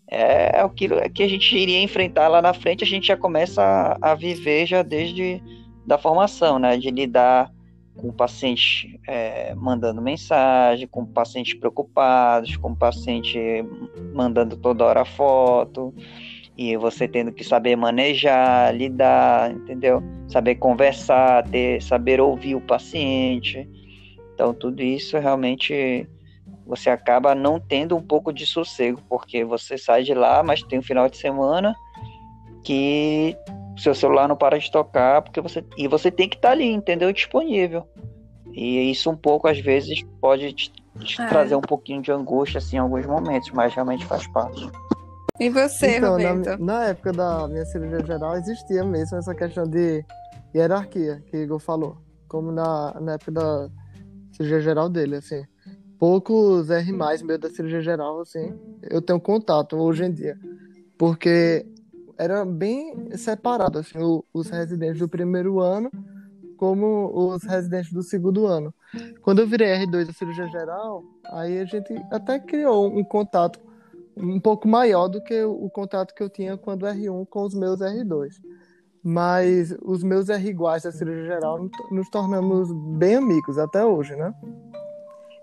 é 0.10 0.60
aquilo 0.60 0.98
que 1.12 1.22
a 1.22 1.30
gente 1.30 1.56
iria 1.56 1.80
enfrentar 1.82 2.28
lá 2.28 2.42
na 2.42 2.56
frente, 2.56 2.84
a 2.84 2.88
gente 2.88 3.06
já 3.06 3.16
começa 3.16 3.62
a, 3.62 4.12
a 4.12 4.16
viver 4.16 4.66
já 4.66 4.82
desde 4.82 5.42
da 5.86 6.00
formação, 6.00 6.58
né, 6.58 6.76
de 6.76 6.90
lidar 6.90 7.52
com 7.96 8.12
pacientes 8.12 8.92
é, 9.08 9.54
mandando 9.54 10.02
mensagem, 10.02 10.88
com 10.88 11.06
pacientes 11.06 11.54
preocupados, 11.54 12.58
com 12.58 12.74
paciente 12.74 13.40
mandando 14.12 14.58
toda 14.58 14.84
hora 14.84 15.06
foto, 15.06 15.94
e 16.58 16.78
você 16.78 17.08
tendo 17.08 17.32
que 17.32 17.44
saber 17.44 17.76
manejar, 17.76 18.74
lidar, 18.74 19.52
entendeu? 19.52 20.02
Saber 20.28 20.56
conversar, 20.56 21.48
ter, 21.50 21.82
saber 21.82 22.22
ouvir 22.22 22.56
o 22.56 22.62
paciente. 22.62 23.68
Então, 24.34 24.54
tudo 24.54 24.82
isso 24.82 25.18
realmente 25.18 26.08
você 26.66 26.90
acaba 26.90 27.36
não 27.36 27.60
tendo 27.60 27.96
um 27.96 28.02
pouco 28.02 28.34
de 28.34 28.46
sossego, 28.46 29.02
porque 29.10 29.44
você 29.44 29.78
sai 29.78 30.04
de 30.04 30.14
lá, 30.14 30.42
mas 30.42 30.64
tem 30.64 30.80
um 30.80 30.84
final 30.84 31.10
de 31.10 31.18
semana 31.18 31.76
que 32.64 33.38
seu 33.78 33.94
celular 33.94 34.28
não 34.28 34.36
para 34.36 34.58
de 34.58 34.72
tocar, 34.72 35.22
porque 35.22 35.42
você 35.42 35.64
e 35.78 35.88
você 35.88 36.10
tem 36.10 36.28
que 36.28 36.38
estar 36.38 36.50
tá 36.50 36.54
ali, 36.54 36.72
entendeu? 36.72 37.12
Disponível. 37.12 37.88
E 38.54 38.90
isso 38.90 39.10
um 39.12 39.18
pouco 39.18 39.48
às 39.48 39.60
vezes 39.60 40.04
pode 40.22 40.54
te, 40.54 40.72
te 41.00 41.22
é. 41.22 41.28
trazer 41.28 41.56
um 41.56 41.62
pouquinho 41.62 42.02
de 42.02 42.12
angústia 42.12 42.60
assim 42.60 42.78
em 42.78 42.80
alguns 42.80 43.06
momentos, 43.06 43.52
mas 43.52 43.74
realmente 43.74 44.06
faz 44.06 44.26
parte. 44.28 44.70
E 45.40 45.50
você, 45.50 45.98
então, 45.98 46.14
Roberto? 46.14 46.46
Na, 46.46 46.58
na, 46.58 46.86
época 46.86 47.12
da 47.12 47.48
minha 47.48 47.66
cirurgia 47.66 48.06
geral 48.06 48.38
existia 48.38 48.84
mesmo 48.84 49.18
essa 49.18 49.36
questão 49.36 49.66
de 49.66 50.04
hierarquia 50.56 51.22
que 51.28 51.36
o 51.36 51.42
Igor 51.42 51.60
falou, 51.60 51.98
como 52.28 52.52
na, 52.52 53.00
na 53.02 53.14
época 53.14 53.32
da 53.34 53.70
cirurgia 54.32 54.62
geral 54.62 54.90
dele, 54.90 55.18
assim. 55.18 55.44
Poucos 56.00 56.70
R+, 56.70 56.92
meio 57.24 57.40
da 57.40 57.50
cirurgia 57.50 57.82
geral, 57.82 58.22
assim, 58.22 58.54
eu 58.84 59.02
tenho 59.02 59.20
contato 59.20 59.76
hoje 59.76 60.06
em 60.06 60.12
dia. 60.12 60.38
Porque 60.98 61.66
era 62.18 62.46
bem 62.46 63.10
separado, 63.18 63.80
assim, 63.80 63.98
o, 64.00 64.24
os 64.34 64.50
residentes 64.50 65.00
do 65.00 65.10
primeiro 65.10 65.60
ano 65.60 65.90
como 66.56 67.12
os 67.14 67.44
residentes 67.44 67.92
do 67.92 68.02
segundo 68.02 68.48
ano. 68.48 68.74
Quando 69.22 69.40
eu 69.40 69.48
virei 69.48 69.76
R2 69.86 70.06
da 70.06 70.14
cirurgia 70.14 70.48
geral, 70.48 71.04
aí 71.26 71.60
a 71.60 71.66
gente 71.66 71.94
até 72.12 72.40
criou 72.40 72.88
um 72.88 73.04
contato 73.04 73.60
um 74.18 74.40
pouco 74.40 74.68
maior 74.68 75.08
do 75.08 75.22
que 75.22 75.44
o 75.44 75.70
contato 75.70 76.14
que 76.14 76.24
eu 76.24 76.30
tinha 76.30 76.58
quando 76.58 76.86
R1 76.86 77.28
com 77.28 77.44
os 77.44 77.54
meus 77.54 77.80
R2. 77.80 78.30
Mas 79.04 79.76
os 79.84 80.04
meus 80.04 80.30
R 80.30 80.50
iguais 80.50 80.84
da 80.84 80.92
cirurgia 80.92 81.26
geral 81.26 81.70
nos 81.92 82.10
tornamos 82.10 82.72
bem 82.98 83.16
amigos 83.16 83.58
até 83.58 83.86
hoje, 83.86 84.16
né? 84.16 84.34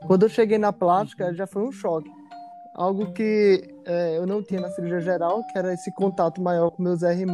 Quando 0.06 0.24
eu 0.24 0.28
cheguei 0.28 0.58
na 0.58 0.72
plástica, 0.72 1.32
já 1.32 1.46
foi 1.46 1.62
um 1.62 1.70
choque. 1.70 2.10
Algo 2.74 3.12
que 3.12 3.62
é, 3.84 4.16
eu 4.16 4.26
não 4.26 4.42
tinha 4.42 4.60
na 4.60 4.70
cirurgia 4.70 5.00
geral, 5.00 5.44
que 5.46 5.58
era 5.58 5.72
esse 5.72 5.92
contato 5.94 6.40
maior 6.42 6.70
com 6.70 6.82
meus 6.82 7.02
R+, 7.02 7.24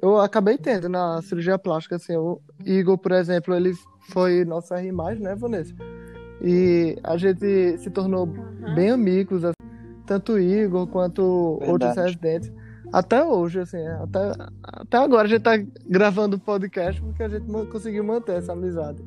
eu 0.00 0.18
acabei 0.18 0.56
tendo 0.56 0.88
na 0.88 1.20
cirurgia 1.20 1.58
plástica, 1.58 1.96
assim, 1.96 2.16
o 2.16 2.40
Igor, 2.64 2.96
por 2.96 3.12
exemplo, 3.12 3.54
ele 3.54 3.74
foi 4.10 4.44
nosso 4.44 4.72
R+, 4.72 4.90
né, 5.18 5.34
Vanessa? 5.34 5.74
E 6.42 6.96
a 7.04 7.18
gente 7.18 7.76
se 7.78 7.90
tornou 7.90 8.26
uhum. 8.26 8.74
bem 8.74 8.90
amigos, 8.90 9.44
assim, 9.44 9.69
tanto 10.10 10.32
o 10.32 10.38
Igor 10.40 10.88
quanto 10.88 11.58
Verdade. 11.60 11.70
outros 11.70 11.94
residentes. 11.94 12.52
Até 12.92 13.24
hoje, 13.24 13.60
assim, 13.60 13.86
até, 13.86 14.32
até 14.60 14.96
agora 14.96 15.28
a 15.28 15.30
gente 15.30 15.42
tá 15.42 15.52
gravando 15.86 16.34
o 16.34 16.40
podcast 16.40 17.00
porque 17.00 17.22
a 17.22 17.28
gente 17.28 17.46
conseguiu 17.70 18.02
manter 18.02 18.38
essa 18.38 18.52
amizade. 18.52 19.00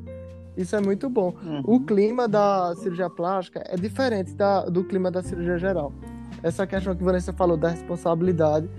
Isso 0.55 0.73
é 0.77 0.79
muito 0.79 1.09
bom. 1.09 1.35
Uhum. 1.43 1.61
O 1.65 1.79
clima 1.81 2.25
da 2.25 2.73
cirurgia 2.77 3.09
plástica 3.09 3.61
é 3.67 3.75
diferente 3.75 4.33
da, 4.33 4.63
do 4.63 4.85
clima 4.85 5.11
da 5.11 5.21
cirurgia 5.21 5.57
geral. 5.57 5.91
Essa 6.41 6.65
questão 6.65 6.95
que 6.95 7.03
Vanessa 7.03 7.33
falou 7.33 7.57
da 7.57 7.67
responsabilidade, 7.67 8.69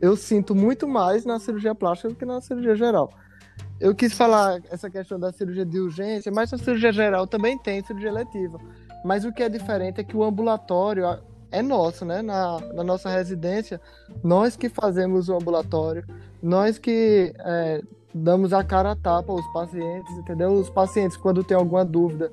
eu 0.00 0.16
sinto 0.16 0.54
muito 0.54 0.88
mais 0.88 1.26
na 1.26 1.38
cirurgia 1.38 1.74
plástica 1.74 2.08
do 2.08 2.14
que 2.14 2.24
na 2.24 2.40
cirurgia 2.40 2.74
geral. 2.74 3.10
Eu 3.78 3.94
quis 3.94 4.14
falar 4.14 4.58
essa 4.70 4.88
questão 4.88 5.20
da 5.20 5.30
cirurgia 5.32 5.66
de 5.66 5.78
urgência, 5.78 6.32
mas 6.32 6.50
a 6.50 6.56
cirurgia 6.56 6.92
geral 6.92 7.26
também 7.26 7.58
tem 7.58 7.84
cirurgia 7.84 8.10
letiva. 8.10 8.58
Mas 9.04 9.26
o 9.26 9.32
que 9.32 9.42
é 9.42 9.50
diferente 9.50 10.00
é 10.00 10.04
que 10.04 10.16
o 10.16 10.24
ambulatório 10.24 11.04
é 11.54 11.62
nosso, 11.62 12.04
né? 12.04 12.20
Na, 12.22 12.58
na 12.72 12.84
nossa 12.84 13.08
residência, 13.08 13.80
nós 14.22 14.56
que 14.56 14.68
fazemos 14.68 15.28
o 15.28 15.34
ambulatório, 15.34 16.04
nós 16.42 16.78
que 16.78 17.32
é, 17.38 17.82
damos 18.14 18.52
a 18.52 18.62
cara 18.62 18.92
a 18.92 18.96
tapa 18.96 19.32
aos 19.32 19.46
pacientes, 19.52 20.12
entendeu? 20.18 20.52
Os 20.52 20.68
pacientes, 20.68 21.16
quando 21.16 21.44
tem 21.44 21.56
alguma 21.56 21.84
dúvida, 21.84 22.30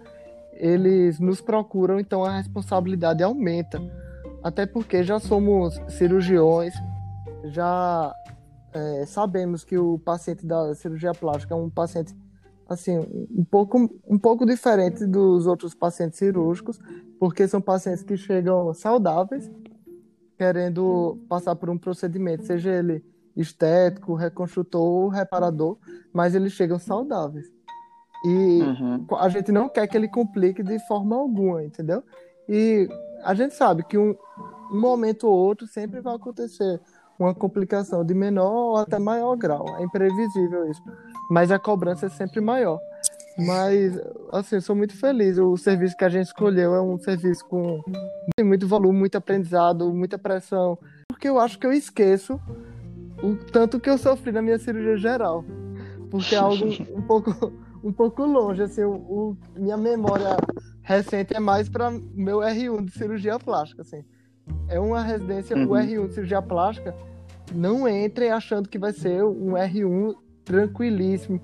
eles 0.53 1.19
nos 1.19 1.41
procuram, 1.41 1.99
então 1.99 2.23
a 2.23 2.37
responsabilidade 2.37 3.23
aumenta. 3.23 3.81
Até 4.43 4.65
porque 4.65 5.03
já 5.03 5.19
somos 5.19 5.79
cirurgiões, 5.87 6.73
já 7.45 8.13
é, 8.73 9.05
sabemos 9.05 9.63
que 9.63 9.77
o 9.77 9.99
paciente 9.99 10.45
da 10.45 10.73
cirurgia 10.75 11.13
plástica 11.13 11.53
é 11.53 11.57
um 11.57 11.69
paciente 11.69 12.15
assim 12.71 12.97
um 12.97 13.43
pouco 13.43 13.89
um 14.07 14.17
pouco 14.17 14.45
diferente 14.45 15.05
dos 15.05 15.45
outros 15.45 15.73
pacientes 15.73 16.17
cirúrgicos, 16.17 16.79
porque 17.19 17.47
são 17.47 17.61
pacientes 17.61 18.03
que 18.03 18.15
chegam 18.15 18.73
saudáveis, 18.73 19.51
querendo 20.37 21.19
passar 21.27 21.55
por 21.55 21.69
um 21.69 21.77
procedimento, 21.77 22.45
seja 22.45 22.71
ele 22.71 23.03
estético, 23.35 24.13
reconstrutor 24.13 24.81
ou 24.81 25.07
reparador, 25.09 25.77
mas 26.13 26.33
eles 26.35 26.53
chegam 26.53 26.79
saudáveis. 26.79 27.45
E 28.25 28.61
uhum. 28.61 29.05
a 29.17 29.29
gente 29.29 29.51
não 29.51 29.67
quer 29.67 29.87
que 29.87 29.97
ele 29.97 30.07
complique 30.07 30.61
de 30.61 30.79
forma 30.87 31.15
alguma, 31.15 31.63
entendeu? 31.63 32.03
E 32.47 32.87
a 33.23 33.33
gente 33.33 33.55
sabe 33.55 33.83
que 33.83 33.97
um, 33.97 34.15
um 34.71 34.79
momento 34.79 35.27
ou 35.27 35.33
outro 35.33 35.67
sempre 35.67 36.01
vai 36.01 36.15
acontecer 36.15 36.79
uma 37.17 37.33
complicação 37.35 38.03
de 38.03 38.13
menor 38.13 38.51
ou 38.51 38.77
até 38.77 38.97
maior 38.99 39.35
grau. 39.35 39.65
É 39.77 39.83
imprevisível 39.83 40.69
isso. 40.69 40.81
Mas 41.31 41.49
a 41.49 41.57
cobrança 41.57 42.07
é 42.07 42.09
sempre 42.09 42.41
maior. 42.41 42.77
Mas, 43.37 43.97
assim, 44.33 44.59
sou 44.59 44.75
muito 44.75 44.93
feliz. 44.93 45.37
O 45.37 45.55
serviço 45.55 45.95
que 45.95 46.03
a 46.03 46.09
gente 46.09 46.25
escolheu 46.25 46.75
é 46.75 46.81
um 46.81 46.97
serviço 46.97 47.47
com 47.47 47.81
muito 48.37 48.67
volume, 48.67 48.99
muito 48.99 49.17
aprendizado, 49.17 49.93
muita 49.93 50.19
pressão. 50.19 50.77
Porque 51.07 51.29
eu 51.29 51.39
acho 51.39 51.57
que 51.57 51.65
eu 51.65 51.71
esqueço 51.71 52.37
o 53.23 53.33
tanto 53.49 53.79
que 53.79 53.89
eu 53.89 53.97
sofri 53.97 54.33
na 54.33 54.41
minha 54.41 54.59
cirurgia 54.59 54.97
geral. 54.97 55.45
Porque 56.09 56.35
é 56.35 56.37
algo 56.37 56.65
um 56.93 57.01
pouco, 57.01 57.53
um 57.81 57.93
pouco 57.93 58.25
longe, 58.25 58.63
assim, 58.63 58.83
o, 58.83 58.91
o 58.91 59.37
minha 59.55 59.77
memória 59.77 60.35
recente 60.81 61.33
é 61.33 61.39
mais 61.39 61.69
para 61.69 61.89
meu 62.13 62.39
R1 62.39 62.83
de 62.83 62.91
cirurgia 62.91 63.39
plástica, 63.39 63.83
assim. 63.83 64.03
É 64.67 64.77
uma 64.81 65.01
residência, 65.01 65.55
uhum. 65.55 65.63
o 65.63 65.69
R1 65.69 66.07
de 66.09 66.13
cirurgia 66.13 66.41
plástica, 66.41 66.93
não 67.55 67.87
entre 67.87 68.27
achando 68.27 68.67
que 68.67 68.77
vai 68.77 68.91
ser 68.91 69.23
um 69.23 69.51
R1 69.51 70.13
tranquilíssimo, 70.51 71.39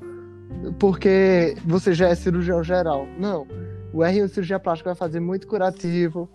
porque 0.78 1.55
você 1.66 1.93
já 1.93 2.10
é 2.10 2.16
cirurgião 2.16 2.62
geral. 2.62 3.08
Não. 3.18 3.47
O 3.93 3.99
R1 3.99 4.28
de 4.28 4.34
cirurgia 4.34 4.60
plástica 4.60 4.89
vai 4.89 4.95
fazer 4.95 5.22
muito 5.22 5.47
curativo, 5.47 6.30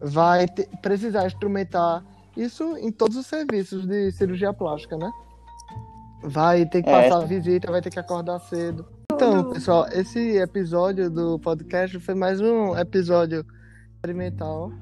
vai 0.00 0.48
ter, 0.48 0.66
precisar 0.80 1.26
instrumentar 1.26 2.02
isso 2.34 2.76
em 2.78 2.90
todos 2.90 3.16
os 3.18 3.26
serviços 3.26 3.86
de 3.86 4.10
cirurgia 4.12 4.54
plástica, 4.54 4.96
né? 4.96 5.10
Vai 6.22 6.64
ter 6.64 6.82
que 6.82 6.88
é. 6.88 7.02
passar 7.02 7.22
a 7.22 7.26
visita, 7.26 7.70
vai 7.70 7.82
ter 7.82 7.90
que 7.90 7.98
acordar 7.98 8.40
cedo. 8.40 8.86
Então, 9.12 9.50
pessoal, 9.52 9.86
esse 9.92 10.38
episódio 10.38 11.10
do 11.10 11.38
podcast 11.38 12.00
foi 12.00 12.14
mais 12.14 12.40
um 12.40 12.76
episódio 12.76 13.44
experimental. 13.94 14.72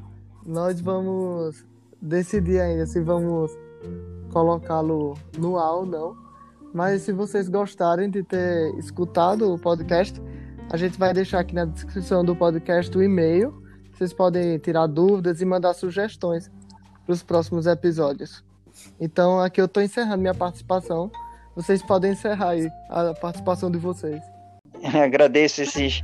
Nós 0.47 0.81
vamos 0.81 1.67
decidir 2.01 2.61
ainda 2.61 2.87
se 2.87 3.01
vamos 3.01 3.51
colocá-lo 4.33 5.15
no 5.37 5.59
ar 5.59 5.73
ou 5.73 5.87
não. 5.87 6.22
Mas 6.73 7.03
se 7.03 7.13
vocês 7.13 7.49
gostarem 7.49 8.09
de 8.09 8.23
ter 8.23 8.75
escutado 8.79 9.53
o 9.53 9.59
podcast, 9.59 10.21
a 10.71 10.77
gente 10.77 10.99
vai 10.99 11.13
deixar 11.13 11.41
aqui 11.41 11.55
na 11.55 11.67
descrição 11.67 12.25
do 12.25 12.35
podcast 12.35 12.97
o 12.97 13.03
e-mail. 13.03 13.63
Vocês 13.93 14.13
podem 14.13 14.59
tirar 14.59 14.87
dúvidas 14.87 15.41
e 15.41 15.45
mandar 15.45 15.75
sugestões 15.75 16.51
para 17.05 17.13
os 17.13 17.23
próximos 17.23 17.67
episódios. 17.67 18.43
Então 18.99 19.39
aqui 19.39 19.61
eu 19.61 19.67
estou 19.67 19.83
encerrando 19.83 20.23
minha 20.23 20.35
participação. 20.35 21.11
Vocês 21.55 21.83
podem 21.83 22.13
encerrar 22.13 22.51
aí 22.51 22.71
a 22.89 23.13
participação 23.15 23.71
de 23.71 23.79
vocês. 23.79 24.23
Agradeço 24.83 25.61
esses, 25.61 26.03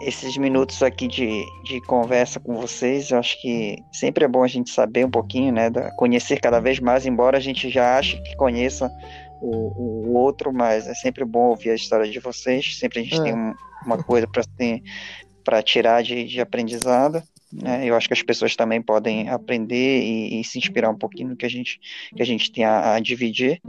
esses 0.00 0.36
minutos 0.38 0.82
aqui 0.82 1.06
de, 1.06 1.44
de 1.64 1.80
conversa 1.82 2.40
com 2.40 2.54
vocês. 2.56 3.10
Eu 3.10 3.18
acho 3.18 3.40
que 3.42 3.76
sempre 3.92 4.24
é 4.24 4.28
bom 4.28 4.42
a 4.42 4.48
gente 4.48 4.70
saber 4.70 5.04
um 5.04 5.10
pouquinho, 5.10 5.52
né? 5.52 5.68
Da, 5.68 5.90
conhecer 5.92 6.40
cada 6.40 6.58
vez 6.58 6.80
mais, 6.80 7.04
embora 7.04 7.36
a 7.36 7.40
gente 7.40 7.68
já 7.68 7.98
ache 7.98 8.20
que 8.22 8.34
conheça 8.36 8.90
o, 9.40 10.08
o 10.08 10.14
outro, 10.14 10.52
mas 10.52 10.86
é 10.86 10.94
sempre 10.94 11.24
bom 11.24 11.48
ouvir 11.48 11.70
a 11.70 11.74
história 11.74 12.10
de 12.10 12.18
vocês. 12.18 12.76
Sempre 12.78 13.00
a 13.00 13.02
gente 13.02 13.20
é. 13.20 13.22
tem 13.22 13.34
um, 13.34 13.54
uma 13.84 14.02
coisa 14.02 14.28
para 15.44 15.62
tirar 15.62 16.02
de, 16.02 16.24
de 16.24 16.40
aprendizado. 16.40 17.22
Né? 17.52 17.84
Eu 17.84 17.96
acho 17.96 18.06
que 18.06 18.14
as 18.14 18.22
pessoas 18.22 18.54
também 18.54 18.80
podem 18.80 19.28
aprender 19.28 20.02
e, 20.02 20.40
e, 20.40 20.44
se 20.44 20.58
inspirar 20.58 20.88
um 20.88 20.96
pouquinho 20.96 21.30
no 21.30 21.36
que 21.36 21.44
a 21.44 21.50
gente, 21.50 21.80
que 22.14 22.22
a 22.22 22.26
gente 22.26 22.52
tem 22.52 22.64
a, 22.64 22.94
a 22.94 23.00
dividir. 23.00 23.60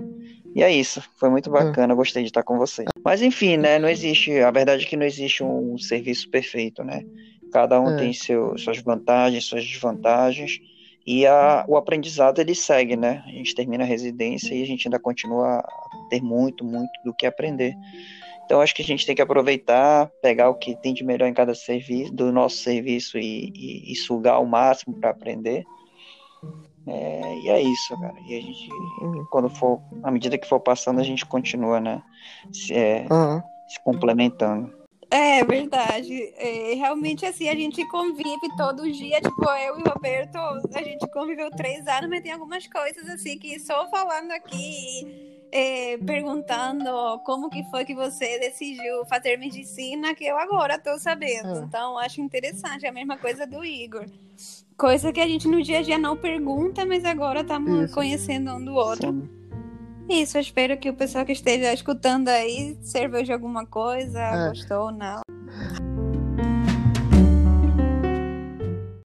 E 0.56 0.62
é 0.62 0.72
isso, 0.72 1.02
foi 1.18 1.30
muito 1.30 1.50
é. 1.50 1.54
bacana, 1.54 1.96
gostei 1.96 2.22
de 2.22 2.30
estar 2.30 2.44
com 2.44 2.58
você. 2.58 2.86
Mas 3.04 3.22
enfim, 3.22 3.58
né, 3.58 3.80
não 3.80 3.90
existe, 3.90 4.38
a 4.40 4.52
verdade 4.52 4.86
é 4.86 4.88
que 4.88 4.98
não 4.98 5.06
existe 5.06 5.44
um 5.44 5.78
serviço 5.78 6.30
perfeito, 6.30 6.84
né? 6.84 7.04
Cada 7.52 7.80
um 7.82 7.90
é. 7.92 7.98
tem 7.98 8.14
seu, 8.14 8.58
suas 8.58 8.78
vantagens, 8.80 9.46
suas 9.46 9.66
desvantagens, 9.66 10.60
e 11.12 11.28
a, 11.28 11.66
o 11.68 11.76
aprendizado 11.76 12.40
ele 12.40 12.56
segue, 12.56 12.96
né? 12.96 13.22
A 13.28 13.32
gente 13.32 13.54
termina 13.54 13.84
a 13.84 13.88
residência 13.88 14.56
e 14.56 14.64
a 14.64 14.66
gente 14.66 14.88
ainda 14.88 14.98
continua 14.98 15.58
a 15.58 16.08
ter 16.10 16.22
muito, 16.22 16.64
muito 16.64 16.92
do 17.04 17.14
que 17.14 17.26
aprender. 17.26 17.76
Então 18.46 18.62
acho 18.62 18.74
que 18.74 18.82
a 18.82 18.86
gente 18.86 19.06
tem 19.06 19.14
que 19.14 19.22
aproveitar, 19.22 20.10
pegar 20.22 20.50
o 20.50 20.56
que 20.56 20.74
tem 20.74 20.94
de 20.94 21.04
melhor 21.04 21.28
em 21.28 21.34
cada 21.34 21.54
serviço, 21.54 22.14
do 22.14 22.32
nosso 22.32 22.60
serviço 22.60 23.18
e, 23.18 23.52
e, 23.54 23.92
e 23.92 23.96
sugar 23.98 24.42
o 24.42 24.46
máximo 24.46 24.98
para 25.02 25.10
aprender. 25.10 25.66
É, 26.88 27.40
e 27.40 27.50
é 27.50 27.62
isso, 27.62 28.00
cara. 28.00 28.16
E 28.30 28.38
a 28.38 28.42
gente, 28.42 28.70
uhum. 29.02 29.26
quando 29.30 29.50
for, 29.50 29.82
à 30.04 30.12
medida 30.12 30.38
que 30.38 30.48
for 30.48 30.62
passando, 30.62 31.02
a 31.02 31.04
gente 31.04 31.26
continua, 31.26 31.82
né? 31.82 32.02
Se, 32.54 32.74
é, 32.74 33.06
uhum. 33.12 33.42
se 33.68 33.84
complementando. 33.84 34.81
É 35.14 35.44
verdade. 35.44 36.34
É, 36.38 36.74
realmente, 36.76 37.26
assim, 37.26 37.50
a 37.50 37.54
gente 37.54 37.86
convive 37.90 38.48
todo 38.56 38.90
dia. 38.90 39.20
Tipo, 39.20 39.44
eu 39.44 39.78
e 39.78 39.82
o 39.82 39.90
Roberto, 39.90 40.38
a 40.38 40.82
gente 40.82 41.06
conviveu 41.10 41.52
três 41.52 41.86
anos, 41.86 42.10
mas 42.10 42.22
tem 42.22 42.32
algumas 42.32 42.66
coisas, 42.66 43.10
assim, 43.10 43.38
que 43.38 43.60
só 43.60 43.90
falando 43.90 44.32
aqui, 44.32 45.46
é, 45.52 45.98
perguntando 45.98 47.20
como 47.26 47.50
que 47.50 47.62
foi 47.66 47.84
que 47.84 47.94
você 47.94 48.40
decidiu 48.40 49.06
fazer 49.06 49.36
medicina, 49.36 50.16
que 50.16 50.24
eu 50.24 50.38
agora 50.38 50.80
tô 50.80 50.98
sabendo. 50.98 51.60
É. 51.60 51.64
Então, 51.64 51.98
acho 51.98 52.22
interessante. 52.22 52.86
É 52.86 52.90
a 52.90 52.94
mesma 52.94 53.18
coisa 53.18 53.46
do 53.46 53.66
Igor. 53.66 54.06
Coisa 54.78 55.12
que 55.12 55.20
a 55.20 55.28
gente 55.28 55.46
no 55.46 55.62
dia 55.62 55.80
a 55.80 55.82
dia 55.82 55.98
não 55.98 56.16
pergunta, 56.16 56.86
mas 56.86 57.04
agora 57.04 57.42
estamos 57.42 57.94
conhecendo 57.94 58.52
um 58.52 58.64
do 58.64 58.74
outro. 58.74 59.12
Sim. 59.12 59.41
Isso, 60.10 60.38
eu 60.38 60.42
espero 60.42 60.78
que 60.78 60.90
o 60.90 60.94
pessoal 60.94 61.26
que 61.26 61.32
esteja 61.32 61.74
escutando 61.74 62.28
aí 62.30 62.78
serviu 62.82 63.24
de 63.24 63.32
alguma 63.32 63.66
coisa, 63.66 64.20
é. 64.20 64.50
gostou 64.50 64.86
ou 64.86 64.92
não. 64.92 65.22